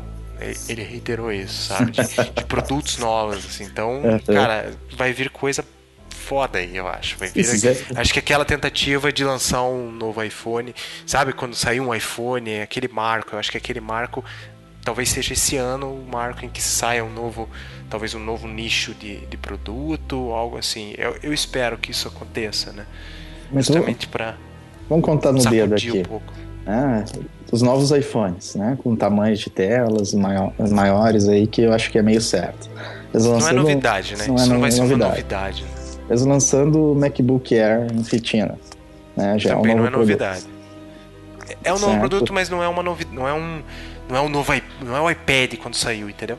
Ele 0.68 0.82
reiterou 0.82 1.32
isso, 1.32 1.68
sabe? 1.68 1.92
De, 1.92 2.02
de 2.02 2.44
produtos 2.44 2.98
novos, 2.98 3.44
assim. 3.46 3.64
Então, 3.64 4.02
cara, 4.26 4.72
vai 4.96 5.12
vir 5.12 5.30
coisa 5.30 5.64
foda 6.10 6.58
aí, 6.58 6.76
eu 6.76 6.88
acho. 6.88 7.16
Vai 7.18 7.28
vir 7.28 7.48
aqui, 7.48 7.84
acho 7.96 8.12
que 8.12 8.18
aquela 8.18 8.44
tentativa 8.44 9.12
de 9.12 9.24
lançar 9.24 9.62
um 9.62 9.90
novo 9.90 10.22
iPhone, 10.22 10.74
sabe? 11.06 11.32
Quando 11.32 11.54
saiu 11.54 11.84
um 11.84 11.94
iPhone, 11.94 12.60
aquele 12.60 12.88
marco, 12.88 13.34
eu 13.34 13.38
acho 13.38 13.50
que 13.50 13.58
aquele 13.58 13.80
marco 13.80 14.24
talvez 14.84 15.08
seja 15.08 15.32
esse 15.32 15.56
ano 15.56 15.94
o 15.94 16.06
marco 16.06 16.44
em 16.44 16.48
que 16.48 16.62
saia 16.62 17.02
um 17.02 17.10
novo, 17.10 17.48
talvez 17.88 18.14
um 18.14 18.18
novo 18.18 18.46
nicho 18.46 18.94
de, 18.94 19.24
de 19.26 19.36
produto, 19.36 20.32
algo 20.32 20.58
assim. 20.58 20.94
Eu, 20.96 21.16
eu 21.22 21.32
espero 21.32 21.78
que 21.78 21.90
isso 21.90 22.08
aconteça, 22.08 22.72
né? 22.72 22.86
Mas 23.50 23.66
Justamente 23.66 24.06
para 24.08 24.36
Vamos 24.88 25.04
contar 25.04 25.32
no 25.32 25.42
dedo 25.44 25.74
aqui. 25.74 26.02
Um 26.10 26.20
ah, 26.66 27.04
os 27.52 27.62
novos 27.62 27.90
iPhones, 27.90 28.54
né? 28.54 28.76
Com 28.82 28.96
tamanhos 28.96 29.38
de 29.38 29.50
telas 29.50 30.12
maior, 30.14 30.52
maiores 30.70 31.28
aí, 31.28 31.46
que 31.46 31.62
eu 31.62 31.72
acho 31.72 31.90
que 31.90 31.98
é 31.98 32.02
meio 32.02 32.20
certo. 32.20 32.68
não 33.12 33.48
é 33.48 33.52
novidade, 33.52 34.16
né? 34.16 34.26
Não 34.26 34.34
Isso 34.34 34.46
é 34.46 34.48
não 34.48 34.60
vai 34.60 34.70
ser 34.72 34.80
novidade. 34.80 35.02
uma 35.02 35.08
novidade. 35.10 35.62
Né? 35.62 35.68
Eles 36.08 36.22
lançando 36.22 36.92
o 36.92 36.94
MacBook 36.94 37.54
Air 37.54 37.86
em 37.94 38.02
fitina. 38.02 38.58
Né? 39.16 39.38
Já 39.38 39.54
Também 39.54 39.72
é 39.72 39.74
um 39.74 39.78
não 39.78 39.86
é 39.86 39.90
novidade. 39.90 40.44
É 41.62 41.72
um 41.72 41.78
novo 41.78 41.86
certo. 41.92 42.00
produto, 42.00 42.32
mas 42.32 42.48
não 42.48 42.62
é 42.62 42.68
uma 42.68 42.82
novidade. 42.82 43.14
Não 43.14 43.28
é 43.28 43.32
um 43.32 43.62
não 44.08 44.16
é 44.16 44.20
o 44.20 44.28
novo 44.28 44.52
não 44.82 44.96
é 44.96 45.00
o 45.00 45.10
iPad 45.10 45.54
quando 45.62 45.74
saiu, 45.74 46.10
entendeu? 46.10 46.38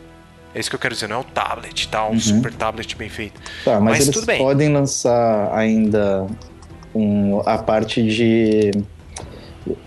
É 0.53 0.59
isso 0.59 0.69
que 0.69 0.75
eu 0.75 0.79
quero 0.79 0.93
dizer, 0.93 1.09
não 1.09 1.17
é 1.17 1.19
o 1.19 1.23
tablet, 1.23 1.87
tá? 1.89 2.05
Um 2.05 2.11
uhum. 2.11 2.19
super 2.19 2.53
tablet 2.53 2.95
bem 2.95 3.09
feito. 3.09 3.41
Tá, 3.63 3.79
mas, 3.79 4.07
mas 4.07 4.15
eles 4.15 4.37
podem 4.37 4.71
lançar 4.71 5.53
ainda 5.53 6.27
um, 6.95 7.41
a 7.45 7.57
parte 7.57 8.01
de, 8.01 8.71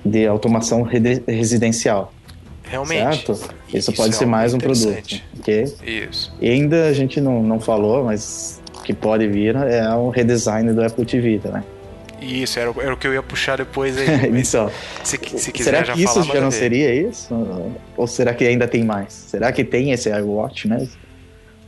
de 0.04 0.26
automação 0.26 0.82
residencial. 0.82 2.12
Realmente. 2.62 3.16
Certo? 3.16 3.32
Isso, 3.32 3.50
isso 3.74 3.92
pode 3.94 4.14
é 4.14 4.18
ser 4.18 4.26
mais 4.26 4.52
um 4.52 4.58
produto. 4.58 5.22
Okay? 5.38 5.64
Isso. 5.82 6.32
E 6.40 6.50
ainda 6.50 6.86
a 6.86 6.92
gente 6.92 7.20
não, 7.20 7.42
não 7.42 7.58
falou, 7.58 8.04
mas 8.04 8.60
que 8.84 8.92
pode 8.92 9.26
vir 9.26 9.56
é 9.56 9.88
o 9.94 10.10
redesign 10.10 10.72
do 10.72 10.84
Apple 10.84 11.04
TV, 11.04 11.40
né? 11.44 11.64
Isso, 12.20 12.58
era, 12.58 12.72
era 12.80 12.92
o 12.92 12.96
que 12.96 13.06
eu 13.06 13.14
ia 13.14 13.22
puxar 13.22 13.56
depois 13.56 13.96
aí. 13.96 14.06
então, 14.38 14.70
se, 15.04 15.16
se 15.16 15.52
quiser 15.52 15.82
será 15.82 15.94
que 15.94 16.02
isso 16.02 16.22
já 16.24 16.40
não 16.40 16.50
seria 16.50 16.92
isso? 16.92 17.34
Ou 17.96 18.06
será 18.06 18.34
que 18.34 18.44
ainda 18.44 18.66
tem 18.66 18.84
mais? 18.84 19.12
Será 19.12 19.52
que 19.52 19.64
tem 19.64 19.92
esse 19.92 20.10
iWatch 20.10 20.66
mesmo? 20.66 20.90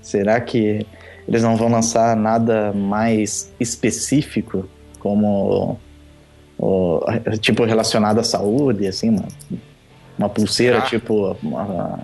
Será 0.03 0.41
que 0.41 0.87
eles 1.29 1.43
não 1.43 1.57
vão 1.57 1.69
lançar 1.69 2.17
nada 2.17 2.73
mais 2.73 3.53
específico, 3.61 4.69
como 5.01 5.79
o, 6.57 7.01
tipo 7.41 7.65
relacionado 7.65 8.21
à 8.21 8.25
saúde, 8.25 8.87
assim, 8.87 9.11
uma, 9.11 9.27
uma 10.17 10.29
pulseira 10.29 10.79
ah. 10.79 10.83
tipo 10.83 11.37
uma 11.43 11.99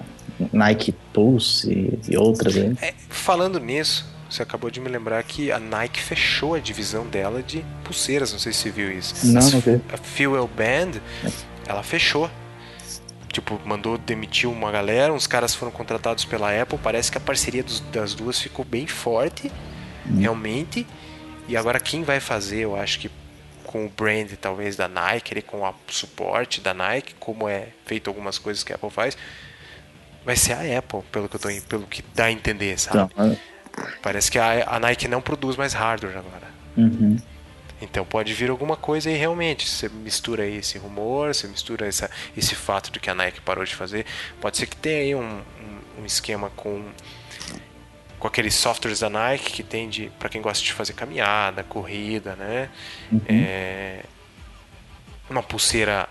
Nike 0.53 0.93
Pulse 1.13 1.71
e, 1.71 2.13
e 2.13 2.17
outras 2.17 2.57
aí? 2.57 2.77
É, 2.81 2.95
falando 3.09 3.61
nisso, 3.61 4.07
você 4.29 4.43
acabou 4.43 4.71
de 4.71 4.81
me 4.81 4.89
lembrar 4.89 5.23
que 5.23 5.53
a 5.53 5.59
Nike 5.59 6.01
fechou 6.01 6.55
a 6.55 6.59
divisão 6.59 7.07
dela 7.07 7.43
de 7.43 7.65
pulseiras, 7.85 8.33
não 8.33 8.39
sei 8.39 8.53
se 8.53 8.61
você 8.61 8.71
viu 8.71 8.91
isso. 8.91 9.15
Não, 9.27 9.39
As, 9.39 9.53
não 9.53 9.61
vi. 9.61 9.81
A 9.93 9.97
Fuel 9.97 10.49
Band, 10.49 11.01
ela 11.67 11.83
fechou. 11.83 12.31
Tipo, 13.29 13.61
mandou 13.67 13.99
demitir 13.99 14.49
uma 14.49 14.73
galera, 14.73 15.13
uns 15.13 15.27
caras 15.27 15.55
foram 15.55 15.71
contratados 15.71 16.25
pela 16.25 16.51
Apple, 16.59 16.79
parece 16.83 17.13
que 17.13 17.19
a 17.19 17.21
parceria 17.21 17.63
dos, 17.63 17.81
das 17.93 18.15
duas 18.15 18.41
ficou 18.41 18.65
bem 18.65 18.87
forte, 18.87 19.53
hum. 20.09 20.21
realmente. 20.21 20.87
E 21.49 21.57
agora 21.57 21.79
quem 21.79 22.03
vai 22.03 22.21
fazer, 22.21 22.61
eu 22.61 22.77
acho 22.77 22.99
que 22.99 23.11
com 23.65 23.87
o 23.87 23.89
brand 23.89 24.31
talvez 24.41 24.77
da 24.77 24.89
Nike, 24.89 25.43
com 25.43 25.63
o 25.63 25.75
suporte 25.89 26.61
da 26.61 26.73
Nike, 26.73 27.15
como 27.19 27.49
é 27.49 27.69
feito 27.85 28.09
algumas 28.09 28.39
coisas 28.39 28.63
que 28.63 28.73
a 28.73 28.77
Apple 28.77 28.91
faz, 28.91 29.17
vai 30.25 30.37
ser 30.37 30.53
a 30.53 30.79
Apple, 30.79 31.03
pelo 31.13 31.29
que 31.29 31.37
eu 31.37 31.41
tô, 31.41 31.49
pelo 31.69 31.87
que 31.87 32.03
dá 32.15 32.27
a 32.27 32.33
entender, 32.33 32.79
sabe? 32.79 33.13
Então, 33.13 33.37
Parece 34.03 34.31
que 34.31 34.39
a, 34.39 34.69
a 34.69 34.81
Nike 34.81 35.07
não 35.07 35.21
produz 35.21 35.57
mais 35.57 35.73
hardware 35.73 36.17
agora. 36.17 36.49
Uhum. 36.77 37.19
Então 37.81 38.05
pode 38.07 38.33
vir 38.33 38.49
alguma 38.49 38.77
coisa 38.77 39.11
aí 39.11 39.17
realmente. 39.17 39.69
Você 39.69 39.89
mistura 39.89 40.47
esse 40.47 40.79
rumor, 40.79 41.35
você 41.35 41.47
mistura 41.47 41.87
essa, 41.87 42.11
esse 42.37 42.55
fato 42.55 42.91
de 42.91 42.99
que 42.99 43.11
a 43.11 43.15
Nike 43.15 43.41
parou 43.41 43.65
de 43.65 43.75
fazer. 43.75 44.07
Pode 44.41 44.57
ser 44.57 44.67
que 44.67 44.77
tenha 44.77 45.01
aí 45.01 45.15
um, 45.15 45.21
um, 45.21 46.03
um 46.03 46.07
esquema 46.07 46.51
com, 46.57 46.83
com 48.19 48.27
aqueles 48.27 48.55
softwares 48.55 49.01
da 49.01 49.11
Nike 49.11 49.53
que 49.53 49.63
tem 49.63 49.89
de 49.89 50.11
para 50.19 50.29
quem 50.29 50.41
gosta 50.41 50.65
de 50.65 50.73
fazer 50.73 50.93
caminhada, 50.93 51.63
corrida, 51.65 52.35
né? 52.37 52.69
Uhum. 53.13 53.21
É, 53.29 54.03
uma 55.29 55.43
pulseira 55.43 56.09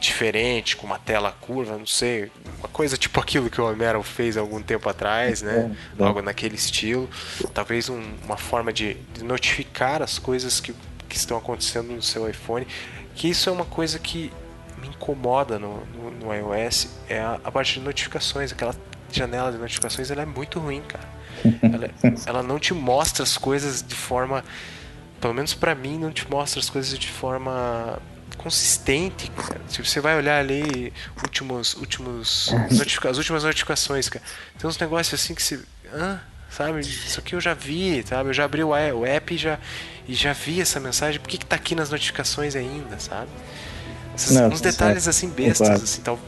diferente, 0.00 0.76
com 0.76 0.86
uma 0.86 0.98
tela 0.98 1.32
curva, 1.40 1.76
não 1.76 1.86
sei, 1.86 2.30
uma 2.58 2.68
coisa 2.68 2.96
tipo 2.96 3.18
aquilo 3.18 3.50
que 3.50 3.60
o 3.60 3.68
Homero 3.68 4.02
fez 4.02 4.36
algum 4.36 4.62
tempo 4.62 4.88
atrás, 4.88 5.42
né? 5.42 5.74
É, 5.98 6.02
é. 6.02 6.06
Algo 6.06 6.22
naquele 6.22 6.54
estilo. 6.54 7.08
Talvez 7.52 7.88
um, 7.88 8.02
uma 8.24 8.36
forma 8.36 8.72
de, 8.72 8.94
de, 9.14 9.24
notificar 9.24 10.02
as 10.02 10.18
coisas 10.18 10.60
que, 10.60 10.74
que 11.08 11.16
estão 11.16 11.36
acontecendo 11.36 11.92
no 11.92 12.02
seu 12.02 12.28
iPhone. 12.28 12.66
Que 13.14 13.28
isso 13.28 13.48
é 13.48 13.52
uma 13.52 13.64
coisa 13.64 13.98
que 13.98 14.30
me 14.78 14.88
incomoda 14.88 15.58
no, 15.58 15.84
no, 15.86 16.10
no 16.10 16.34
iOS, 16.34 16.88
é 17.08 17.18
a, 17.18 17.40
a, 17.42 17.50
parte 17.50 17.74
de 17.74 17.80
notificações, 17.80 18.52
aquela 18.52 18.74
janela 19.10 19.50
de 19.50 19.58
notificações, 19.58 20.10
ela 20.10 20.22
é 20.22 20.26
muito 20.26 20.60
ruim, 20.60 20.82
cara. 20.82 21.15
Ela, 21.62 21.90
ela 22.26 22.42
não 22.42 22.58
te 22.58 22.74
mostra 22.74 23.22
as 23.22 23.36
coisas 23.36 23.82
de 23.82 23.94
forma, 23.94 24.44
pelo 25.20 25.34
menos 25.34 25.54
para 25.54 25.74
mim, 25.74 25.98
não 25.98 26.12
te 26.12 26.28
mostra 26.30 26.60
as 26.60 26.70
coisas 26.70 26.98
de 26.98 27.08
forma 27.08 27.98
consistente, 28.36 29.30
cara. 29.30 29.60
Se 29.68 29.84
você 29.84 30.00
vai 30.00 30.16
olhar 30.16 30.38
ali 30.38 30.92
últimos, 31.22 31.74
últimos 31.74 32.50
as 33.08 33.18
últimas 33.18 33.44
notificações, 33.44 34.08
cara, 34.08 34.24
tem 34.58 34.68
uns 34.68 34.78
negócios 34.78 35.20
assim 35.20 35.34
que 35.34 35.42
se, 35.42 35.60
ah, 35.92 36.18
sabe? 36.50 36.80
Isso 36.80 37.18
aqui 37.20 37.34
eu 37.34 37.40
já 37.40 37.54
vi, 37.54 38.04
sabe? 38.06 38.30
Eu 38.30 38.34
já 38.34 38.44
abri 38.44 38.62
o 38.62 38.74
app 39.04 39.34
e 39.34 39.36
já 39.36 39.58
e 40.08 40.14
já 40.14 40.32
vi 40.32 40.60
essa 40.60 40.78
mensagem. 40.78 41.20
Por 41.20 41.28
que, 41.28 41.38
que 41.38 41.46
tá 41.46 41.56
aqui 41.56 41.74
nas 41.74 41.90
notificações 41.90 42.54
ainda, 42.54 42.98
sabe? 42.98 43.30
Não, 44.30 44.48
uns 44.48 44.60
detalhes 44.60 45.06
assim 45.08 45.28
bestas, 45.28 45.82
assim, 45.82 46.00
tal. 46.00 46.18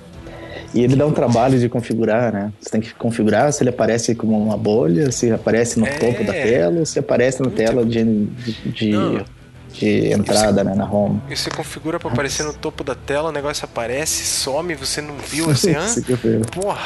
E 0.74 0.82
ele 0.82 0.96
dá 0.96 1.06
um 1.06 1.12
trabalho 1.12 1.58
de 1.58 1.68
configurar, 1.68 2.32
né? 2.32 2.52
Você 2.60 2.70
tem 2.70 2.80
que 2.80 2.94
configurar 2.94 3.52
se 3.52 3.62
ele 3.62 3.70
aparece 3.70 4.14
como 4.14 4.40
uma 4.40 4.56
bolha, 4.56 5.10
se 5.10 5.30
aparece 5.30 5.78
no 5.78 5.86
é... 5.86 5.90
topo 5.98 6.24
da 6.24 6.32
tela, 6.32 6.80
ou 6.80 6.86
se 6.86 6.98
aparece 6.98 7.42
na 7.42 7.50
tela 7.50 7.84
de, 7.84 8.04
de, 8.04 8.70
de 8.70 9.24
de 9.72 10.12
entrada, 10.12 10.64
né, 10.64 10.74
na 10.74 10.90
home. 10.90 11.20
E 11.28 11.36
você 11.36 11.50
configura 11.50 11.98
para 11.98 12.10
aparecer 12.10 12.44
no 12.44 12.52
topo 12.52 12.82
da 12.82 12.94
tela, 12.94 13.28
o 13.28 13.32
negócio 13.32 13.64
aparece, 13.64 14.24
some, 14.24 14.74
você 14.74 15.00
não 15.00 15.16
viu, 15.16 15.46
você, 15.54 15.74
ah, 15.76 15.86
porra. 16.52 16.80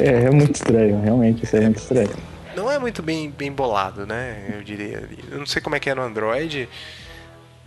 É, 0.00 0.24
é 0.24 0.30
muito 0.30 0.54
estranho, 0.56 1.00
realmente, 1.00 1.44
isso 1.44 1.56
é, 1.56 1.60
é 1.60 1.62
muito 1.62 1.78
estranho. 1.78 2.10
Não 2.54 2.70
é 2.70 2.78
muito 2.78 3.02
bem, 3.02 3.30
bem 3.30 3.50
bolado, 3.50 4.06
né, 4.06 4.54
eu 4.54 4.62
diria. 4.62 5.08
Eu 5.30 5.38
não 5.38 5.46
sei 5.46 5.60
como 5.62 5.74
é 5.74 5.80
que 5.80 5.88
é 5.88 5.94
no 5.94 6.02
Android, 6.02 6.68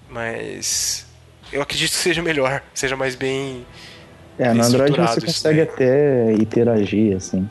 mas 0.09 1.05
eu 1.51 1.61
acredito 1.61 1.91
que 1.91 1.97
seja 1.97 2.21
melhor, 2.21 2.61
seja 2.73 2.95
mais 2.95 3.15
bem 3.15 3.65
É, 4.37 4.53
no 4.53 4.63
Android 4.63 4.97
você 4.97 5.21
consegue 5.21 5.61
até 5.61 6.33
interagir, 6.33 7.15
assim. 7.15 7.49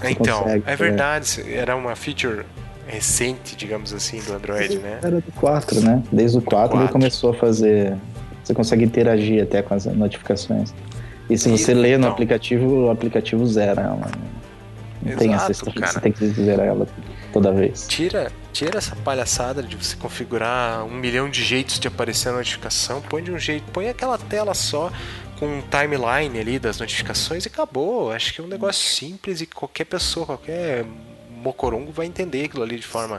Você 0.00 0.10
então, 0.10 0.42
consegue, 0.42 0.64
é 0.66 0.76
verdade, 0.76 1.52
era 1.52 1.76
uma 1.76 1.94
feature 1.94 2.44
recente, 2.86 3.54
digamos 3.54 3.92
assim, 3.92 4.20
do 4.20 4.32
Android, 4.32 4.78
né? 4.78 4.98
Era 5.02 5.20
do 5.20 5.32
4, 5.32 5.80
né? 5.80 6.02
Desde 6.10 6.38
o 6.38 6.42
4, 6.42 6.70
4. 6.70 6.84
ele 6.84 6.92
começou 6.92 7.30
a 7.30 7.34
fazer. 7.34 7.96
Você 8.42 8.54
consegue 8.54 8.84
interagir 8.84 9.42
até 9.42 9.62
com 9.62 9.74
as 9.74 9.84
notificações. 9.86 10.74
E 11.28 11.38
se 11.38 11.48
você 11.48 11.72
e, 11.72 11.74
lê 11.74 11.90
no 11.92 11.98
então, 11.98 12.10
aplicativo, 12.10 12.86
o 12.86 12.90
aplicativo 12.90 13.46
zera 13.46 13.82
ela. 13.82 14.10
Não 15.02 15.12
exato, 15.12 15.18
tem 15.18 15.34
essa 15.34 15.64
cara. 15.72 15.86
você 15.92 16.00
tem 16.00 16.12
que 16.12 16.26
zerar 16.28 16.66
ela. 16.66 16.86
toda 17.32 17.52
vez. 17.52 17.86
Tira, 17.88 18.32
tira 18.52 18.78
essa 18.78 18.96
palhaçada 18.96 19.62
de 19.62 19.76
você 19.76 19.96
configurar 19.96 20.84
um 20.84 20.94
milhão 20.94 21.30
de 21.30 21.42
jeitos 21.42 21.78
de 21.78 21.86
aparecer 21.88 22.30
a 22.30 22.32
notificação, 22.32 23.00
põe 23.00 23.22
de 23.22 23.30
um 23.30 23.38
jeito, 23.38 23.70
põe 23.72 23.88
aquela 23.88 24.18
tela 24.18 24.52
só 24.52 24.90
com 25.40 25.46
um 25.46 25.62
timeline 25.62 26.38
ali 26.38 26.58
das 26.58 26.78
notificações 26.78 27.46
e 27.46 27.48
acabou. 27.48 28.12
Acho 28.12 28.34
que 28.34 28.42
é 28.42 28.44
um 28.44 28.46
negócio 28.46 28.86
simples 28.86 29.40
e 29.40 29.46
qualquer 29.46 29.86
pessoa, 29.86 30.26
qualquer 30.26 30.84
mocorongo 31.30 31.90
vai 31.90 32.04
entender 32.04 32.44
aquilo 32.44 32.62
ali 32.62 32.76
de 32.76 32.86
forma 32.86 33.18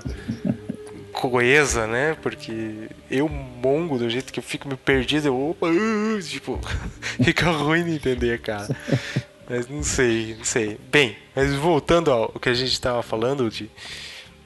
coesa, 1.12 1.88
né? 1.88 2.16
Porque 2.22 2.90
eu, 3.10 3.28
mongo, 3.28 3.98
do 3.98 4.08
jeito 4.08 4.32
que 4.32 4.40
eu 4.40 4.44
fico 4.44 4.70
me 4.70 4.78
perdido, 4.78 5.30
eu, 5.30 5.50
opa, 5.50 5.68
uh, 5.68 6.22
tipo, 6.22 6.60
fica 7.24 7.50
ruim 7.50 7.84
de 7.84 7.96
entender, 7.96 8.40
cara. 8.40 8.70
Mas 9.50 9.68
não 9.68 9.82
sei, 9.82 10.36
não 10.38 10.46
sei. 10.46 10.78
Bem, 10.92 11.18
mas 11.36 11.52
voltando 11.56 12.12
ao 12.12 12.30
que 12.40 12.50
a 12.50 12.54
gente 12.54 12.72
estava 12.72 13.02
falando 13.02 13.50
de, 13.50 13.70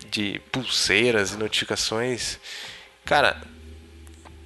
de 0.09 0.41
pulseiras 0.49 1.33
e 1.33 1.37
notificações, 1.37 2.39
cara, 3.03 3.41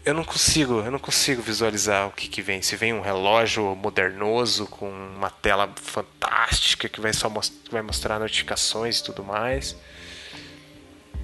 eu 0.05 0.13
não 0.13 0.23
consigo, 0.23 0.81
eu 0.81 0.91
não 0.91 0.99
consigo 0.99 1.41
visualizar 1.41 2.07
o 2.07 2.11
que, 2.11 2.27
que 2.27 2.41
vem. 2.41 2.61
Se 2.61 2.75
vem 2.75 2.93
um 2.93 3.01
relógio 3.01 3.75
modernoso 3.75 4.65
com 4.65 4.89
uma 4.89 5.29
tela 5.29 5.69
fantástica 5.75 6.87
que 6.87 7.01
vai 7.01 7.13
só 7.13 7.29
most 7.29 7.53
vai 7.71 7.81
mostrar 7.81 8.19
notificações 8.19 8.99
e 8.99 9.03
tudo 9.03 9.23
mais. 9.23 9.75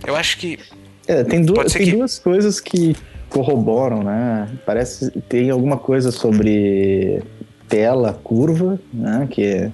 Eu 0.05 0.15
acho 0.15 0.37
que 0.37 0.59
é, 1.07 1.23
tem, 1.23 1.43
duas, 1.43 1.73
tem 1.73 1.85
que... 1.85 1.91
duas 1.91 2.19
coisas 2.19 2.59
que 2.59 2.95
corroboram, 3.29 4.03
né? 4.03 4.49
Parece 4.65 5.09
tem 5.21 5.49
alguma 5.49 5.77
coisa 5.77 6.11
sobre 6.11 7.23
tela 7.67 8.13
curva, 8.23 8.79
né? 8.93 9.27
Que, 9.29 9.71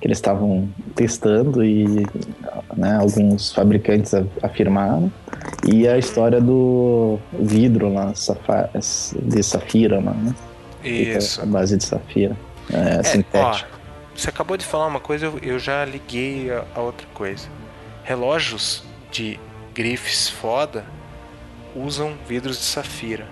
que 0.00 0.06
eles 0.06 0.18
estavam 0.18 0.68
testando 0.94 1.62
e 1.62 1.84
né, 2.76 2.96
alguns 2.96 3.52
fabricantes 3.52 4.12
afirmaram. 4.42 5.12
E 5.70 5.86
a 5.86 5.98
história 5.98 6.40
do 6.40 7.18
vidro 7.32 7.92
lá, 7.92 8.12
de 9.22 9.42
safira 9.42 10.00
lá, 10.00 10.12
né? 10.12 10.34
Isso. 10.82 11.42
A 11.42 11.46
base 11.46 11.76
de 11.76 11.84
safira. 11.84 12.36
É, 12.72 13.00
é 13.00 13.02
sintético. 13.02 13.68
Ó, 13.74 13.78
você 14.14 14.30
acabou 14.30 14.56
de 14.56 14.64
falar 14.64 14.86
uma 14.86 15.00
coisa, 15.00 15.32
eu 15.42 15.58
já 15.58 15.84
liguei 15.84 16.50
a, 16.50 16.64
a 16.74 16.80
outra 16.80 17.06
coisa. 17.12 17.48
Relógios 18.02 18.82
de 19.10 19.38
grifes 19.74 20.28
foda 20.28 20.84
usam 21.76 22.14
vidros 22.26 22.58
de 22.58 22.64
safira. 22.64 23.26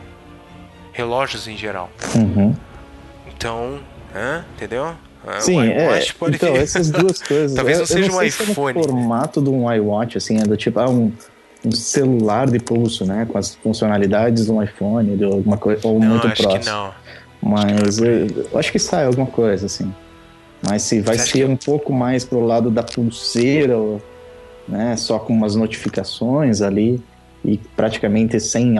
Relógios 0.92 1.48
em 1.48 1.56
geral. 1.56 1.90
Uhum. 2.14 2.54
Então, 3.26 3.80
hã? 4.14 4.44
entendeu? 4.54 4.94
Sim, 5.40 5.60
é, 5.60 6.04
pode... 6.18 6.36
então 6.36 6.54
essas 6.56 6.90
duas 6.90 7.22
coisas. 7.22 7.54
Talvez 7.54 7.78
não 7.78 7.86
seja 7.86 8.12
um 8.12 8.22
iPhone. 8.22 8.54
Se 8.54 8.60
é 8.60 8.72
formato 8.72 9.42
de 9.42 9.50
um 9.50 9.72
iWatch, 9.72 10.16
assim, 10.16 10.38
é 10.38 10.42
do 10.42 10.56
tipo, 10.56 10.78
ah, 10.80 10.88
um, 10.88 11.12
um 11.64 11.72
celular 11.72 12.50
de 12.50 12.58
pulso, 12.58 13.04
né? 13.04 13.26
Com 13.28 13.38
as 13.38 13.54
funcionalidades 13.54 14.46
de 14.46 14.52
um 14.52 14.62
iPhone, 14.62 15.16
de 15.16 15.24
alguma 15.24 15.56
coisa, 15.56 15.86
ou 15.86 15.98
não, 15.98 16.08
muito 16.08 16.26
acho 16.26 16.42
próximo. 16.42 16.64
Que 16.64 16.70
não. 16.70 16.94
Mas 17.40 17.98
eu, 17.98 18.26
eu, 18.26 18.58
acho 18.58 18.72
que 18.72 18.78
sai 18.78 19.04
alguma 19.04 19.26
coisa, 19.26 19.66
assim. 19.66 19.92
Mas 20.66 20.82
se 20.82 21.00
vai 21.00 21.18
ser 21.18 21.32
que... 21.32 21.44
um 21.44 21.56
pouco 21.56 21.92
mais 21.92 22.24
pro 22.24 22.40
lado 22.40 22.70
da 22.70 22.82
pulseira, 22.82 23.76
né? 24.66 24.96
Só 24.96 25.18
com 25.18 25.32
umas 25.32 25.54
notificações 25.54 26.60
ali 26.62 27.02
e 27.44 27.56
praticamente 27.76 28.40
sem 28.40 28.74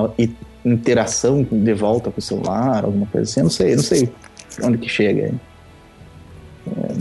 interação 0.64 1.46
de 1.50 1.74
volta 1.74 2.10
com 2.10 2.18
o 2.18 2.22
celular, 2.22 2.84
alguma 2.84 3.06
coisa 3.06 3.30
assim. 3.30 3.40
Eu 3.40 3.44
não 3.44 3.50
sei, 3.50 3.72
eu 3.72 3.76
não 3.76 3.84
sei 3.84 4.12
onde 4.62 4.78
que 4.78 4.88
chega 4.88 5.26
aí. 5.26 5.34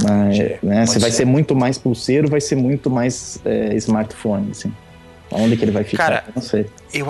Mas, 0.04 0.62
né, 0.64 0.86
se 0.86 1.00
vai 1.00 1.12
ser. 1.12 1.18
ser 1.18 1.26
muito 1.26 1.56
mais 1.56 1.78
pulseiro, 1.78 2.30
vai 2.30 2.42
ser 2.42 2.56
muito 2.56 2.90
mais 2.90 3.40
é, 3.46 3.74
smartphone, 3.76 4.52
assim. 4.52 4.74
Onde 5.32 5.58
que 5.58 5.66
ele 5.66 5.72
vai 5.72 5.84
ficar? 5.84 6.04
Cara, 6.04 6.24
não 6.36 6.42
sei. 6.42 6.68
Eu, 6.94 7.08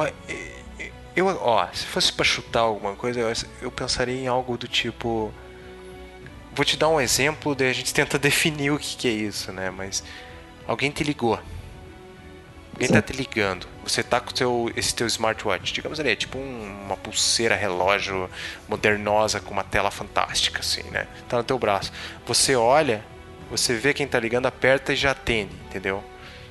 eu, 1.16 1.28
ó, 1.42 1.68
se 1.74 1.86
fosse 1.86 2.12
para 2.12 2.26
chutar 2.26 2.62
alguma 2.62 2.96
coisa, 2.96 3.20
eu, 3.20 3.34
eu 3.62 3.72
pensaria 3.72 4.16
em 4.16 4.28
algo 4.28 4.58
do 4.58 4.68
tipo. 4.68 5.32
Vou 6.54 6.66
te 6.66 6.76
dar 6.76 6.90
um 6.90 7.00
exemplo, 7.00 7.54
daí 7.54 7.70
a 7.70 7.74
gente 7.74 7.94
tenta 7.94 8.18
definir 8.20 8.72
o 8.72 8.80
que, 8.80 8.98
que 8.98 9.08
é 9.08 9.12
isso, 9.12 9.52
né? 9.52 9.70
Mas 9.70 10.04
alguém 10.68 10.90
te 10.92 11.04
ligou 11.04 11.40
Alguém 12.78 12.90
tá 12.90 13.02
te 13.02 13.12
ligando. 13.12 13.68
Você 13.84 14.04
tá 14.04 14.20
com 14.20 14.32
teu, 14.32 14.72
esse 14.76 14.94
teu 14.94 15.08
smartwatch. 15.08 15.74
Digamos 15.74 16.00
ali, 16.00 16.12
é 16.12 16.16
tipo 16.16 16.38
um, 16.38 16.84
uma 16.86 16.96
pulseira 16.96 17.56
relógio 17.56 18.30
modernosa 18.70 19.40
com 19.40 19.52
uma 19.52 19.64
tela 19.64 19.90
fantástica, 19.90 20.60
assim, 20.60 20.84
né? 20.92 21.08
Tá 21.28 21.38
no 21.38 21.44
teu 21.44 21.58
braço. 21.58 21.92
Você 22.28 22.56
olha, 22.56 23.04
você 23.50 23.74
vê 23.74 23.96
quem 23.96 24.08
tá 24.08 24.20
ligando, 24.20 24.46
aperta 24.46 24.94
e 24.94 24.96
já 24.96 25.12
atende, 25.12 25.56
entendeu? 25.66 26.04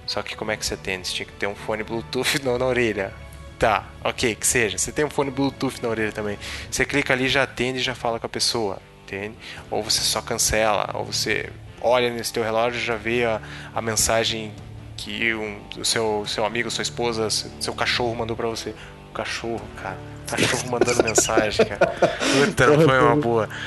Só 0.04 0.20
que 0.20 0.34
como 0.34 0.50
é 0.50 0.56
que 0.56 0.66
você 0.66 0.74
atende? 0.74 1.06
Você 1.06 1.14
tinha 1.14 1.26
que 1.26 1.32
ter 1.32 1.46
um 1.46 1.54
fone 1.54 1.84
Bluetooth 1.84 2.38
não 2.42 2.58
na 2.58 2.66
orelha. 2.66 3.14
Tá, 3.56 3.86
ok, 4.02 4.34
que 4.34 4.46
seja. 4.46 4.76
Você 4.76 4.90
tem 4.90 5.04
um 5.04 5.10
fone 5.10 5.30
Bluetooth 5.30 5.80
na 5.80 5.88
orelha 5.88 6.10
também. 6.10 6.36
Você 6.68 6.84
clica 6.84 7.14
ali, 7.14 7.28
já 7.28 7.44
atende 7.44 7.78
e 7.78 7.82
já 7.82 7.94
fala 7.94 8.18
com 8.18 8.26
a 8.26 8.28
pessoa, 8.28 8.82
entende? 9.04 9.36
Ou 9.70 9.80
você 9.80 10.00
só 10.00 10.20
cancela, 10.20 10.90
ou 10.92 11.04
você 11.04 11.50
olha 11.80 12.10
nesse 12.10 12.32
teu 12.32 12.42
relógio 12.42 12.80
e 12.80 12.84
já 12.84 12.96
vê 12.96 13.24
a, 13.24 13.40
a 13.72 13.80
mensagem 13.80 14.52
que 14.96 15.34
um, 15.34 15.60
o 15.78 15.84
seu, 15.84 16.24
seu 16.26 16.44
amigo, 16.44 16.70
sua 16.70 16.82
esposa, 16.82 17.28
seu 17.30 17.74
cachorro 17.74 18.14
mandou 18.14 18.36
para 18.36 18.48
você. 18.48 18.74
O 19.10 19.12
cachorro, 19.12 19.66
cara. 19.76 19.98
Cachorro 20.26 20.70
mandando 20.70 21.02
mensagem, 21.04 21.66
cara. 21.66 21.86
Puta, 21.86 22.66
não 22.66 22.80
foi 22.80 22.98
uma 22.98 23.16
boa. 23.16 23.48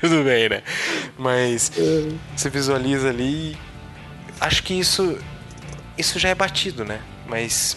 Tudo 0.00 0.22
bem, 0.22 0.48
né? 0.48 0.62
Mas 1.18 1.72
você 2.36 2.48
visualiza 2.48 3.08
ali. 3.08 3.56
Acho 4.40 4.62
que 4.62 4.74
isso 4.74 5.18
isso 5.98 6.18
já 6.18 6.28
é 6.28 6.34
batido, 6.34 6.84
né? 6.84 7.00
Mas 7.26 7.76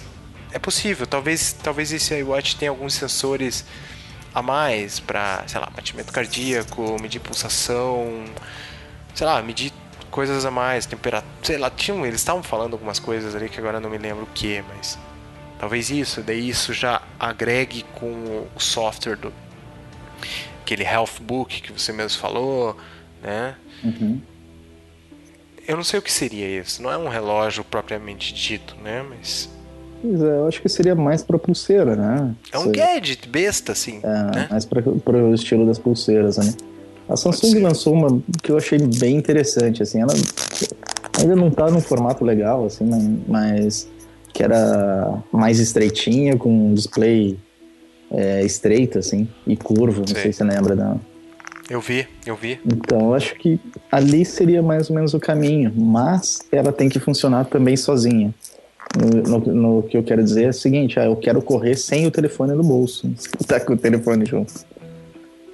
é 0.52 0.60
possível. 0.60 1.08
Talvez 1.08 1.54
talvez 1.54 1.92
esse 1.92 2.14
iWatch 2.20 2.58
tenha 2.58 2.70
alguns 2.70 2.94
sensores 2.94 3.66
a 4.34 4.42
mais 4.42 5.00
para, 5.00 5.44
sei 5.48 5.60
lá, 5.60 5.70
batimento 5.74 6.12
cardíaco, 6.12 7.02
medir 7.02 7.20
pulsação, 7.20 8.26
sei 9.14 9.26
lá, 9.26 9.42
medir 9.42 9.72
coisas 10.16 10.46
a 10.46 10.50
mais, 10.50 10.86
temperatura, 10.86 11.30
sei 11.44 11.58
lá, 11.58 11.70
tinham, 11.70 12.06
eles 12.06 12.22
estavam 12.22 12.42
falando 12.42 12.72
algumas 12.72 13.00
coisas 13.00 13.36
ali 13.36 13.50
que 13.50 13.60
agora 13.60 13.82
não 13.82 13.90
me 13.90 13.98
lembro 13.98 14.24
o 14.24 14.28
que, 14.28 14.64
mas 14.74 14.98
talvez 15.60 15.90
isso, 15.90 16.22
daí 16.22 16.48
isso 16.48 16.72
já 16.72 17.02
agregue 17.20 17.84
com 17.96 18.48
o 18.56 18.60
software 18.60 19.18
do 19.18 19.34
aquele 20.62 20.84
Health 20.84 21.20
Book 21.20 21.62
que 21.62 21.70
você 21.74 21.92
mesmo 21.92 22.18
falou, 22.18 22.78
né? 23.22 23.56
Uhum. 23.84 24.22
Eu 25.68 25.76
não 25.76 25.84
sei 25.84 26.00
o 26.00 26.02
que 26.02 26.12
seria 26.12 26.62
isso, 26.62 26.82
não 26.82 26.90
é 26.90 26.98
um 26.98 27.10
relógio 27.10 27.66
propriamente 27.66 28.34
dito, 28.34 28.74
né? 28.82 29.06
Mas 29.08 29.50
Pois 30.02 30.22
é, 30.22 30.38
eu 30.38 30.48
acho 30.48 30.62
que 30.62 30.70
seria 30.70 30.96
mais 30.96 31.24
pra 31.24 31.38
pulseira, 31.38 31.94
né? 31.94 32.34
É 32.54 32.58
um 32.58 32.72
gadget 32.72 33.28
besta, 33.28 33.74
assim. 33.74 34.00
É, 34.02 34.36
né? 34.36 34.48
mais 34.50 34.64
para 34.64 34.82
o 34.82 35.34
estilo 35.34 35.66
das 35.66 35.78
pulseiras, 35.78 36.38
né? 36.38 36.54
A 37.08 37.16
Samsung 37.16 37.62
lançou 37.62 37.94
uma 37.94 38.22
que 38.42 38.52
eu 38.52 38.58
achei 38.58 38.80
bem 38.80 39.16
interessante, 39.16 39.84
assim, 39.84 40.02
ela 40.02 40.14
ainda 41.20 41.36
não 41.36 41.52
tá 41.52 41.70
num 41.70 41.82
formato 41.82 42.26
legal, 42.26 42.66
assim, 42.66 42.86
mas 43.28 43.88
que 44.34 44.44
era 44.44 45.24
mais 45.32 45.60
estreitinha, 45.60 46.36
com 46.36 46.50
um 46.50 46.74
display 46.74 47.38
é, 48.12 48.44
estreito, 48.44 48.98
assim, 49.00 49.28
e 49.46 49.56
curvo, 49.56 50.00
não 50.00 50.08
Sim. 50.08 50.16
sei 50.16 50.34
se 50.34 50.40
você 50.40 50.44
lembra 50.44 50.76
dela. 50.76 51.00
Eu 51.70 51.82
vi, 51.82 52.08
eu 52.26 52.36
vi. 52.36 52.60
Então, 52.66 53.08
eu 53.08 53.14
acho 53.16 53.36
que 53.36 53.60
ali 53.92 54.24
seria 54.24 54.62
mais 54.62 54.90
ou 54.90 54.96
menos 54.96 55.14
o 55.14 55.20
caminho, 55.20 55.74
mas 55.76 56.40
ela 56.52 56.72
tem 56.72 56.90
que 56.90 57.00
funcionar 57.00 57.46
também 57.46 57.76
sozinha. 57.76 58.34
No, 58.96 59.40
no, 59.40 59.54
no 59.54 59.84
que 59.84 59.98
eu 59.98 60.04
quero 60.04 60.24
dizer 60.24 60.44
é 60.44 60.50
o 60.50 60.54
seguinte, 60.54 61.00
ah, 61.00 61.06
eu 61.06 61.16
quero 61.16 61.42
correr 61.42 61.76
sem 61.76 62.06
o 62.06 62.12
telefone 62.12 62.54
no 62.54 62.64
bolso, 62.64 63.12
tá 63.48 63.60
com 63.60 63.74
o 63.74 63.78
telefone 63.78 64.26
junto. 64.26 64.54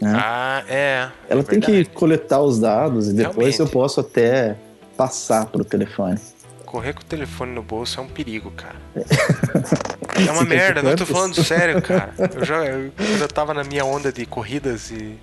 Né? 0.01 0.11
Ah, 0.15 0.63
é. 0.67 1.09
Ela 1.29 1.41
é 1.41 1.43
tem 1.43 1.59
que 1.59 1.85
coletar 1.85 2.41
os 2.41 2.59
dados 2.59 3.07
e 3.07 3.13
depois 3.13 3.55
Realmente. 3.55 3.59
eu 3.59 3.67
posso 3.67 3.99
até 3.99 4.57
passar 4.97 5.45
pro 5.45 5.63
telefone. 5.63 6.19
Correr 6.65 6.93
com 6.93 7.01
o 7.01 7.05
telefone 7.05 7.51
no 7.53 7.61
bolso 7.61 7.99
é 7.99 8.03
um 8.03 8.07
perigo, 8.07 8.49
cara. 8.51 8.77
É, 8.95 9.01
é 10.27 10.31
uma 10.31 10.43
merda, 10.43 10.81
não 10.81 10.95
tô 10.95 11.05
falando 11.05 11.35
sério, 11.43 11.79
cara. 11.83 12.13
Eu 12.33 12.43
já, 12.43 12.65
eu, 12.65 12.91
já 13.19 13.27
tava 13.27 13.53
na 13.53 13.63
minha 13.63 13.85
onda 13.85 14.11
de 14.11 14.25
corridas 14.25 14.89
e, 14.89 15.17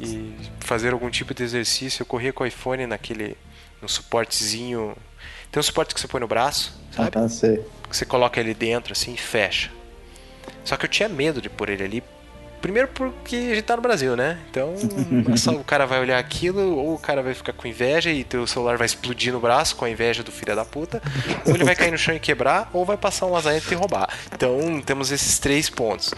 e 0.00 0.34
fazer 0.60 0.92
algum 0.92 1.10
tipo 1.10 1.34
de 1.34 1.42
exercício. 1.42 2.02
Eu 2.02 2.06
corria 2.06 2.32
com 2.32 2.42
o 2.42 2.46
iPhone 2.46 2.86
naquele. 2.86 3.36
no 3.82 3.88
suportezinho. 3.88 4.96
Tem 5.50 5.60
um 5.60 5.62
suporte 5.62 5.94
que 5.94 6.00
você 6.00 6.08
põe 6.08 6.20
no 6.20 6.28
braço, 6.28 6.78
sabe? 6.94 7.10
Ah, 7.14 7.28
sei. 7.28 7.62
Você 7.90 8.06
coloca 8.06 8.40
ele 8.40 8.54
dentro 8.54 8.92
assim 8.92 9.12
e 9.12 9.18
fecha. 9.18 9.70
Só 10.64 10.76
que 10.76 10.86
eu 10.86 10.88
tinha 10.88 11.08
medo 11.08 11.40
de 11.40 11.48
pôr 11.50 11.68
ele 11.68 11.84
ali 11.84 12.04
Primeiro 12.66 12.88
porque 12.88 13.36
a 13.36 13.54
gente 13.54 13.62
tá 13.62 13.76
no 13.76 13.82
Brasil, 13.82 14.16
né? 14.16 14.40
Então 14.50 14.74
só 15.36 15.52
o 15.52 15.62
cara 15.62 15.86
vai 15.86 16.00
olhar 16.00 16.18
aquilo, 16.18 16.76
ou 16.76 16.94
o 16.94 16.98
cara 16.98 17.22
vai 17.22 17.32
ficar 17.32 17.52
com 17.52 17.68
inveja 17.68 18.10
e 18.10 18.24
teu 18.24 18.44
celular 18.44 18.76
vai 18.76 18.86
explodir 18.86 19.32
no 19.32 19.38
braço 19.38 19.76
com 19.76 19.84
a 19.84 19.88
inveja 19.88 20.24
do 20.24 20.32
filho 20.32 20.56
da 20.56 20.64
puta, 20.64 21.00
ou 21.46 21.54
ele 21.54 21.62
vai 21.62 21.76
cair 21.76 21.92
no 21.92 21.96
chão 21.96 22.12
e 22.16 22.18
quebrar, 22.18 22.68
ou 22.72 22.84
vai 22.84 22.96
passar 22.96 23.26
um 23.26 23.30
lasanha 23.30 23.62
e 23.70 23.74
roubar. 23.76 24.08
Então 24.34 24.82
temos 24.84 25.12
esses 25.12 25.38
três 25.38 25.70
pontos. 25.70 26.12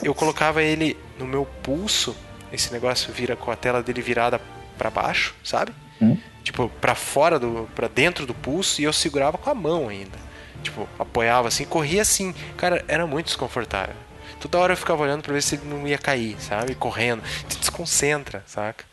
Eu 0.00 0.14
colocava 0.14 0.62
ele 0.62 0.96
no 1.18 1.26
meu 1.26 1.44
pulso, 1.64 2.14
esse 2.52 2.72
negócio 2.72 3.12
vira 3.12 3.34
com 3.34 3.50
a 3.50 3.56
tela 3.56 3.82
dele 3.82 4.00
virada 4.00 4.40
para 4.78 4.90
baixo, 4.90 5.34
sabe? 5.42 5.72
Hum? 6.00 6.16
Tipo 6.44 6.68
tipo, 6.68 6.68
para 6.80 6.94
fora 6.94 7.40
do. 7.40 7.68
para 7.74 7.88
dentro 7.88 8.24
do 8.24 8.34
pulso 8.34 8.80
e 8.80 8.84
eu 8.84 8.92
segurava 8.92 9.36
com 9.36 9.50
a 9.50 9.54
mão 9.54 9.88
ainda. 9.88 10.16
Tipo, 10.62 10.88
apoiava 10.96 11.48
assim, 11.48 11.64
corria 11.64 12.02
assim. 12.02 12.32
Cara, 12.56 12.84
era 12.86 13.04
muito 13.04 13.26
desconfortável. 13.26 13.96
Toda 14.40 14.58
hora 14.58 14.72
eu 14.72 14.76
ficava 14.76 15.02
olhando 15.02 15.22
pra 15.22 15.32
ver 15.32 15.42
se 15.42 15.56
ele 15.56 15.66
não 15.66 15.86
ia 15.86 15.98
cair, 15.98 16.36
sabe? 16.40 16.74
Correndo. 16.74 17.22
Te 17.48 17.58
desconcentra, 17.58 18.42
saca? 18.46 18.84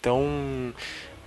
Então, 0.00 0.74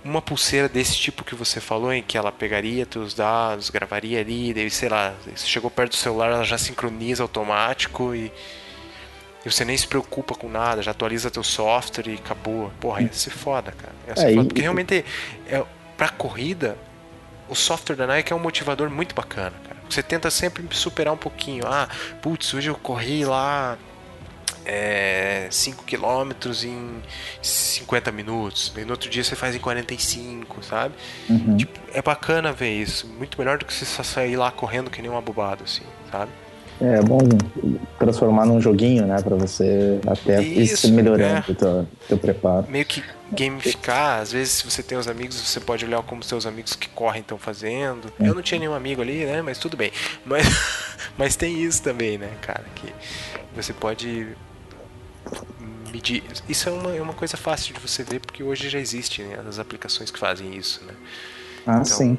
uma 0.04 0.22
pulseira 0.22 0.68
desse 0.68 0.96
tipo 0.96 1.24
que 1.24 1.34
você 1.34 1.60
falou, 1.60 1.92
em 1.92 2.02
que 2.02 2.16
ela 2.16 2.30
pegaria 2.30 2.86
teus 2.86 3.14
dados, 3.14 3.70
gravaria 3.70 4.20
ali, 4.20 4.54
daí, 4.54 4.70
sei 4.70 4.88
lá, 4.88 5.14
você 5.24 5.46
chegou 5.46 5.70
perto 5.70 5.92
do 5.92 5.96
celular, 5.96 6.30
ela 6.30 6.44
já 6.44 6.56
sincroniza 6.56 7.22
automático 7.22 8.14
e, 8.14 8.32
e 9.44 9.50
você 9.50 9.64
nem 9.64 9.76
se 9.76 9.86
preocupa 9.86 10.34
com 10.34 10.48
nada, 10.48 10.82
já 10.82 10.92
atualiza 10.92 11.30
teu 11.30 11.42
software 11.42 12.08
e 12.08 12.14
acabou. 12.14 12.70
Porra, 12.80 13.02
ia 13.02 13.12
ser 13.12 13.30
foda, 13.30 13.72
cara. 13.72 13.94
Ia 14.08 14.16
ser 14.16 14.30
é, 14.30 14.34
foda. 14.34 14.48
Porque 14.48 14.62
realmente, 14.62 15.04
é, 15.48 15.64
pra 15.96 16.08
corrida, 16.08 16.78
o 17.48 17.54
software 17.54 17.96
da 17.96 18.06
Nike 18.06 18.32
é 18.32 18.36
um 18.36 18.40
motivador 18.40 18.90
muito 18.90 19.14
bacana, 19.14 19.54
cara. 19.64 19.75
Você 19.88 20.02
tenta 20.02 20.30
sempre 20.30 20.64
superar 20.72 21.14
um 21.14 21.18
pouquinho. 21.18 21.64
Ah, 21.66 21.88
putz, 22.20 22.52
hoje 22.54 22.68
eu 22.68 22.74
corri 22.74 23.24
lá 23.24 23.78
é, 24.66 25.46
5 25.50 25.84
km 25.84 26.32
em 26.64 27.02
50 27.40 28.10
minutos. 28.10 28.72
E 28.76 28.84
no 28.84 28.90
outro 28.90 29.08
dia 29.08 29.22
você 29.22 29.36
faz 29.36 29.54
em 29.54 29.58
45, 29.58 30.62
sabe? 30.64 30.94
Uhum. 31.30 31.56
Tipo, 31.56 31.78
é 31.94 32.02
bacana 32.02 32.52
ver 32.52 32.72
isso. 32.72 33.06
Muito 33.06 33.38
melhor 33.38 33.58
do 33.58 33.64
que 33.64 33.72
você 33.72 33.84
só 33.84 34.02
sair 34.02 34.36
lá 34.36 34.50
correndo 34.50 34.90
que 34.90 35.00
nem 35.00 35.10
um 35.10 35.16
abobado, 35.16 35.64
assim, 35.64 35.84
sabe? 36.10 36.30
É, 36.80 36.98
é 36.98 37.02
bom 37.02 37.18
transformar 37.98 38.44
num 38.44 38.60
joguinho, 38.60 39.06
né? 39.06 39.16
Pra 39.22 39.36
você 39.36 40.00
até 40.06 40.42
isso, 40.42 40.88
ir 40.88 40.90
melhorando 40.90 41.44
é. 41.48 41.52
o 41.52 41.54
teu, 41.54 41.88
teu 42.08 42.18
preparo. 42.18 42.66
Meio 42.68 42.84
que 42.84 43.02
gamificar. 43.32 44.20
Às 44.20 44.32
vezes, 44.32 44.54
se 44.54 44.64
você 44.64 44.82
tem 44.82 44.96
os 44.96 45.08
amigos, 45.08 45.36
você 45.36 45.60
pode 45.60 45.84
olhar 45.84 46.02
como 46.02 46.22
seus 46.22 46.46
amigos 46.46 46.74
que 46.74 46.88
correm 46.88 47.20
estão 47.20 47.38
fazendo. 47.38 48.12
Eu 48.18 48.34
não 48.34 48.42
tinha 48.42 48.58
nenhum 48.58 48.74
amigo 48.74 49.02
ali, 49.02 49.24
né? 49.24 49.42
Mas 49.42 49.58
tudo 49.58 49.76
bem. 49.76 49.92
Mas, 50.24 50.46
mas 51.16 51.36
tem 51.36 51.62
isso 51.62 51.82
também, 51.82 52.18
né, 52.18 52.30
cara? 52.40 52.64
Que 52.74 52.92
você 53.54 53.72
pode 53.72 54.28
medir. 55.92 56.22
Isso 56.48 56.68
é 56.68 56.72
uma, 56.72 56.96
é 56.96 57.02
uma 57.02 57.14
coisa 57.14 57.36
fácil 57.36 57.74
de 57.74 57.80
você 57.80 58.02
ver, 58.02 58.20
porque 58.20 58.42
hoje 58.42 58.68
já 58.68 58.78
existe 58.78 59.22
né, 59.22 59.38
as 59.48 59.58
aplicações 59.58 60.10
que 60.10 60.18
fazem 60.18 60.54
isso, 60.54 60.82
né? 60.84 60.92
Ah, 61.66 61.72
então, 61.74 61.84
sim. 61.84 62.18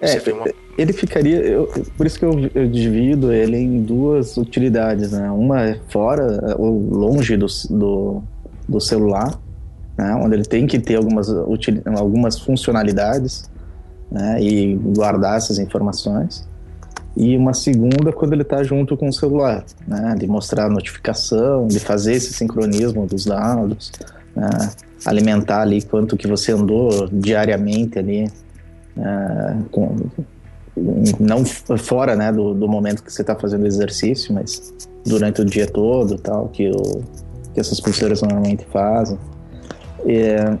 É, 0.00 0.32
uma... 0.32 0.46
ele 0.76 0.92
ficaria. 0.92 1.38
Eu, 1.38 1.66
por 1.96 2.06
isso 2.06 2.18
que 2.18 2.24
eu, 2.24 2.50
eu, 2.54 2.68
divido 2.68 3.32
ele 3.32 3.56
em 3.56 3.82
duas 3.82 4.36
utilidades, 4.36 5.12
né? 5.12 5.30
Uma 5.30 5.64
é 5.64 5.80
fora 5.88 6.56
ou 6.56 6.78
longe 6.78 7.36
do, 7.36 7.46
do, 7.70 8.22
do 8.68 8.80
celular, 8.80 9.40
né? 9.98 10.14
onde 10.14 10.36
ele 10.36 10.44
tem 10.44 10.66
que 10.66 10.78
ter 10.78 10.94
algumas, 10.94 11.28
algumas 11.96 12.38
funcionalidades 12.38 13.50
né? 14.10 14.40
e 14.40 14.76
guardar 14.76 15.36
essas 15.36 15.58
informações 15.58 16.48
e 17.18 17.36
uma 17.36 17.52
segunda 17.52 18.12
quando 18.12 18.32
ele 18.32 18.42
está 18.42 18.62
junto 18.62 18.96
com 18.96 19.08
o 19.08 19.12
celular, 19.12 19.64
né? 19.88 20.14
De 20.16 20.28
mostrar 20.28 20.66
a 20.66 20.68
notificação, 20.68 21.66
de 21.66 21.80
fazer 21.80 22.14
esse 22.14 22.32
sincronismo 22.32 23.06
dos 23.06 23.24
dados, 23.24 23.90
né? 24.36 24.48
alimentar 25.04 25.62
ali 25.62 25.82
quanto 25.82 26.16
que 26.16 26.28
você 26.28 26.52
andou 26.52 27.08
diariamente 27.10 27.98
ali, 27.98 28.30
né? 28.94 29.64
com, 29.72 29.96
não 31.18 31.44
fora, 31.44 32.14
né, 32.14 32.30
do, 32.30 32.54
do 32.54 32.68
momento 32.68 33.02
que 33.02 33.12
você 33.12 33.22
está 33.22 33.34
fazendo 33.34 33.66
exercício, 33.66 34.32
mas 34.32 34.72
durante 35.04 35.40
o 35.40 35.44
dia 35.44 35.66
todo, 35.66 36.16
tal, 36.18 36.48
que, 36.50 36.70
o, 36.70 37.02
que 37.52 37.58
essas 37.58 37.80
pulseiras 37.80 38.22
normalmente 38.22 38.64
fazem. 38.70 39.18
E, 40.08 40.58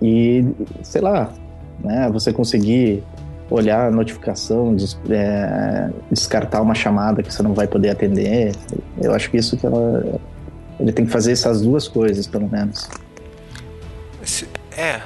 e 0.00 0.44
sei 0.82 1.02
lá, 1.02 1.32
né, 1.80 2.08
você 2.10 2.32
conseguir 2.32 3.04
olhar 3.50 3.88
a 3.88 3.90
notificação, 3.90 4.74
des, 4.74 4.98
é, 5.10 5.90
descartar 6.10 6.62
uma 6.62 6.74
chamada 6.74 7.22
que 7.22 7.32
você 7.32 7.42
não 7.42 7.52
vai 7.52 7.66
poder 7.66 7.90
atender. 7.90 8.54
Eu 9.00 9.14
acho 9.14 9.30
que 9.30 9.36
isso 9.36 9.56
que 9.56 9.66
ela. 9.66 10.20
Ele 10.80 10.92
tem 10.92 11.04
que 11.04 11.12
fazer 11.12 11.32
essas 11.32 11.60
duas 11.60 11.86
coisas, 11.86 12.26
pelo 12.26 12.48
menos. 12.48 12.88
Se, 14.24 14.48
é. 14.76 15.00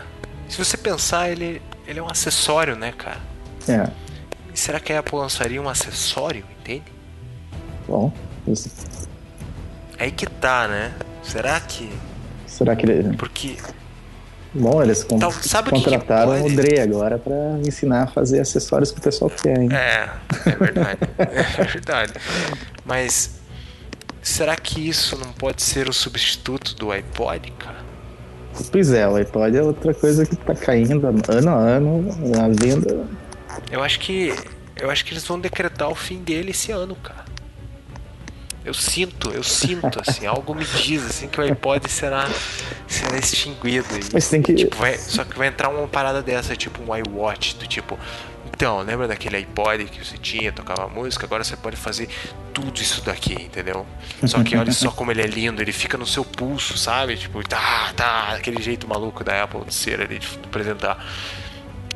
Se 0.49 0.65
você 0.65 0.77
pensar, 0.77 1.29
ele, 1.29 1.61
ele 1.89 1.99
é 1.99 2.03
um 2.03 2.09
acessório, 2.09 2.77
né, 2.77 2.93
cara? 2.97 3.19
É. 3.69 3.91
E 4.55 4.59
será 4.59 4.79
que 4.79 4.93
a 4.93 5.01
Apple 5.01 5.19
lançaria 5.19 5.61
um 5.61 5.69
acessório, 5.69 6.45
entende? 6.61 6.85
Bom, 7.89 8.13
isso. 8.47 8.71
Aí 9.99 10.11
que 10.11 10.27
tá, 10.27 10.69
né? 10.69 10.93
Será 11.23 11.59
que. 11.61 11.91
Será 12.57 12.75
que 12.75 12.87
ele. 12.87 13.17
Porque 13.17 13.57
Bom, 14.55 14.83
eles 14.83 15.05
con 15.05 15.17
então, 15.17 15.31
contrataram 15.31 16.33
que 16.35 16.49
que 16.49 16.53
o 16.53 16.57
Dre 16.57 16.81
agora 16.81 17.19
para 17.19 17.59
ensinar 17.59 18.05
a 18.05 18.07
fazer 18.07 18.41
acessórios 18.41 18.91
que 18.91 18.99
o 18.99 19.03
pessoal 19.03 19.31
quer, 19.31 19.59
hein? 19.61 19.69
É, 19.71 20.09
é 20.47 20.57
verdade. 20.57 20.99
é 21.19 21.65
verdade. 21.65 22.13
Mas 22.83 23.39
será 24.23 24.57
que 24.57 24.89
isso 24.89 25.19
não 25.19 25.31
pode 25.33 25.63
ser 25.63 25.89
o 25.91 25.93
substituto 25.93 26.75
do 26.75 26.91
iPod, 26.91 27.53
cara? 27.59 27.85
Pois 28.73 28.91
é, 28.91 29.07
o 29.07 29.17
iPod 29.17 29.55
é 29.55 29.63
outra 29.63 29.93
coisa 29.93 30.25
que 30.25 30.37
tá 30.37 30.55
caindo 30.55 31.07
ano 31.07 31.51
a 31.51 31.59
ano, 31.59 32.09
a 32.41 32.49
venda. 32.49 33.05
Eu 33.71 33.83
acho 33.83 34.01
que 34.01 34.33
eu 34.75 34.91
acho 34.91 35.05
que 35.05 35.13
eles 35.13 35.27
vão 35.27 35.39
decretar 35.39 35.91
o 35.91 35.95
fim 35.95 36.23
dele 36.23 36.53
esse 36.53 36.73
ano, 36.73 36.97
cara. 36.97 37.26
Eu 38.67 38.75
sinto, 38.75 39.31
eu 39.31 39.45
sinto, 39.45 40.01
assim, 40.05 40.27
algo 40.27 40.53
me 40.53 40.65
diz 40.65 41.07
assim 41.07 41.29
que 41.29 41.41
o 41.41 41.45
iPod 41.45 41.89
será, 41.89 42.29
será 42.89 43.17
extinguido. 43.17 43.87
E, 43.97 44.13
Mas 44.13 44.29
tem 44.29 44.43
que. 44.43 44.53
Tipo, 44.53 44.77
vai, 44.77 44.99
só 44.99 45.23
que 45.23 45.39
vai 45.39 45.47
entrar 45.47 45.69
uma 45.69 45.87
parada 45.87 46.21
dessa, 46.21 46.57
tipo 46.57 46.83
um 46.83 46.97
iWatch, 46.97 47.55
do 47.55 47.67
tipo. 47.69 47.97
Então, 48.53 48.81
lembra 48.81 49.07
daquele 49.07 49.37
iPod 49.37 49.85
que 49.85 50.05
você 50.05 50.19
tinha, 50.19 50.51
tocava 50.51 50.89
música? 50.89 51.27
Agora 51.27 51.45
você 51.45 51.57
pode 51.57 51.77
fazer 51.77 52.09
tudo 52.53 52.77
isso 52.81 53.05
daqui, 53.05 53.35
entendeu? 53.35 53.87
Só 54.25 54.43
que 54.43 54.57
olha 54.57 54.73
só 54.73 54.91
como 54.91 55.13
ele 55.13 55.23
é 55.23 55.27
lindo, 55.27 55.63
ele 55.63 55.73
fica 55.73 55.97
no 55.97 56.07
seu 56.07 56.25
pulso, 56.25 56.77
sabe? 56.77 57.17
Tipo, 57.17 57.47
tá, 57.49 57.93
tá, 57.95 58.33
aquele 58.33 58.61
jeito 58.61 58.89
maluco 58.89 59.23
da 59.23 59.45
Apple 59.45 59.61
de 59.65 59.75
ser 59.75 60.01
ali, 60.01 60.19
de 60.19 60.27
apresentar. 60.43 61.07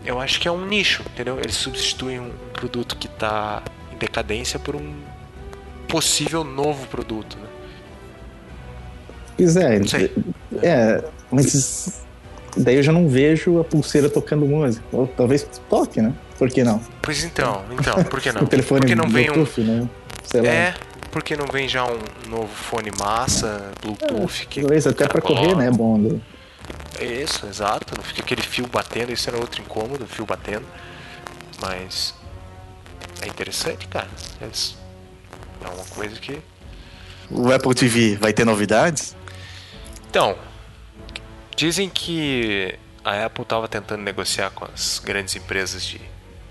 Eu 0.04 0.20
acho 0.20 0.38
que 0.38 0.46
é 0.46 0.52
um 0.52 0.64
nicho, 0.64 1.02
entendeu? 1.12 1.36
Eles 1.40 1.56
substituem 1.56 2.20
um 2.20 2.30
produto 2.52 2.94
que 2.96 3.08
tá 3.08 3.60
em 3.92 3.96
decadência 3.96 4.56
por 4.56 4.76
um 4.76 5.09
possível 5.90 6.44
novo 6.44 6.86
produto, 6.86 7.38
né? 7.38 7.48
Pois 9.36 9.56
é, 9.56 9.80
é, 10.62 11.04
mas 11.30 12.02
daí 12.56 12.76
eu 12.76 12.82
já 12.82 12.92
não 12.92 13.08
vejo 13.08 13.58
a 13.58 13.64
pulseira 13.64 14.10
tocando 14.10 14.44
música. 14.44 14.84
Ou 14.92 15.06
talvez 15.06 15.48
toque, 15.68 16.02
né? 16.02 16.12
Por 16.38 16.50
que 16.50 16.62
não? 16.62 16.80
Pois 17.00 17.24
então, 17.24 17.64
então, 17.70 18.04
por 18.04 18.20
que 18.20 18.32
não? 18.32 18.42
o 18.44 18.46
telefone 18.46 18.80
por 18.80 18.86
que 18.86 18.94
não 18.94 19.08
vem 19.08 19.26
Bluetooth, 19.26 19.60
um... 19.60 19.64
né? 19.64 19.88
Sei 20.24 20.46
é, 20.46 20.68
lá. 20.68 20.74
porque 21.10 21.36
não 21.36 21.46
vem 21.46 21.68
já 21.68 21.84
um 21.84 21.98
novo 22.28 22.48
fone 22.48 22.90
massa, 22.98 23.70
Bluetooth? 23.82 24.42
É, 24.42 24.46
que 24.46 24.60
talvez 24.60 24.86
até 24.86 25.08
para 25.08 25.20
correr, 25.20 25.56
né? 25.56 25.66
É 25.66 25.70
bom. 25.70 25.96
Né? 25.98 26.20
Isso, 27.00 27.46
exato. 27.46 27.94
Não 27.96 28.04
fica 28.04 28.20
aquele 28.20 28.42
fio 28.42 28.66
batendo, 28.66 29.12
isso 29.12 29.28
era 29.28 29.38
outro 29.38 29.62
incômodo, 29.62 30.06
fio 30.06 30.26
batendo. 30.26 30.66
Mas 31.60 32.14
é 33.22 33.28
interessante, 33.28 33.86
cara. 33.88 34.08
Eles 34.40 34.79
é 35.64 35.68
uma 35.68 35.84
coisa 35.84 36.18
que. 36.20 36.40
O 37.30 37.52
Apple 37.52 37.74
TV 37.74 38.16
vai 38.16 38.32
ter 38.32 38.44
novidades? 38.44 39.16
Então, 40.08 40.36
dizem 41.54 41.88
que 41.88 42.76
a 43.04 43.26
Apple 43.26 43.42
estava 43.42 43.68
tentando 43.68 44.02
negociar 44.02 44.50
com 44.50 44.64
as 44.64 44.98
grandes 44.98 45.36
empresas 45.36 45.84
de, 45.84 46.00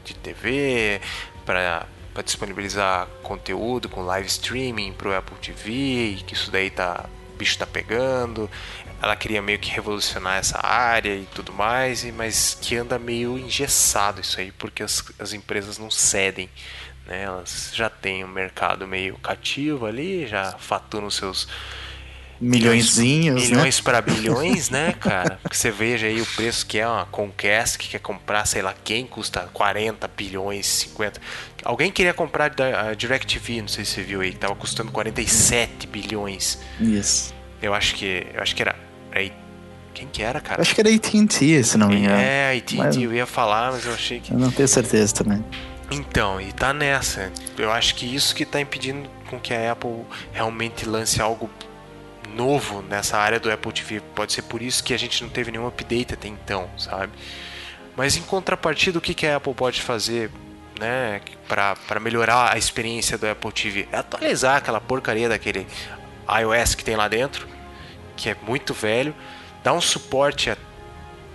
de 0.05 0.13
TV 0.13 1.01
para 1.45 1.85
disponibilizar 2.23 3.07
conteúdo 3.23 3.89
com 3.89 4.01
live 4.01 4.27
streaming 4.27 4.93
para 4.93 5.09
o 5.09 5.15
Apple 5.15 5.37
TV 5.37 5.71
e 5.71 6.15
que 6.25 6.33
isso 6.33 6.51
daí 6.51 6.69
tá 6.69 7.05
o 7.33 7.37
bicho 7.37 7.57
tá 7.57 7.65
pegando. 7.65 8.49
Ela 9.01 9.15
queria 9.15 9.41
meio 9.41 9.59
que 9.59 9.69
revolucionar 9.69 10.37
essa 10.37 10.59
área 10.65 11.15
e 11.15 11.25
tudo 11.33 11.53
mais, 11.53 12.03
mas 12.11 12.57
que 12.61 12.75
anda 12.75 12.99
meio 12.99 13.37
engessado 13.37 14.19
isso 14.21 14.39
aí 14.39 14.51
porque 14.51 14.83
as, 14.83 15.03
as 15.17 15.33
empresas 15.33 15.77
não 15.77 15.89
cedem 15.89 16.49
né? 17.09 17.23
Elas 17.23 17.71
já 17.73 17.89
têm 17.89 18.23
um 18.23 18.27
mercado 18.27 18.87
meio 18.87 19.17
cativo 19.17 19.85
ali, 19.85 20.27
já 20.27 20.55
faturam 20.59 21.09
seus 21.09 21.47
milhõeszinhos, 22.39 23.49
milhões 23.49 23.77
né? 23.77 23.83
para 23.83 24.01
bilhões, 24.01 24.69
né, 24.69 24.93
cara? 24.93 25.39
Porque 25.41 25.57
você 25.57 25.71
veja 25.71 26.07
aí 26.07 26.21
o 26.21 26.25
preço 26.25 26.65
que 26.65 26.77
é 26.77 26.87
uma 26.87 27.05
Conquest 27.05 27.77
que 27.77 27.89
quer 27.89 27.99
comprar, 27.99 28.45
sei 28.45 28.61
lá 28.61 28.73
quem, 28.83 29.05
custa 29.05 29.49
40 29.51 30.07
bilhões, 30.07 30.65
50. 30.65 31.19
Alguém 31.65 31.91
queria 31.91 32.13
comprar 32.13 32.53
a 32.61 32.93
DirecTV, 32.93 33.61
não 33.61 33.67
sei 33.67 33.83
se 33.83 33.91
você 33.91 34.01
viu 34.03 34.21
aí, 34.21 34.31
que 34.31 34.37
tava 34.37 34.55
custando 34.55 34.91
47 34.91 35.87
bilhões. 35.87 36.59
Isso. 36.79 37.33
Eu 37.61 37.73
acho 37.73 37.95
que, 37.95 38.25
eu 38.33 38.41
acho 38.41 38.55
que 38.55 38.61
era, 38.61 38.75
era 39.11 39.29
quem 39.93 40.07
que 40.07 40.21
era, 40.21 40.39
cara? 40.39 40.61
acho 40.61 40.73
que 40.73 40.79
era 40.79 40.89
AT&T, 40.89 41.63
se 41.63 41.77
não 41.77 41.89
me 41.89 41.97
engano. 41.97 42.21
É, 42.21 42.55
AT&T, 42.57 43.03
eu 43.03 43.13
ia 43.13 43.25
falar, 43.25 43.73
mas 43.73 43.85
eu 43.85 43.93
achei 43.93 44.21
que... 44.21 44.31
Eu 44.31 44.39
não 44.39 44.49
tenho 44.49 44.67
certeza 44.67 45.13
também. 45.13 45.43
Então, 45.91 46.39
e 46.39 46.51
tá 46.51 46.73
nessa. 46.73 47.31
Eu 47.57 47.71
acho 47.71 47.95
que 47.95 48.05
isso 48.05 48.35
que 48.35 48.45
tá 48.45 48.59
impedindo 48.59 49.09
com 49.29 49.39
que 49.39 49.53
a 49.53 49.71
Apple 49.71 50.05
realmente 50.31 50.87
lance 50.87 51.21
algo 51.21 51.49
novo 52.35 52.81
nessa 52.81 53.17
área 53.17 53.39
do 53.39 53.51
Apple 53.51 53.71
TV. 53.71 54.01
Pode 54.15 54.33
ser 54.33 54.43
por 54.43 54.61
isso 54.61 54.83
que 54.83 54.93
a 54.93 54.97
gente 54.97 55.21
não 55.23 55.29
teve 55.29 55.51
nenhum 55.51 55.67
update 55.67 56.13
até 56.13 56.27
então, 56.27 56.69
sabe? 56.77 57.11
Mas 57.95 58.15
em 58.15 58.21
contrapartida, 58.21 58.97
o 58.97 59.01
que, 59.01 59.13
que 59.13 59.27
a 59.27 59.37
Apple 59.37 59.53
pode 59.53 59.81
fazer 59.81 60.31
né, 60.79 61.21
para 61.47 61.99
melhorar 61.99 62.53
a 62.53 62.57
experiência 62.57 63.17
do 63.17 63.27
Apple 63.27 63.51
TV? 63.51 63.87
É 63.91 63.97
atualizar 63.97 64.57
aquela 64.57 64.79
porcaria 64.79 65.27
daquele 65.27 65.67
iOS 66.29 66.75
que 66.75 66.83
tem 66.83 66.95
lá 66.95 67.07
dentro, 67.07 67.47
que 68.15 68.29
é 68.29 68.35
muito 68.41 68.73
velho, 68.73 69.13
dar 69.63 69.73
um 69.73 69.81
suporte 69.81 70.49
a, 70.49 70.57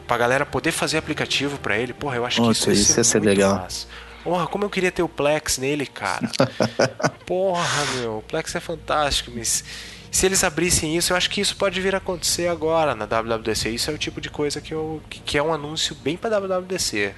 pra 0.07 0.17
galera 0.17 0.47
poder 0.47 0.73
fazer 0.73 0.99
aplicativo 0.99 1.59
para 1.59 1.77
ele. 1.77 1.93
Porra, 1.93 2.17
eu 2.17 2.25
acho 2.25 2.41
que 2.41 2.51
isso, 2.51 2.71
isso 2.71 2.99
ia 2.99 3.05
ser, 3.05 3.21
legal. 3.21 3.57
Massa. 3.57 3.87
Porra, 4.25 4.47
como 4.47 4.65
eu 4.65 4.71
queria 4.71 4.91
ter 4.91 5.03
o 5.03 5.09
Plex 5.09 5.59
nele, 5.59 5.87
cara. 5.87 6.31
Porra, 7.27 7.85
meu, 7.99 8.19
o 8.19 8.23
Plex 8.23 8.55
é 8.55 8.61
fantástico, 8.61 9.31
mas 9.35 9.63
se 10.11 10.25
eles 10.25 10.43
abrissem 10.43 10.97
isso, 10.97 11.13
eu 11.13 11.17
acho 11.17 11.29
que 11.29 11.41
isso 11.41 11.55
pode 11.57 11.79
vir 11.81 11.95
a 11.95 11.99
acontecer 11.99 12.49
agora 12.49 12.95
na 12.95 13.05
WWDC. 13.05 13.69
Isso 13.69 13.91
é 13.91 13.95
o 13.95 13.99
tipo 13.99 14.21
de 14.21 14.31
coisa 14.31 14.61
que, 14.61 14.73
eu, 14.73 15.03
que 15.11 15.37
é 15.37 15.43
um 15.43 15.53
anúncio 15.53 15.95
bem 16.03 16.17
para 16.17 16.39
WWDC. 16.39 17.13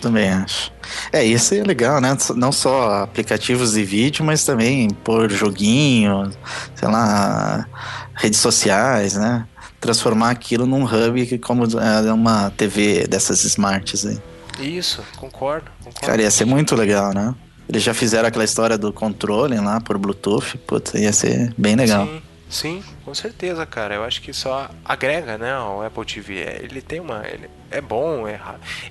Também 0.00 0.30
acho. 0.30 0.72
É, 1.12 1.24
isso 1.24 1.54
é 1.54 1.62
legal, 1.62 2.00
né? 2.00 2.16
Não 2.36 2.50
só 2.50 3.02
aplicativos 3.02 3.72
de 3.72 3.84
vídeo, 3.84 4.24
mas 4.24 4.44
também 4.44 4.88
por 4.88 5.30
joguinho, 5.30 6.30
sei 6.74 6.88
lá, 6.88 7.66
redes 8.14 8.40
sociais, 8.40 9.14
né? 9.14 9.46
Transformar 9.80 10.30
aquilo 10.30 10.66
num 10.66 10.84
hub 10.84 11.38
como 11.38 11.64
é 11.80 12.12
uma 12.12 12.50
TV 12.50 13.06
dessas 13.06 13.44
smarts 13.44 14.06
aí. 14.06 14.18
Isso, 14.58 15.04
concordo, 15.16 15.70
concordo. 15.78 16.06
Cara, 16.06 16.22
ia 16.22 16.30
ser 16.30 16.44
muito 16.44 16.74
legal, 16.74 17.12
né? 17.12 17.34
Eles 17.68 17.82
já 17.82 17.92
fizeram 17.92 18.28
aquela 18.28 18.44
história 18.44 18.78
do 18.78 18.92
controle 18.92 19.58
lá 19.60 19.80
por 19.80 19.98
Bluetooth, 19.98 20.56
putz, 20.58 20.94
ia 20.94 21.12
ser 21.12 21.52
bem 21.56 21.76
legal. 21.76 22.06
Sim. 22.06 22.22
Sim, 22.48 22.82
com 23.04 23.14
certeza, 23.14 23.66
cara. 23.66 23.94
Eu 23.94 24.04
acho 24.04 24.22
que 24.22 24.32
só 24.32 24.70
agrega, 24.84 25.36
né, 25.36 25.58
o 25.58 25.82
Apple 25.82 26.04
TV. 26.04 26.38
É, 26.38 26.60
ele 26.62 26.80
tem 26.80 26.98
uma, 26.98 27.22
ele 27.26 27.48
é 27.70 27.80
bom, 27.80 28.26
é, 28.26 28.40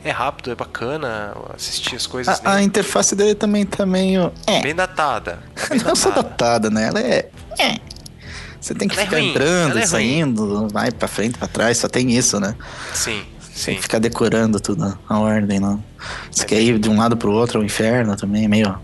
é 0.03 0.11
rápido, 0.11 0.51
é 0.51 0.55
bacana 0.55 1.36
assistir 1.55 1.95
as 1.95 2.05
coisas. 2.05 2.39
A, 2.45 2.55
a 2.55 2.63
interface 2.63 3.15
dele 3.15 3.34
também 3.34 3.65
tá 3.65 3.86
meio 3.86 4.32
é. 4.45 4.61
bem 4.61 4.76
datada. 4.76 5.39
É 5.55 5.70
bem 5.70 5.80
Não 5.84 5.95
só 5.95 6.11
datada, 6.11 6.70
né? 6.70 6.88
Ela 6.88 6.99
é, 6.99 7.30
é. 7.57 7.78
Você 8.61 8.76
tem 8.76 8.88
que 8.88 8.93
ela 8.93 9.03
é 9.03 9.05
ficar 9.05 9.18
é 9.18 9.24
entrando, 9.24 9.88
saindo, 9.88 10.68
vai 10.70 10.91
para 10.91 11.07
frente, 11.07 11.38
para 11.38 11.47
trás, 11.47 11.78
só 11.80 11.88
tem 11.88 12.11
isso, 12.11 12.39
né? 12.39 12.55
Sim. 12.93 13.26
Sim. 13.58 13.66
Tem 13.66 13.76
que 13.78 13.82
ficar 13.82 13.97
decorando 13.97 14.60
tudo 14.60 14.95
a 15.10 15.20
ordem, 15.20 15.60
não. 15.60 15.84
Você 16.30 16.43
é 16.43 16.45
quer 16.45 16.62
ir 16.62 16.78
de 16.78 16.89
um 16.89 16.97
lado 16.97 17.18
pro 17.18 17.32
outro, 17.32 17.60
é 17.60 17.64
um 17.64 17.66
inferno 17.66 18.16
também, 18.16 18.47
meio 18.47 18.78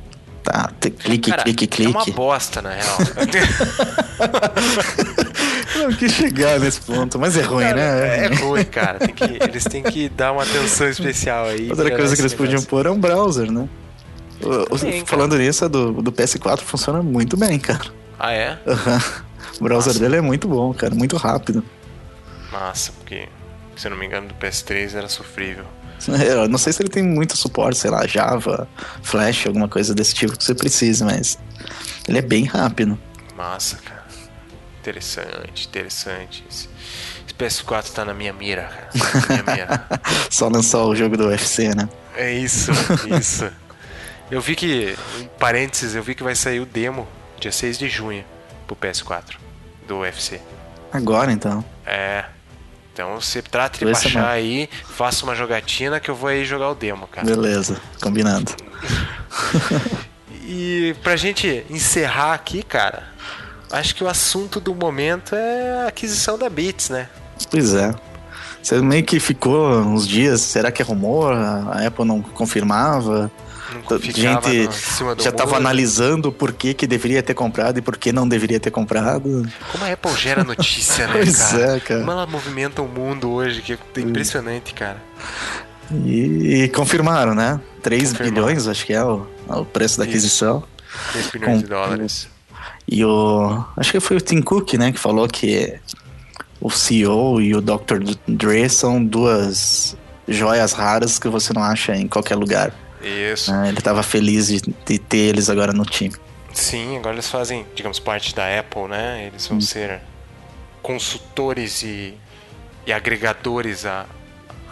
Tá, 0.44 0.72
clique, 1.00 1.30
Cara, 1.30 1.44
clique, 1.44 1.68
clique. 1.68 1.96
É 1.96 1.98
uma 1.98 2.06
bosta, 2.06 2.62
na 2.62 2.72
real. 2.72 2.98
Não 5.80 5.94
quis 5.94 6.12
chegar 6.12 6.60
nesse 6.60 6.82
ponto, 6.82 7.18
mas 7.18 7.38
é 7.38 7.44
ruim, 7.44 7.64
cara, 7.64 7.76
né? 7.76 8.26
É 8.26 8.36
ruim, 8.36 8.66
cara. 8.66 9.00
Que, 9.08 9.42
eles 9.42 9.64
têm 9.64 9.82
que 9.82 10.10
dar 10.10 10.34
uma 10.34 10.44
atenção 10.44 10.90
especial 10.90 11.46
aí. 11.46 11.70
Outra 11.70 11.96
coisa 11.96 12.14
que 12.14 12.22
eles 12.22 12.34
podiam 12.34 12.62
pôr 12.62 12.86
é 12.86 12.92
um 12.92 13.00
browser, 13.00 13.54
né? 13.54 13.70
Falando 15.06 15.32
cara. 15.32 15.44
nisso, 15.44 15.70
do, 15.70 16.02
do 16.02 16.12
PS4 16.12 16.60
funciona 16.60 17.02
muito 17.02 17.38
bem, 17.38 17.58
cara. 17.58 17.86
Ah, 18.20 18.34
é? 18.34 18.60
Uhum. 18.66 19.00
O 19.62 19.64
browser 19.64 19.94
Nossa. 19.94 20.00
dele 20.00 20.18
é 20.18 20.22
muito 20.22 20.50
bom, 20.50 20.74
cara, 20.74 20.94
muito 20.94 21.16
rápido. 21.16 21.64
Massa, 22.52 22.92
porque, 23.00 23.30
se 23.76 23.88
eu 23.88 23.92
não 23.92 23.98
me 23.98 24.06
engano, 24.06 24.28
do 24.28 24.34
PS3 24.36 24.96
era 24.96 25.08
sofrível. 25.08 25.66
Eu 26.08 26.50
não 26.50 26.58
sei 26.58 26.74
se 26.74 26.82
ele 26.82 26.90
tem 26.90 27.04
muito 27.04 27.38
suporte, 27.38 27.78
sei 27.78 27.90
lá, 27.90 28.06
Java, 28.06 28.68
Flash, 29.02 29.48
alguma 29.48 29.70
coisa 29.70 29.96
desse 29.96 30.14
tipo 30.14 30.38
que 30.38 30.44
você 30.44 30.54
precise, 30.54 31.04
mas 31.04 31.38
ele 32.08 32.18
é 32.18 32.22
bem 32.22 32.44
rápido. 32.44 33.00
Massa, 33.36 33.78
cara. 33.78 34.04
Interessante, 34.82 35.68
interessante. 35.68 36.44
Esse 36.50 36.68
PS4 37.40 37.92
tá 37.92 38.04
na 38.06 38.14
minha 38.14 38.34
mira, 38.34 38.64
cara. 38.64 38.90
Na 38.94 39.44
minha 39.44 39.56
mira. 39.56 39.88
Só 40.30 40.50
lançou 40.50 40.90
o 40.90 40.96
jogo 40.96 41.16
do 41.16 41.28
UFC, 41.28 41.74
né? 41.74 41.88
É 42.16 42.34
isso, 42.34 42.72
isso. 43.18 43.50
Eu 44.30 44.42
vi 44.42 44.56
que, 44.56 44.96
em 45.20 45.28
parênteses, 45.40 45.96
eu 45.96 46.04
vi 46.04 46.16
que 46.16 46.24
vai 46.24 46.36
sair 46.36 46.60
o 46.60 46.66
demo 46.66 47.08
dia 47.40 47.52
6 47.52 47.78
de 47.78 47.88
junho 47.88 48.24
pro 48.68 48.76
PS4 48.76 49.36
do 49.88 50.00
UFC. 50.00 50.40
Agora 50.92 51.32
então. 51.32 51.64
É, 51.86 52.26
então 52.94 53.20
você 53.20 53.42
trata 53.42 53.80
de 53.80 53.86
baixar 53.92 54.30
aí, 54.30 54.70
faça 54.88 55.24
uma 55.24 55.34
jogatina 55.34 56.00
que 56.00 56.12
eu 56.12 56.16
vou 56.16 56.30
aí 56.30 56.46
jogar 56.46 56.70
o 56.70 56.76
demo, 56.76 57.08
cara. 57.08 57.26
Beleza, 57.26 57.82
combinado. 58.00 58.56
e 60.46 60.96
pra 61.02 61.16
gente 61.16 61.66
encerrar 61.72 62.36
aqui, 62.36 62.62
cara, 62.62 63.08
acho 63.72 63.96
que 63.96 64.04
o 64.04 64.08
assunto 64.08 64.60
do 64.60 64.76
momento 64.76 65.34
é 65.34 65.86
a 65.86 65.88
aquisição 65.88 66.38
da 66.38 66.48
Beats, 66.48 66.90
né? 66.90 67.10
Pois 67.50 67.74
é. 67.74 67.94
Você 68.62 68.80
meio 68.80 69.04
que 69.04 69.20
ficou 69.20 69.80
uns 69.80 70.08
dias, 70.08 70.42
será 70.42 70.72
que 70.72 70.82
é 70.82 70.86
rumor? 70.86 71.34
A 71.34 71.86
Apple 71.88 72.06
não 72.06 72.22
confirmava? 72.22 73.32
Gente 74.00 75.24
já 75.24 75.30
estava 75.30 75.58
analisando 75.58 76.32
por 76.32 76.54
que, 76.54 76.74
que 76.74 76.88
deveria 76.88 77.24
ter 77.24 77.34
comprado 77.34 77.78
e 77.78 77.82
por 77.82 77.98
que 77.98 78.12
não 78.12 78.28
deveria 78.28 78.60
ter 78.60 78.72
comprado. 78.72 79.48
Como 79.72 79.84
a 79.84 79.92
Apple 79.92 80.16
gera 80.16 80.44
notícia, 80.46 81.08
né, 81.08 81.14
pois 81.14 81.38
cara? 81.38 81.78
É, 81.78 81.80
cara? 81.80 82.00
Como 82.02 82.12
ela 82.12 82.26
movimenta 82.26 82.82
o 82.82 82.88
mundo 82.88 83.32
hoje, 83.32 83.62
que 83.62 83.74
é 83.74 83.78
impressionante, 84.02 84.74
cara. 84.74 85.02
E, 85.92 86.64
e 86.64 86.70
confirmaram, 86.70 87.36
né? 87.36 87.60
3 87.82 88.12
confirmaram. 88.12 88.34
bilhões, 88.34 88.68
acho 88.68 88.86
que 88.86 88.94
é 88.94 89.04
o, 89.04 89.28
o 89.48 89.66
preço 89.66 89.98
da 89.98 90.06
aquisição. 90.06 90.64
3 91.12 91.32
bilhões 91.32 91.52
Com, 91.52 91.58
de 91.60 91.68
dólares. 91.68 92.28
E 92.88 93.04
o. 93.04 93.64
Acho 93.78 93.92
que 93.92 94.00
foi 94.00 94.18
o 94.18 94.22
Tim 94.22 94.42
Cook, 94.42 94.74
né, 94.74 94.92
que 94.92 95.00
falou 95.00 95.28
que 95.28 95.80
o 96.60 96.70
CEO 96.70 97.42
e 97.42 97.56
o 97.56 97.62
Dr. 97.62 98.16
Dre 98.28 98.70
são 98.70 99.04
duas 99.04 99.98
joias 100.28 100.72
raras 100.74 101.20
que 101.20 101.28
você 101.28 101.52
não 101.54 101.64
acha 101.64 101.96
em 101.96 102.08
qualquer 102.08 102.36
lugar. 102.36 102.74
Isso. 103.04 103.52
Ah, 103.54 103.68
ele 103.68 103.80
estava 103.80 104.02
feliz 104.02 104.48
de, 104.48 104.62
de, 104.62 104.98
ter 104.98 105.18
eles 105.18 105.50
agora 105.50 105.74
no 105.74 105.86
time. 105.86 106.16
Sim, 106.54 106.98
agora 106.98 107.16
eles 107.16 107.30
fazem, 107.30 107.66
digamos, 107.76 108.00
parte 108.00 108.34
da 108.34 108.60
Apple, 108.60 108.88
né? 108.88 109.28
Eles 109.28 109.46
vão 109.48 109.58
hum. 109.58 109.62
ser 109.62 110.00
consultores 110.82 111.84
e, 111.84 112.14
e 112.86 112.94
agregadores 112.94 113.86
à, 113.86 114.06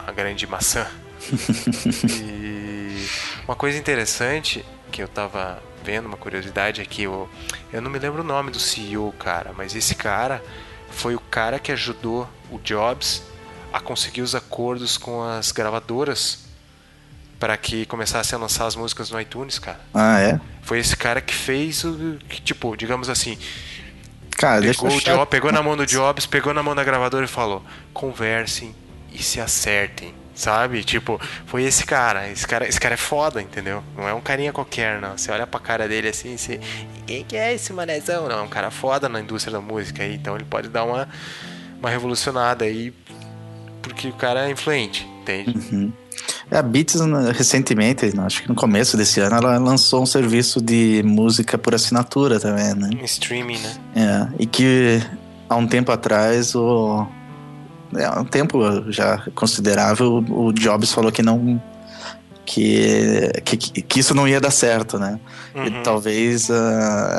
à 0.07 0.11
grande 0.11 0.47
maçã. 0.47 0.87
e 2.09 3.05
uma 3.45 3.55
coisa 3.55 3.77
interessante 3.77 4.65
que 4.91 5.01
eu 5.01 5.07
tava 5.07 5.61
vendo, 5.83 6.05
uma 6.05 6.17
curiosidade, 6.17 6.81
é 6.81 6.85
que 6.85 7.03
eu, 7.03 7.29
eu 7.71 7.81
não 7.81 7.89
me 7.89 7.99
lembro 7.99 8.21
o 8.21 8.25
nome 8.25 8.51
do 8.51 8.59
CEO, 8.59 9.11
cara, 9.13 9.51
mas 9.55 9.75
esse 9.75 9.95
cara 9.95 10.43
foi 10.89 11.15
o 11.15 11.19
cara 11.19 11.59
que 11.59 11.71
ajudou 11.71 12.27
o 12.51 12.59
Jobs 12.59 13.23
a 13.73 13.79
conseguir 13.79 14.21
os 14.21 14.35
acordos 14.35 14.97
com 14.97 15.23
as 15.23 15.51
gravadoras 15.51 16.50
para 17.41 17.57
que 17.57 17.87
começasse 17.87 18.35
a 18.35 18.37
lançar 18.37 18.67
as 18.67 18.75
músicas 18.75 19.09
no 19.09 19.19
iTunes, 19.19 19.57
cara. 19.57 19.79
Ah, 19.95 20.21
é? 20.21 20.39
Foi 20.61 20.77
esse 20.77 20.95
cara 20.95 21.19
que 21.19 21.33
fez 21.33 21.83
o. 21.83 22.19
Que, 22.29 22.39
tipo, 22.39 22.77
digamos 22.77 23.09
assim. 23.09 23.35
Cara, 24.37 24.61
pegou, 24.61 24.95
o 24.95 25.01
Job, 25.01 25.25
pegou 25.25 25.51
na 25.51 25.63
mão 25.63 25.75
do 25.75 25.83
Jobs, 25.83 26.27
pegou 26.27 26.53
na 26.53 26.61
mão 26.61 26.75
da 26.75 26.83
gravadora 26.83 27.25
e 27.25 27.27
falou: 27.27 27.63
conversem 27.91 28.75
e 29.11 29.23
se 29.23 29.41
acertem. 29.41 30.13
Sabe? 30.35 30.83
Tipo, 30.83 31.19
foi 31.47 31.63
esse 31.63 31.83
cara. 31.83 32.29
Esse 32.29 32.47
cara, 32.47 32.67
esse 32.67 32.79
cara 32.79 32.93
é 32.93 32.97
foda, 32.97 33.41
entendeu? 33.41 33.83
Não 33.97 34.07
é 34.07 34.13
um 34.13 34.21
carinha 34.21 34.53
qualquer, 34.53 35.01
não. 35.01 35.17
Você 35.17 35.31
olha 35.31 35.47
pra 35.47 35.59
cara 35.59 35.87
dele 35.87 36.09
assim, 36.09 36.37
você. 36.37 36.59
Quem 37.07 37.25
que 37.25 37.35
é 37.35 37.53
esse 37.55 37.73
manezão? 37.73 38.29
Não, 38.29 38.39
é 38.39 38.41
um 38.43 38.47
cara 38.47 38.69
foda 38.69 39.09
na 39.09 39.19
indústria 39.19 39.51
da 39.51 39.61
música 39.61 40.03
aí. 40.03 40.13
Então 40.13 40.35
ele 40.35 40.45
pode 40.45 40.69
dar 40.69 40.83
uma, 40.83 41.09
uma 41.79 41.89
revolucionada 41.89 42.65
aí. 42.65 42.93
Porque 43.81 44.09
o 44.09 44.13
cara 44.13 44.47
é 44.47 44.51
influente, 44.51 45.07
entende? 45.21 45.57
Uhum. 45.71 45.91
É, 46.49 46.57
a 46.57 46.61
Beats, 46.61 46.95
né, 47.01 47.31
recentemente, 47.33 48.11
acho 48.19 48.43
que 48.43 48.49
no 48.49 48.55
começo 48.55 48.97
desse 48.97 49.19
ano, 49.19 49.35
ela 49.37 49.57
lançou 49.57 50.03
um 50.03 50.05
serviço 50.05 50.61
de 50.61 51.01
música 51.05 51.57
por 51.57 51.73
assinatura 51.73 52.39
também, 52.39 52.73
né? 52.75 52.89
Streaming, 53.03 53.59
né? 53.59 53.75
É, 53.95 54.43
e 54.43 54.45
que 54.45 55.01
há 55.49 55.55
um 55.55 55.67
tempo 55.67 55.91
atrás, 55.91 56.55
o... 56.55 57.07
É, 57.95 58.09
um 58.19 58.25
tempo 58.25 58.91
já 58.91 59.23
considerável, 59.35 60.23
o 60.29 60.51
Jobs 60.51 60.91
falou 60.91 61.11
que 61.11 61.21
não... 61.21 61.61
Que, 62.43 63.31
que, 63.45 63.57
que 63.57 63.99
isso 63.99 64.13
não 64.13 64.27
ia 64.27 64.41
dar 64.41 64.51
certo, 64.51 64.99
né? 64.99 65.19
Uhum. 65.55 65.67
E 65.67 65.71
talvez 65.83 66.49
uh, 66.49 66.53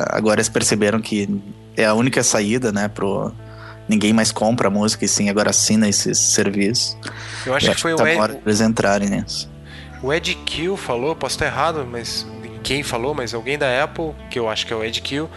agora 0.08 0.40
eles 0.40 0.48
perceberam 0.48 1.00
que 1.00 1.40
é 1.74 1.86
a 1.86 1.94
única 1.94 2.22
saída, 2.22 2.70
né, 2.70 2.88
pro 2.88 3.32
ninguém 3.88 4.12
mais 4.12 4.32
compra 4.32 4.70
música 4.70 5.04
e 5.04 5.08
sim 5.08 5.28
agora 5.28 5.50
assina 5.50 5.88
esses 5.88 6.18
serviços. 6.18 6.96
Eu 7.46 7.54
acho, 7.54 7.66
eu 7.66 7.74
que 7.74 7.80
foi 7.80 7.92
que 7.92 7.98
tá 7.98 8.04
o 8.04 8.08
Ed... 8.08 8.40
eles 8.44 8.60
entrarem 8.60 9.08
nisso. 9.08 9.50
O 10.02 10.12
Ed 10.12 10.34
Kill 10.34 10.76
falou, 10.76 11.14
posso 11.14 11.36
estar 11.36 11.46
errado, 11.46 11.86
mas 11.88 12.26
quem 12.62 12.82
falou, 12.82 13.14
mas 13.14 13.34
alguém 13.34 13.58
da 13.58 13.82
Apple, 13.82 14.12
que 14.30 14.38
eu 14.38 14.48
acho 14.48 14.66
que 14.66 14.72
é 14.72 14.76
o 14.76 14.84
Ed 14.84 15.00
Kill, 15.00 15.28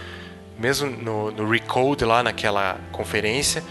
mesmo 0.60 0.90
no, 0.90 1.32
no 1.32 1.50
Recode 1.50 2.06
lá 2.06 2.24
naquela 2.24 2.78
conferência 2.92 3.64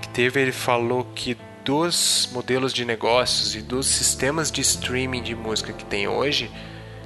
que 0.00 0.08
teve, 0.08 0.40
ele 0.40 0.52
falou 0.52 1.04
que 1.14 1.36
dos 1.64 2.28
modelos 2.32 2.72
de 2.72 2.84
negócios 2.84 3.54
e 3.54 3.62
dos 3.62 3.86
sistemas 3.86 4.50
de 4.50 4.60
streaming 4.60 5.22
de 5.22 5.34
música 5.34 5.72
que 5.72 5.84
tem 5.84 6.08
hoje, 6.08 6.50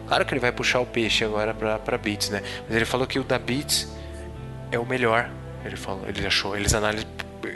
claro 0.08 0.24
que 0.24 0.32
ele 0.32 0.40
vai 0.40 0.52
puxar 0.52 0.80
o 0.80 0.86
peixe 0.86 1.24
agora 1.24 1.52
para 1.52 1.98
Beats, 1.98 2.30
né? 2.30 2.42
Mas 2.66 2.76
ele 2.76 2.84
falou 2.84 3.06
que 3.06 3.18
o 3.18 3.24
da 3.24 3.38
Beats 3.38 3.88
é 4.70 4.78
o 4.78 4.86
melhor. 4.86 5.30
Ele 5.66 5.76
falou, 5.76 6.04
ele 6.08 6.26
achou, 6.26 6.56
eles 6.56 6.74
analisam, 6.74 7.08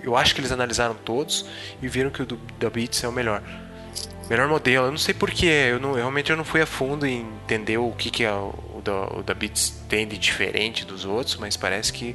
eu 0.03 0.17
acho 0.17 0.35
que 0.35 0.41
eles 0.41 0.53
analisaram 0.53 0.95
todos 0.95 1.47
e 1.83 1.89
viram 1.89 2.11
que 2.11 2.23
o 2.23 2.27
do, 2.27 2.37
da 2.59 2.71
Beats 2.71 3.03
é 3.05 3.09
o 3.09 3.13
melhor. 3.13 3.43
Melhor 4.29 4.49
modelo. 4.49 4.87
Eu 4.87 4.91
não 4.91 4.99
sei 4.99 5.13
porquê. 5.13 5.47
Eu, 5.71 5.81
não, 5.81 5.91
eu 5.91 5.97
realmente 5.97 6.31
eu 6.31 6.37
não 6.37 6.45
fui 6.45 6.63
a 6.63 6.67
fundo 6.67 7.05
em 7.05 7.21
entender 7.45 7.79
o 7.79 7.91
que, 7.93 8.11
que 8.11 8.23
é 8.23 8.33
o, 8.33 8.55
o, 8.77 8.81
da, 8.83 9.19
o 9.19 9.23
da 9.23 9.35
Beats 9.35 9.83
tem 9.89 10.07
de 10.07 10.17
diferente 10.17 10.85
dos 10.85 11.05
outros, 11.05 11.37
mas 11.37 11.57
parece 11.57 11.93
que 11.93 12.15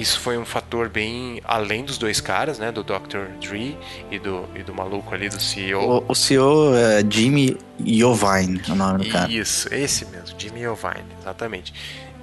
isso 0.00 0.18
foi 0.18 0.38
um 0.38 0.46
fator 0.46 0.88
bem 0.88 1.42
além 1.44 1.84
dos 1.84 1.98
dois 1.98 2.20
caras, 2.20 2.58
né? 2.58 2.72
Do 2.72 2.82
Dr. 2.82 3.26
Dre 3.38 3.76
e 4.10 4.18
do, 4.18 4.48
e 4.54 4.62
do 4.62 4.72
maluco 4.74 5.14
ali, 5.14 5.28
do 5.28 5.40
CEO. 5.40 6.02
O, 6.06 6.12
o 6.12 6.14
CEO 6.14 6.74
é 6.74 7.04
Jimmy 7.08 7.58
Iovine, 7.84 8.62
é 8.66 8.72
o 8.72 8.74
nome 8.74 9.04
do 9.04 9.10
cara. 9.10 9.30
Isso, 9.30 9.72
esse 9.74 10.06
mesmo, 10.06 10.38
Jimmy 10.38 10.60
Iovine, 10.60 11.04
exatamente. 11.20 11.74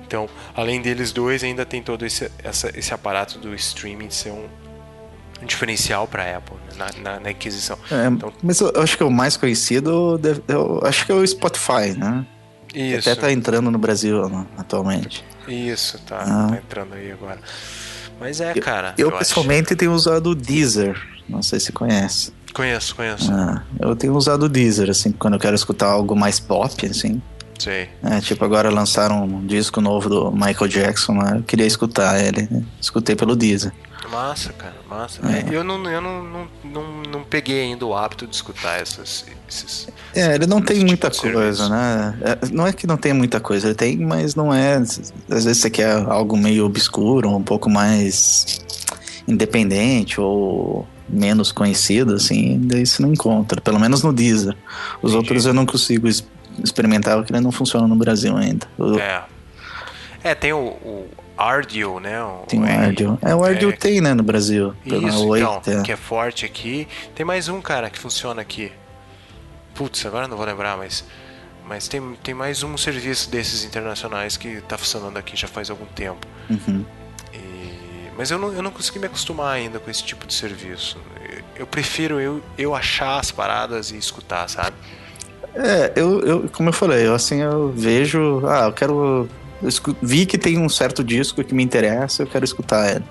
Então, 0.08 0.30
além 0.56 0.82
deles 0.82 1.12
dois, 1.12 1.44
ainda 1.44 1.66
tem 1.66 1.84
todo 1.84 2.06
esse, 2.06 2.32
essa, 2.42 2.72
esse 2.74 2.94
aparato 2.94 3.38
do 3.38 3.54
streaming 3.54 4.10
ser 4.10 4.32
um, 4.32 4.46
um 5.42 5.46
diferencial 5.46 6.08
para 6.08 6.24
a 6.24 6.38
Apple 6.38 6.56
né, 6.56 6.86
na, 7.04 7.12
na, 7.12 7.20
na, 7.20 7.30
aquisição. 7.30 7.78
É, 7.92 8.08
então, 8.08 8.32
mas 8.42 8.62
eu, 8.62 8.70
eu, 8.70 8.82
acho 8.82 8.98
que 8.98 9.04
o 9.04 9.12
mais 9.12 9.36
conhecido, 9.36 10.18
deve, 10.18 10.42
eu 10.48 10.80
acho 10.86 11.06
que 11.06 11.12
é 11.12 11.16
o 11.16 11.28
Spotify, 11.28 11.94
né? 11.98 12.26
Isso. 12.74 13.04
Que 13.04 13.10
até 13.10 13.22
tá 13.22 13.32
entrando 13.32 13.70
no 13.70 13.78
Brasil 13.78 14.30
né, 14.30 14.46
atualmente. 14.58 15.26
Isso, 15.46 16.00
tá, 16.00 16.20
ah. 16.22 16.48
tá, 16.52 16.58
entrando 16.58 16.94
aí 16.94 17.12
agora. 17.12 17.40
Mas 18.20 18.40
é, 18.40 18.54
cara. 18.54 18.94
Eu, 18.98 19.12
eu 19.12 19.18
pessoalmente 19.18 19.68
acho... 19.68 19.76
tenho 19.76 19.92
usado 19.92 20.30
o 20.30 20.36
Deezer. 20.36 20.98
Não 21.28 21.44
sei 21.44 21.60
se 21.60 21.74
conhece. 21.74 22.32
Conheço, 22.54 22.96
conheço. 22.96 23.32
Ah, 23.32 23.62
eu 23.80 23.96
tenho 23.96 24.16
usado 24.16 24.44
o 24.44 24.50
Deezer, 24.50 24.90
assim, 24.90 25.12
quando 25.12 25.34
eu 25.34 25.40
quero 25.40 25.56
escutar 25.56 25.88
algo 25.88 26.16
mais 26.16 26.40
pop, 26.40 26.86
assim. 26.86 27.22
Sei. 27.58 27.90
É, 28.04 28.20
tipo, 28.22 28.44
agora 28.46 28.70
lançaram 28.70 29.24
um 29.24 29.46
disco 29.46 29.82
novo 29.82 30.10
do 30.10 30.32
Michael 30.32 30.68
Jackson, 30.68 31.14
né? 31.14 31.38
eu 31.38 31.44
queria 31.44 31.66
escutar 31.66 32.24
ele. 32.24 32.48
Né? 32.50 32.64
Escutei 32.80 33.16
pelo 33.16 33.36
Deezer. 33.36 33.74
Massa, 34.12 34.54
cara, 34.54 34.76
massa. 34.90 35.20
É. 35.28 35.54
Eu, 35.54 35.64
não, 35.64 35.84
eu 35.90 36.02
não, 36.02 36.24
não, 36.24 36.48
não, 36.64 36.84
não, 37.12 37.24
peguei 37.24 37.64
ainda 37.64 37.86
o 37.86 37.94
hábito 37.94 38.26
de 38.26 38.34
escutar 38.34 38.80
essas, 38.80 39.26
esses. 39.50 39.90
É, 40.16 40.36
ele 40.36 40.48
não 40.48 40.62
tem 40.62 40.86
muita 40.86 41.10
tipo 41.10 41.34
coisa, 41.34 41.68
né? 41.68 42.18
É, 42.22 42.50
não 42.54 42.66
é 42.66 42.72
que 42.72 42.88
não 42.88 42.96
tem 42.96 43.12
muita 43.12 43.40
coisa, 43.42 43.68
ele 43.68 43.76
tem, 43.76 43.98
mas 43.98 44.34
não 44.34 44.54
é. 44.54 44.76
Às 44.76 45.12
vezes 45.28 45.58
você 45.58 45.70
quer 45.70 45.92
algo 46.08 46.38
meio 46.38 46.66
obscuro, 46.66 47.36
um 47.36 47.44
pouco 47.44 47.70
mais 47.70 48.62
independente 49.28 50.22
ou 50.22 50.88
menos 51.10 51.52
conhecido, 51.52 52.16
assim, 52.16 52.60
daí 52.64 52.86
você 52.86 53.02
não 53.02 53.12
encontra. 53.12 53.60
Pelo 53.62 53.80
menos 53.80 54.04
no 54.04 54.14
Deezer. 54.14 54.56
Os 55.02 55.12
Entendi. 55.12 55.16
outros 55.18 55.46
eu 55.46 55.54
não 55.54 55.66
consigo 55.66 56.08
experimentar, 56.64 57.18
porque 57.18 57.34
ele 57.34 57.42
não 57.42 57.52
funciona 57.52 57.88
no 57.88 57.96
Brasil 57.96 58.36
ainda. 58.36 58.68
É. 59.00 59.38
É, 60.24 60.36
tem 60.36 60.52
o, 60.52 60.60
o 60.60 61.08
Ardio, 61.38 62.00
né? 62.00 62.22
O, 62.22 62.44
tem 62.48 62.60
o 62.60 62.66
Ardio. 62.66 63.20
É, 63.22 63.36
o 63.36 63.44
Ardio 63.44 63.70
é, 63.70 63.74
tem, 63.74 64.02
né, 64.02 64.14
no 64.14 64.24
Brasil. 64.24 64.74
Isso, 64.86 65.26
8, 65.26 65.44
então, 65.44 65.80
é. 65.80 65.84
que 65.84 65.92
é 65.92 65.96
forte 65.96 66.46
aqui. 66.46 66.88
Tem 67.16 67.26
mais 67.26 67.48
um, 67.48 67.62
cara, 67.62 67.90
que 67.90 68.00
funciona 68.00 68.42
aqui. 68.42 68.72
Putz, 69.74 70.06
agora 70.06 70.28
não 70.28 70.38
vou 70.38 70.46
lembrar, 70.46 70.78
mas... 70.78 71.06
Mas 71.68 71.90
tem, 71.90 72.02
tem 72.24 72.34
mais 72.34 72.64
um 72.64 72.78
serviço 72.78 73.30
desses 73.30 73.66
internacionais 73.66 74.38
que 74.38 74.62
tá 74.62 74.78
funcionando 74.78 75.18
aqui 75.18 75.36
já 75.36 75.50
faz 75.50 75.70
algum 75.70 75.86
tempo. 75.86 76.26
Uhum. 76.50 76.86
E, 77.34 78.10
mas 78.18 78.32
eu 78.32 78.40
não, 78.40 78.54
eu 78.54 78.64
não 78.64 78.72
consegui 78.72 79.00
me 79.00 79.06
acostumar 79.06 79.54
ainda 79.54 79.78
com 79.78 79.92
esse 79.92 80.02
tipo 80.02 80.26
de 80.26 80.34
serviço. 80.34 80.98
Eu, 81.30 81.44
eu 81.58 81.68
prefiro 81.68 82.22
eu, 82.22 82.42
eu 82.58 82.74
achar 82.74 83.20
as 83.20 83.32
paradas 83.32 83.92
e 83.92 83.98
escutar, 83.98 84.48
sabe? 84.48 84.78
É, 85.56 85.94
eu, 85.96 86.20
eu, 86.22 86.50
como 86.50 86.70
eu 86.70 86.74
falei, 86.74 87.08
eu 87.08 87.16
assim, 87.16 87.42
eu 87.42 87.72
vejo, 87.76 88.46
ah, 88.46 88.66
eu 88.66 88.74
quero 88.74 89.28
eu 89.62 89.70
vi 90.02 90.26
que 90.26 90.38
tem 90.38 90.58
um 90.58 90.70
certo 90.70 91.04
disco 91.04 91.44
que 91.44 91.54
me 91.54 91.64
interessa, 91.64 92.24
eu 92.24 92.28
quero 92.28 92.46
escutar 92.46 92.96
ele. 92.96 93.06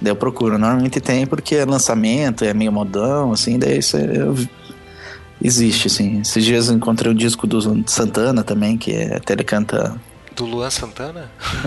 Daí 0.00 0.10
eu 0.10 0.16
procuro. 0.16 0.58
Normalmente 0.58 1.00
tem 1.00 1.26
porque 1.26 1.56
é 1.56 1.64
lançamento, 1.64 2.44
é 2.44 2.54
meio 2.54 2.72
modão, 2.72 3.32
assim, 3.32 3.58
daí 3.58 3.78
isso 3.78 3.96
eu, 3.96 4.34
existe, 5.42 5.88
assim. 5.88 6.20
Esses 6.20 6.44
dias 6.44 6.68
eu 6.68 6.74
encontrei 6.74 7.12
o 7.12 7.14
disco 7.14 7.46
do 7.46 7.60
Santana 7.86 8.42
também, 8.42 8.78
que 8.78 8.92
é, 8.92 9.16
até 9.16 9.34
ele 9.34 9.44
canta 9.44 9.94
do 10.34 10.44
Luan 10.44 10.70
Santana? 10.70 11.30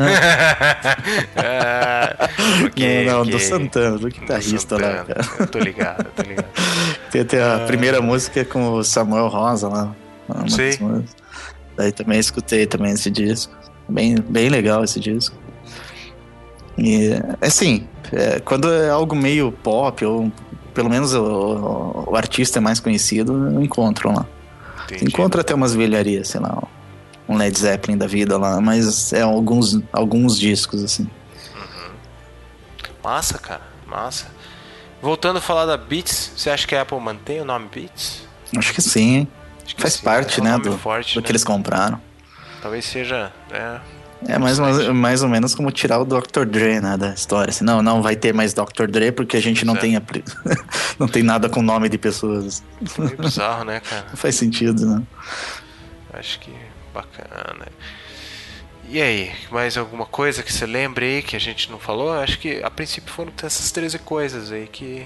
ah, 1.36 2.30
okay, 2.68 3.06
não, 3.06 3.14
não, 3.14 3.22
okay. 3.22 3.32
do 3.32 3.40
Santana, 3.40 3.98
do 3.98 4.08
guitarrista 4.08 4.76
do 4.76 4.82
lá, 4.82 5.04
cara. 5.06 5.22
Eu 5.40 5.48
tô 5.48 5.60
ligado, 5.60 6.06
tô 6.16 6.22
ligado. 6.24 6.48
tem, 7.12 7.26
tem 7.26 7.40
a 7.40 7.56
ah. 7.56 7.60
primeira 7.66 8.02
música 8.02 8.44
com 8.46 8.74
o 8.74 8.84
Samuel 8.84 9.28
Rosa 9.28 9.68
lá. 9.70 9.96
Sim. 10.48 11.06
Daí 11.76 11.92
também 11.92 12.20
escutei 12.20 12.66
também 12.66 12.92
esse 12.92 13.10
disco. 13.10 13.56
Bem, 13.88 14.16
bem 14.16 14.50
legal 14.50 14.84
esse 14.84 15.00
disco. 15.00 15.36
E, 16.78 17.12
assim, 17.42 17.88
é, 18.12 18.40
quando 18.40 18.72
é 18.72 18.90
algo 18.90 19.16
meio 19.16 19.52
pop, 19.52 20.06
ou 20.06 20.32
pelo 20.74 20.90
menos 20.90 21.14
o, 21.14 22.06
o 22.08 22.16
artista 22.16 22.60
é 22.60 22.62
mais 22.62 22.80
conhecido, 22.80 23.34
eu 23.34 23.64
encontro 23.64 24.12
lá. 24.12 24.26
Entendi. 24.86 25.06
Encontra 25.06 25.42
até 25.42 25.56
umas 25.56 25.74
velharias, 25.74 26.30
sei 26.30 26.40
lá, 26.40 26.64
um 27.28 27.38
Led 27.38 27.58
Zeppelin 27.58 27.98
da 27.98 28.08
vida 28.08 28.38
lá, 28.38 28.62
mas 28.62 29.12
é 29.14 29.22
alguns, 29.22 29.80
alguns 29.92 30.40
discos, 30.40 30.84
assim. 30.84 31.10
Uhum. 31.56 31.92
Massa, 33.04 33.38
cara, 33.38 33.62
massa. 33.86 34.28
Voltando 35.02 35.38
a 35.38 35.42
falar 35.42 35.66
da 35.66 35.78
Beats, 35.78 36.32
você 36.36 36.50
acha 36.50 36.66
que 36.66 36.76
a 36.76 36.82
Apple 36.82 37.00
mantém 37.00 37.42
o 37.42 37.46
nome 37.46 37.70
Beats? 37.74 38.28
Acho 38.56 38.74
que 38.74 38.82
sim. 38.82 39.28
Acho 39.64 39.76
que 39.76 39.82
Faz 39.82 39.96
sim. 39.96 40.04
parte, 40.04 40.40
é 40.40 40.44
um 40.44 40.46
né, 40.46 40.58
do, 40.58 40.78
forte, 40.78 41.14
do 41.14 41.22
né? 41.22 41.26
que 41.26 41.32
eles 41.32 41.44
compraram. 41.44 42.02
Talvez 42.62 42.86
seja. 42.86 43.32
É, 43.52 43.80
é 44.26 44.38
mais, 44.38 44.58
mais 44.60 45.22
ou 45.22 45.30
menos 45.30 45.54
como 45.54 45.72
tirar 45.72 46.00
o 46.00 46.06
Dr. 46.06 46.46
Dre 46.46 46.82
né, 46.82 46.98
da 46.98 47.14
história. 47.14 47.52
Assim, 47.52 47.64
não, 47.64 47.82
não 47.82 48.02
vai 48.02 48.16
ter 48.16 48.34
mais 48.34 48.54
Dr. 48.54 48.88
Dre 48.90 49.12
porque 49.12 49.38
a 49.38 49.42
gente 49.42 49.64
não, 49.64 49.76
é. 49.76 49.80
tem, 49.80 50.02
não 50.98 51.08
tem 51.08 51.22
nada 51.22 51.48
com 51.48 51.62
nome 51.62 51.88
de 51.90 51.98
pessoas. 51.98 52.64
É 53.00 53.16
bizarro, 53.16 53.66
né, 53.66 53.80
cara? 53.80 54.06
Não 54.10 54.18
faz 54.18 54.36
sentido, 54.36 54.86
né? 54.86 55.04
Acho 56.14 56.40
que 56.40 56.52
bacana. 56.98 57.68
E 58.90 59.02
aí, 59.02 59.32
mais 59.52 59.78
alguma 59.78 60.06
coisa 60.06 60.42
que 60.42 60.52
você 60.52 60.66
lembre 60.66 61.06
aí 61.06 61.22
que 61.22 61.36
a 61.36 61.40
gente 61.40 61.70
não 61.70 61.78
falou? 61.78 62.14
Acho 62.14 62.40
que 62.40 62.64
a 62.64 62.70
princípio 62.70 63.12
foram 63.14 63.34
essas 63.44 63.72
13 63.72 64.00
coisas 64.00 64.52
aí 64.52 64.68
que. 64.68 65.06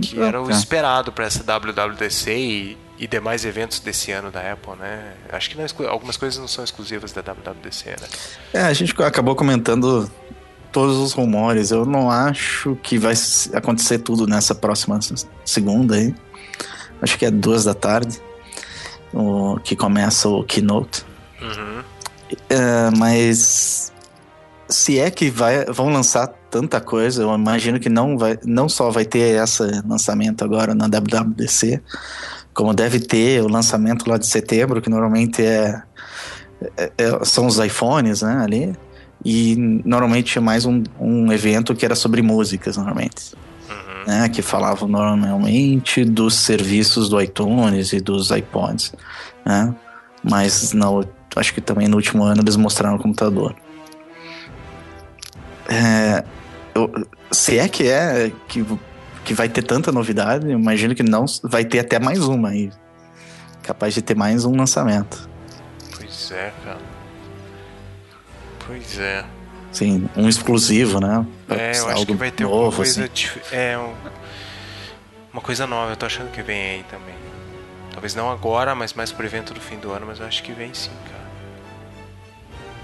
que 0.00 0.20
era 0.20 0.40
o 0.40 0.50
esperado 0.50 1.12
para 1.12 1.26
essa 1.26 1.42
WWDC 1.42 2.32
e 2.32 2.78
e 2.98 3.06
demais 3.06 3.44
eventos 3.44 3.78
desse 3.78 4.10
ano 4.10 4.30
da 4.30 4.52
Apple, 4.52 4.74
né? 4.76 5.14
Acho 5.30 5.50
que 5.50 5.56
não, 5.56 5.64
é 5.64 5.88
algumas 5.88 6.16
coisas 6.16 6.38
não 6.38 6.48
são 6.48 6.64
exclusivas 6.64 7.12
da 7.12 7.22
WWDC, 7.22 7.90
né? 7.90 8.08
É, 8.52 8.62
a 8.62 8.72
gente 8.72 8.92
acabou 9.02 9.36
comentando 9.36 10.10
todos 10.72 10.96
os 10.96 11.12
rumores. 11.12 11.70
Eu 11.70 11.86
não 11.86 12.10
acho 12.10 12.76
que 12.82 12.98
vai 12.98 13.14
acontecer 13.54 14.00
tudo 14.00 14.26
nessa 14.26 14.54
próxima 14.54 14.98
segunda 15.44 15.94
aí. 15.94 16.12
Acho 17.00 17.16
que 17.16 17.24
é 17.24 17.30
duas 17.30 17.64
da 17.64 17.74
tarde 17.74 18.20
o, 19.12 19.58
que 19.62 19.74
começa 19.76 20.28
o 20.28 20.44
keynote. 20.44 21.04
Uhum. 21.40 21.82
É, 22.48 22.90
mas 22.96 23.92
se 24.68 24.98
é 24.98 25.10
que 25.10 25.30
vai, 25.30 25.64
vão 25.66 25.88
lançar 25.88 26.26
tanta 26.50 26.80
coisa, 26.80 27.22
eu 27.22 27.34
imagino 27.34 27.80
que 27.80 27.88
não 27.88 28.18
vai, 28.18 28.38
não 28.44 28.68
só 28.68 28.90
vai 28.90 29.04
ter 29.04 29.42
esse 29.42 29.62
lançamento 29.86 30.44
agora 30.44 30.74
na 30.74 30.86
WWDC, 30.86 31.80
como 32.52 32.74
deve 32.74 33.00
ter 33.00 33.42
o 33.42 33.48
lançamento 33.48 34.08
lá 34.08 34.18
de 34.18 34.26
setembro, 34.26 34.82
que 34.82 34.90
normalmente 34.90 35.42
é, 35.42 35.82
é, 36.76 36.92
é 36.98 37.24
são 37.24 37.46
os 37.46 37.58
iPhones, 37.58 38.22
né, 38.22 38.40
ali, 38.42 38.76
e 39.24 39.56
normalmente 39.84 40.38
é 40.38 40.40
mais 40.40 40.64
um, 40.64 40.82
um 40.98 41.32
evento 41.32 41.74
que 41.74 41.84
era 41.84 41.94
sobre 41.94 42.22
músicas, 42.22 42.76
normalmente. 42.76 43.34
Né, 44.08 44.26
que 44.30 44.40
falavam 44.40 44.88
normalmente 44.88 46.02
dos 46.02 46.34
serviços 46.34 47.10
do 47.10 47.20
iTunes 47.20 47.92
e 47.92 48.00
dos 48.00 48.30
iPods, 48.30 48.94
né? 49.44 49.74
Mas 50.24 50.72
não, 50.72 51.04
acho 51.36 51.52
que 51.52 51.60
também 51.60 51.88
no 51.88 51.96
último 51.96 52.24
ano 52.24 52.40
eles 52.40 52.56
mostraram 52.56 52.96
o 52.96 52.98
computador. 52.98 53.54
É, 55.68 56.24
eu, 56.74 56.90
se 57.30 57.58
é 57.58 57.68
que 57.68 57.86
é 57.86 58.32
que 58.48 58.64
que 59.26 59.34
vai 59.34 59.46
ter 59.46 59.60
tanta 59.60 59.92
novidade, 59.92 60.48
imagino 60.48 60.94
que 60.94 61.02
não 61.02 61.26
vai 61.42 61.62
ter 61.62 61.80
até 61.80 61.98
mais 61.98 62.20
uma 62.20 62.48
aí. 62.48 62.70
Capaz 63.62 63.92
de 63.92 64.00
ter 64.00 64.16
mais 64.16 64.46
um 64.46 64.56
lançamento. 64.56 65.28
Pois 65.94 66.32
é, 66.32 66.50
cara. 66.64 66.80
Pois 68.66 68.98
é. 68.98 69.22
Sim, 69.78 70.08
um 70.16 70.28
exclusivo, 70.28 70.98
né? 70.98 71.24
é, 71.48 71.78
eu 71.78 71.88
acho 71.88 72.04
que 72.04 72.14
vai 72.14 72.32
ter 72.32 72.42
novo, 72.42 72.78
coisa. 72.78 73.04
Assim. 73.04 73.28
É, 73.52 73.78
um, 73.78 73.94
uma 75.32 75.40
coisa 75.40 75.68
nova, 75.68 75.92
eu 75.92 75.96
tô 75.96 76.04
achando 76.04 76.32
que 76.32 76.42
vem 76.42 76.60
aí 76.60 76.84
também. 76.90 77.14
Talvez 77.92 78.12
não 78.12 78.28
agora, 78.28 78.74
mas 78.74 78.92
mais 78.92 79.12
pro 79.12 79.24
evento 79.24 79.54
do 79.54 79.60
fim 79.60 79.76
do 79.76 79.92
ano, 79.92 80.04
mas 80.04 80.18
eu 80.18 80.26
acho 80.26 80.42
que 80.42 80.52
vem 80.52 80.74
sim, 80.74 80.90
cara. 81.04 81.28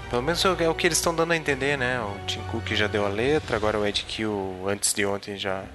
Pelo 0.09 0.21
menos 0.21 0.45
é 0.45 0.69
o 0.69 0.73
que 0.73 0.87
eles 0.87 0.97
estão 0.97 1.13
dando 1.13 1.33
a 1.33 1.35
entender, 1.35 1.77
né? 1.77 1.99
O 1.99 2.25
Tim 2.25 2.39
Cook 2.49 2.71
já 2.71 2.87
deu 2.87 3.05
a 3.05 3.09
letra, 3.09 3.57
agora 3.57 3.77
o 3.77 3.85
Ed 3.85 4.05
Kill 4.07 4.63
antes 4.65 4.93
de 4.93 5.05
ontem 5.05 5.37
já 5.37 5.65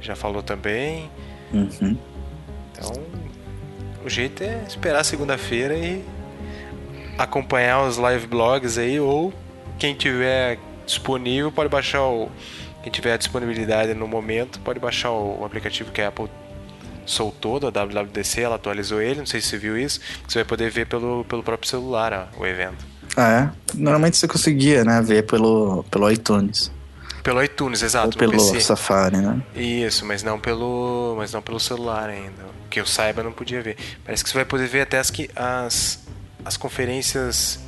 já 0.00 0.14
falou 0.14 0.40
também. 0.40 1.10
Uhum. 1.52 1.98
Então, 2.70 2.92
o 4.04 4.08
jeito 4.08 4.44
é 4.44 4.62
esperar 4.68 5.02
segunda-feira 5.02 5.76
e 5.76 6.04
acompanhar 7.18 7.82
os 7.82 7.96
live 7.96 8.28
blogs 8.28 8.78
aí, 8.78 9.00
ou 9.00 9.34
quem 9.78 9.94
tiver 9.94 10.58
disponível 10.86 11.50
pode 11.50 11.68
baixar 11.68 12.02
o 12.02 12.30
Quem 12.82 12.92
tiver 12.92 13.14
a 13.14 13.16
disponibilidade 13.16 13.94
no 13.94 14.06
momento 14.06 14.60
pode 14.60 14.78
baixar 14.78 15.10
o, 15.10 15.44
aplicativo 15.44 15.90
que 15.90 16.00
a 16.00 16.08
Apple 16.08 16.28
soltou 17.06 17.60
da 17.60 17.68
WWDC, 17.68 18.40
ela 18.40 18.56
atualizou 18.56 19.00
ele, 19.00 19.20
não 19.20 19.26
sei 19.26 19.40
se 19.40 19.48
você 19.48 19.58
viu 19.58 19.76
isso, 19.76 20.00
você 20.26 20.38
vai 20.38 20.44
poder 20.44 20.70
ver 20.70 20.86
pelo, 20.86 21.24
pelo 21.24 21.42
próprio 21.42 21.68
celular 21.68 22.30
ó, 22.34 22.40
o 22.40 22.46
evento. 22.46 22.84
Ah, 23.16 23.30
é? 23.30 23.50
Normalmente 23.74 24.16
você 24.16 24.26
conseguia, 24.26 24.84
né, 24.84 25.02
ver 25.02 25.24
pelo, 25.24 25.84
pelo 25.90 26.10
iTunes. 26.10 26.72
Pelo 27.22 27.42
iTunes, 27.42 27.82
exato. 27.82 28.08
Ou 28.08 28.30
pelo. 28.30 28.60
Safari, 28.60 29.16
né? 29.16 29.42
Isso, 29.56 30.04
mas 30.04 30.22
não 30.22 30.38
pelo, 30.38 31.14
mas 31.16 31.32
não 31.32 31.40
pelo 31.40 31.58
celular 31.58 32.10
ainda. 32.10 32.44
Que 32.68 32.78
eu 32.78 32.86
saiba, 32.86 33.22
não 33.22 33.32
podia 33.32 33.62
ver. 33.62 33.76
Parece 34.04 34.22
que 34.22 34.28
você 34.28 34.34
vai 34.34 34.44
poder 34.44 34.66
ver 34.66 34.82
até 34.82 34.98
as, 34.98 35.10
as, 35.34 36.00
as 36.44 36.56
conferências 36.58 37.63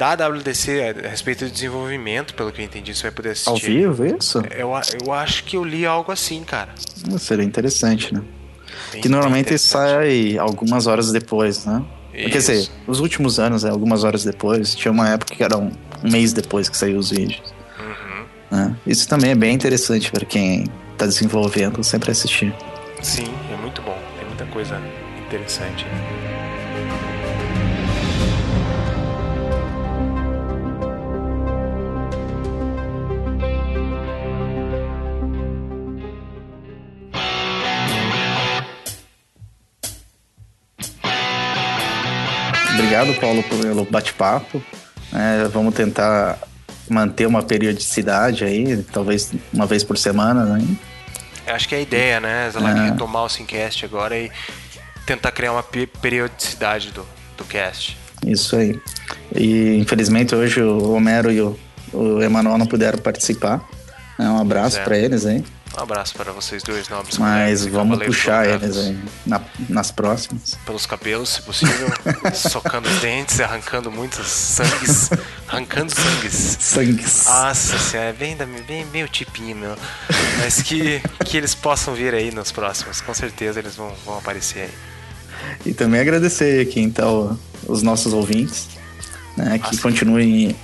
da 0.00 0.14
WDC 0.14 0.94
a 1.04 1.08
respeito 1.08 1.44
do 1.44 1.50
desenvolvimento, 1.50 2.32
pelo 2.32 2.50
que 2.50 2.62
eu 2.62 2.64
entendi, 2.64 2.94
você 2.94 3.02
vai 3.02 3.10
poder 3.10 3.30
assistir. 3.30 3.50
Ao 3.50 3.56
vivo, 3.56 4.06
isso? 4.06 4.38
Eu, 4.56 4.72
eu 5.04 5.12
acho 5.12 5.44
que 5.44 5.58
eu 5.58 5.62
li 5.62 5.84
algo 5.84 6.10
assim, 6.10 6.42
cara. 6.42 6.70
Seria 7.18 7.44
interessante, 7.44 8.14
né? 8.14 8.22
Bem 8.92 9.02
que 9.02 9.10
normalmente 9.10 9.58
sai 9.58 10.38
algumas 10.38 10.86
horas 10.86 11.12
depois, 11.12 11.66
né? 11.66 11.84
Isso. 12.14 12.30
Quer 12.30 12.38
dizer, 12.38 12.70
os 12.86 12.98
últimos 12.98 13.38
anos, 13.38 13.62
é, 13.62 13.68
algumas 13.68 14.02
horas 14.02 14.24
depois, 14.24 14.74
tinha 14.74 14.90
uma 14.90 15.06
época 15.10 15.34
que 15.34 15.44
era 15.44 15.58
um, 15.58 15.70
um 16.02 16.10
mês 16.10 16.32
depois 16.32 16.70
que 16.70 16.76
saiu 16.78 16.96
os 16.96 17.10
vídeos. 17.10 17.52
Uhum. 17.78 18.24
Né? 18.56 18.76
Isso 18.86 19.06
também 19.06 19.32
é 19.32 19.34
bem 19.34 19.54
interessante 19.54 20.10
para 20.10 20.24
quem 20.24 20.64
está 20.92 21.04
desenvolvendo 21.04 21.84
sempre 21.84 22.10
assistir. 22.10 22.54
Sim, 23.02 23.30
é 23.52 23.56
muito 23.56 23.82
bom. 23.82 23.98
Tem 24.18 24.26
muita 24.26 24.46
coisa 24.46 24.80
interessante. 25.26 25.84
Obrigado, 43.00 43.18
Paulo, 43.18 43.42
pelo 43.42 43.84
bate-papo. 43.86 44.62
É, 45.12 45.48
vamos 45.48 45.74
tentar 45.74 46.38
manter 46.88 47.26
uma 47.26 47.42
periodicidade 47.42 48.44
aí, 48.44 48.84
talvez 48.92 49.32
uma 49.52 49.64
vez 49.64 49.82
por 49.82 49.96
semana, 49.96 50.44
né? 50.44 50.62
Acho 51.46 51.66
que 51.66 51.74
é 51.74 51.78
a 51.78 51.80
ideia, 51.80 52.20
né? 52.20 52.50
Ela 52.54 52.70
é. 52.70 52.90
retomar 52.90 53.24
o 53.24 53.28
Simcast 53.28 53.86
agora 53.86 54.18
e 54.18 54.30
tentar 55.06 55.32
criar 55.32 55.52
uma 55.52 55.62
periodicidade 55.62 56.90
do, 56.90 57.06
do 57.38 57.44
cast. 57.44 57.96
Isso 58.26 58.54
aí. 58.56 58.78
E 59.34 59.76
infelizmente 59.78 60.34
hoje 60.34 60.60
o 60.60 60.92
Homero 60.92 61.32
e 61.32 61.40
o, 61.40 61.58
o 61.94 62.22
Emanuel 62.22 62.58
não 62.58 62.66
puderam 62.66 62.98
participar. 62.98 63.66
É, 64.18 64.24
um 64.24 64.38
abraço 64.38 64.78
para 64.82 64.98
eles 64.98 65.24
aí. 65.24 65.42
Um 65.78 65.82
abraço 65.82 66.14
para 66.14 66.32
vocês 66.32 66.62
dois, 66.62 66.88
nobres 66.88 67.16
Mas 67.16 67.64
vamos 67.64 68.02
puxar 68.02 68.46
eles 68.46 68.76
aí 68.76 68.98
na, 69.24 69.40
nas 69.68 69.90
próximas. 69.90 70.58
Pelos 70.66 70.84
cabelos, 70.84 71.28
se 71.28 71.42
possível, 71.42 71.88
socando 72.34 72.88
os 72.88 73.00
dentes, 73.00 73.40
arrancando 73.40 73.90
muitos 73.90 74.26
sangues. 74.26 75.10
arrancando 75.48 75.92
sangues. 75.94 76.56
Sangues. 76.60 77.24
Nossa 77.24 77.78
senhora, 77.78 78.08
é 78.08 78.12
bem, 78.12 78.36
bem, 78.66 78.84
bem 78.86 79.04
o 79.04 79.08
tipinho, 79.08 79.56
meu. 79.56 79.76
Mas 80.38 80.60
que, 80.60 81.00
que 81.24 81.36
eles 81.36 81.54
possam 81.54 81.94
vir 81.94 82.14
aí 82.14 82.32
nos 82.32 82.50
próximos, 82.50 83.00
com 83.00 83.14
certeza 83.14 83.60
eles 83.60 83.76
vão, 83.76 83.94
vão 84.04 84.18
aparecer 84.18 84.62
aí. 84.62 84.74
E 85.66 85.72
também 85.72 86.00
agradecer 86.00 86.66
aqui, 86.66 86.80
então, 86.80 87.38
os 87.66 87.82
nossos 87.82 88.12
ouvintes, 88.12 88.68
né, 89.36 89.58
que 89.58 89.66
Nossa, 89.66 89.80
continuem 89.80 90.56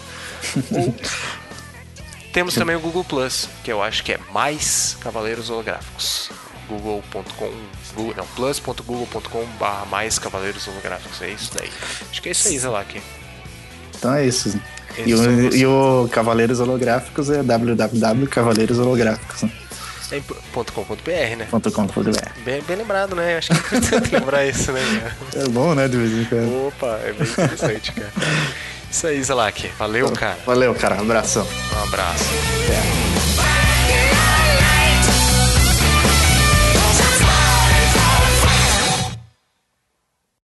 temos 2.31 2.53
também 2.53 2.77
o 2.77 2.79
Google 2.79 3.03
Plus, 3.03 3.49
que 3.61 3.73
eu 3.73 3.83
acho 3.83 4.05
que 4.05 4.13
é 4.13 4.19
mais 4.31 4.95
Cavaleiros 5.01 5.49
Holográficos. 5.49 6.29
google.com 6.69 7.51
Google, 7.95 8.13
não, 8.15 8.27
plus.google.com 8.27 9.45
barra 9.59 9.85
mais 9.85 10.19
Cavaleiros 10.19 10.67
Holográficos. 10.67 11.21
É 11.21 11.29
isso 11.29 11.51
daí. 11.53 11.69
Acho 12.09 12.21
que 12.21 12.29
é 12.29 12.31
isso 12.31 12.47
aí, 12.47 12.59
Zelak. 12.59 13.01
Então 13.97 14.13
é 14.13 14.25
isso. 14.25 14.57
E 14.97 15.13
o, 15.13 15.55
e 15.55 15.65
o, 15.65 16.09
Cavaleiros 16.11 16.59
Holográficos 16.59 17.29
é 17.29 17.41
www.cavaleirosolográficos. 17.43 19.43
Né? 19.43 19.51
É 20.11 20.19
.com.br, 20.21 21.35
né? 21.37 21.47
.com.br. 21.51 22.09
Bem, 22.43 22.63
bem 22.63 22.77
lembrado, 22.77 23.15
né? 23.15 23.37
Acho 23.37 23.49
que 23.49 23.53
é 23.53 23.57
importante 23.59 24.09
lembrar 24.15 24.43
isso, 24.45 24.71
né? 24.71 24.81
É 25.35 25.47
bom, 25.49 25.75
né, 25.75 25.87
de 25.87 25.97
vez 25.97 26.11
em 26.11 26.25
quando. 26.25 26.67
Opa, 26.67 26.99
é 27.03 27.13
bem 27.13 27.27
interessante, 27.27 27.91
cara. 27.91 28.11
Isso 28.89 29.05
aí, 29.05 29.23
Zalak. 29.23 29.67
Valeu, 29.77 30.11
cara. 30.11 30.39
Valeu, 30.47 30.73
cara. 30.73 30.95
Um 30.95 31.01
abração. 31.01 31.45
Um 31.45 31.83
abraço. 31.83 32.25